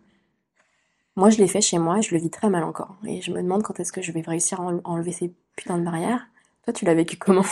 Moi, 1.15 1.29
je 1.29 1.37
l'ai 1.37 1.47
fait 1.47 1.61
chez 1.61 1.77
moi 1.77 1.99
et 1.99 2.01
je 2.01 2.13
le 2.15 2.19
vis 2.21 2.29
très 2.31 2.49
mal 2.49 2.63
encore. 2.63 2.95
Et 3.05 3.21
je 3.21 3.31
me 3.31 3.41
demande 3.41 3.63
quand 3.63 3.79
est-ce 3.79 3.91
que 3.91 4.01
je 4.01 4.11
vais 4.11 4.21
réussir 4.21 4.59
à 4.61 4.63
enle- 4.63 4.81
enlever 4.83 5.11
ces 5.11 5.31
putains 5.55 5.77
de 5.77 5.83
barrières. 5.83 6.27
Toi, 6.63 6.73
tu 6.73 6.85
l'as 6.85 6.93
vécu 6.95 7.17
comment? 7.17 7.43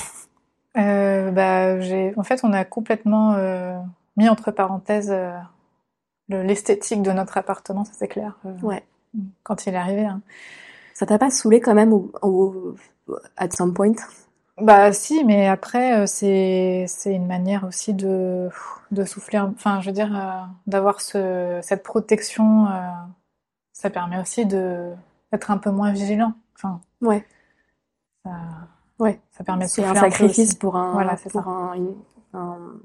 Euh, 0.77 1.31
bah, 1.31 1.75
en 2.17 2.23
fait, 2.23 2.39
on 2.43 2.53
a 2.53 2.63
complètement 2.63 3.33
euh, 3.33 3.77
mis 4.17 4.29
entre 4.29 4.51
parenthèses 4.51 5.11
euh, 5.11 5.31
le- 6.29 6.43
l'esthétique 6.43 7.01
de 7.03 7.11
notre 7.11 7.37
appartement, 7.37 7.83
ça 7.83 7.91
c'est 7.93 8.07
clair. 8.07 8.37
euh, 8.45 8.53
Ouais. 8.61 8.83
Quand 9.43 9.65
il 9.65 9.73
est 9.73 9.77
arrivé. 9.77 10.05
hein. 10.05 10.21
Ça 10.93 11.05
t'a 11.05 11.17
pas 11.17 11.29
saoulé 11.29 11.59
quand 11.59 11.73
même 11.73 11.91
au, 11.93 12.11
au, 12.21 12.75
at 13.37 13.51
some 13.51 13.73
point? 13.73 13.93
Bah 14.57 14.93
si, 14.93 15.23
mais 15.25 15.47
après 15.47 16.05
c'est 16.07 16.85
une 17.05 17.25
manière 17.27 17.63
aussi 17.65 17.93
de 17.93 18.49
de 18.91 19.03
souffler. 19.05 19.39
Enfin, 19.39 19.81
je 19.81 19.87
veux 19.87 19.93
dire, 19.93 20.15
euh, 20.15 20.45
d'avoir 20.67 21.01
ce 21.01 21.59
cette 21.63 21.83
protection, 21.83 22.67
euh, 22.67 22.79
ça 23.73 23.89
permet 23.89 24.19
aussi 24.19 24.45
de 24.45 24.91
d'être 25.31 25.49
un 25.51 25.57
peu 25.57 25.71
moins 25.71 25.91
vigilant. 25.91 26.33
Enfin, 26.55 26.81
Ouais. 27.01 27.25
ça, 28.25 28.31
Ouais. 28.99 29.19
ça 29.31 29.43
permet 29.43 29.65
de 29.65 29.69
C'est 29.69 29.83
un 29.85 29.91
un 29.91 29.95
sacrifice 29.95 30.49
aussi. 30.49 30.57
pour 30.57 30.75
un, 30.75 30.91
Voilà, 30.93 31.17
c'est 31.17 31.29
ça. 31.31 31.39
un, 31.39 31.73
une- 31.73 31.95
un- 32.33 32.79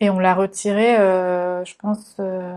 Et 0.00 0.10
on 0.10 0.18
l'a 0.18 0.34
retiré, 0.34 0.96
euh, 0.98 1.64
je 1.64 1.74
pense, 1.76 2.16
euh, 2.20 2.56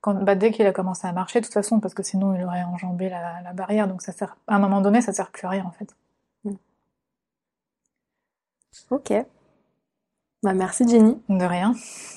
quand, 0.00 0.14
bah, 0.24 0.34
dès 0.34 0.50
qu'il 0.50 0.66
a 0.66 0.72
commencé 0.72 1.06
à 1.06 1.12
marcher, 1.12 1.40
de 1.40 1.44
toute 1.46 1.54
façon, 1.54 1.78
parce 1.80 1.94
que 1.94 2.02
sinon 2.02 2.34
il 2.34 2.42
aurait 2.44 2.62
enjambé 2.64 3.08
la, 3.08 3.40
la 3.42 3.52
barrière. 3.52 3.86
Donc 3.88 4.02
ça 4.02 4.12
sert, 4.12 4.36
à 4.46 4.56
un 4.56 4.58
moment 4.58 4.80
donné, 4.80 5.00
ça 5.02 5.12
sert 5.12 5.30
plus 5.30 5.46
à 5.46 5.50
rien 5.50 5.64
en 5.64 5.70
fait. 5.72 5.94
Ok. 8.90 9.12
Bah, 10.42 10.54
merci 10.54 10.88
Jenny. 10.88 11.20
De 11.28 11.44
rien, 11.44 11.74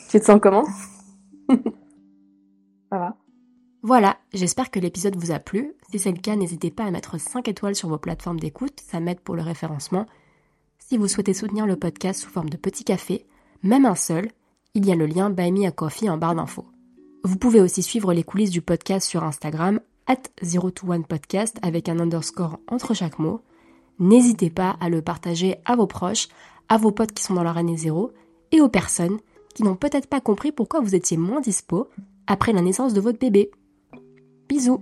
Tu 0.10 0.20
te 0.20 0.26
sens 0.26 0.40
comment? 0.42 0.64
ça 2.90 2.98
va. 2.98 3.16
Voilà, 3.86 4.16
j'espère 4.34 4.72
que 4.72 4.80
l'épisode 4.80 5.18
vous 5.18 5.32
a 5.32 5.40
plu. 5.40 5.74
Si 5.92 6.00
c'est 6.00 6.14
le 6.14 6.18
cas, 6.18 6.38
n'hésitez 6.38 6.72
pas 6.72 6.86
à 6.86 6.92
mettre 6.92 7.20
5 7.20 7.50
étoiles 7.50 7.76
sur 7.76 7.90
vos 7.90 7.98
plateformes 7.98 8.40
d'écoute, 8.40 8.80
ça 8.80 9.02
m'aide 9.02 9.20
pour 9.20 9.36
le 9.36 9.42
référencement. 9.42 10.06
Si 10.80 10.96
vous 10.96 11.10
souhaitez 11.10 11.34
soutenir 11.34 11.68
le 11.68 11.76
podcast 11.76 12.22
sous 12.22 12.30
forme 12.30 12.50
de 12.50 12.56
petit 12.56 12.86
café, 12.86 13.26
même 13.62 13.86
un 13.86 13.96
seul, 13.96 14.30
il 14.74 14.86
y 14.86 14.94
a 14.94 14.96
le 14.96 15.06
lien 15.06 15.30
Buy 15.30 15.52
Me 15.52 15.68
a 15.68 15.72
Coffee 15.72 16.10
en 16.10 16.18
barre 16.18 16.36
d'infos. 16.36 16.66
Vous 17.26 17.36
pouvez 17.36 17.60
aussi 17.60 17.84
suivre 17.84 18.14
les 18.14 18.24
coulisses 18.24 18.52
du 18.52 18.62
podcast 18.62 19.06
sur 19.06 19.26
Instagram, 19.26 19.82
at 20.08 20.22
021podcast 20.42 21.58
avec 21.62 21.90
un 21.90 22.00
underscore 22.00 22.60
entre 22.70 22.94
chaque 22.94 23.20
mot. 23.20 23.42
N'hésitez 24.00 24.50
pas 24.50 24.78
à 24.80 24.88
le 24.88 25.02
partager 25.02 25.58
à 25.66 25.76
vos 25.76 25.88
proches, 25.88 26.30
à 26.70 26.78
vos 26.78 26.92
potes 26.92 27.12
qui 27.12 27.24
sont 27.24 27.34
dans 27.34 27.44
leur 27.44 27.58
année 27.58 27.76
zéro 27.76 28.14
et 28.54 28.62
aux 28.62 28.70
personnes 28.70 29.20
qui 29.54 29.64
n'ont 29.64 29.76
peut-être 29.76 30.08
pas 30.08 30.22
compris 30.22 30.54
pourquoi 30.54 30.80
vous 30.80 30.96
étiez 30.96 31.18
moins 31.18 31.42
dispo 31.42 31.90
après 32.28 32.54
la 32.54 32.62
naissance 32.62 32.94
de 32.94 33.02
votre 33.02 33.20
bébé. 33.20 33.52
Bisous 34.48 34.82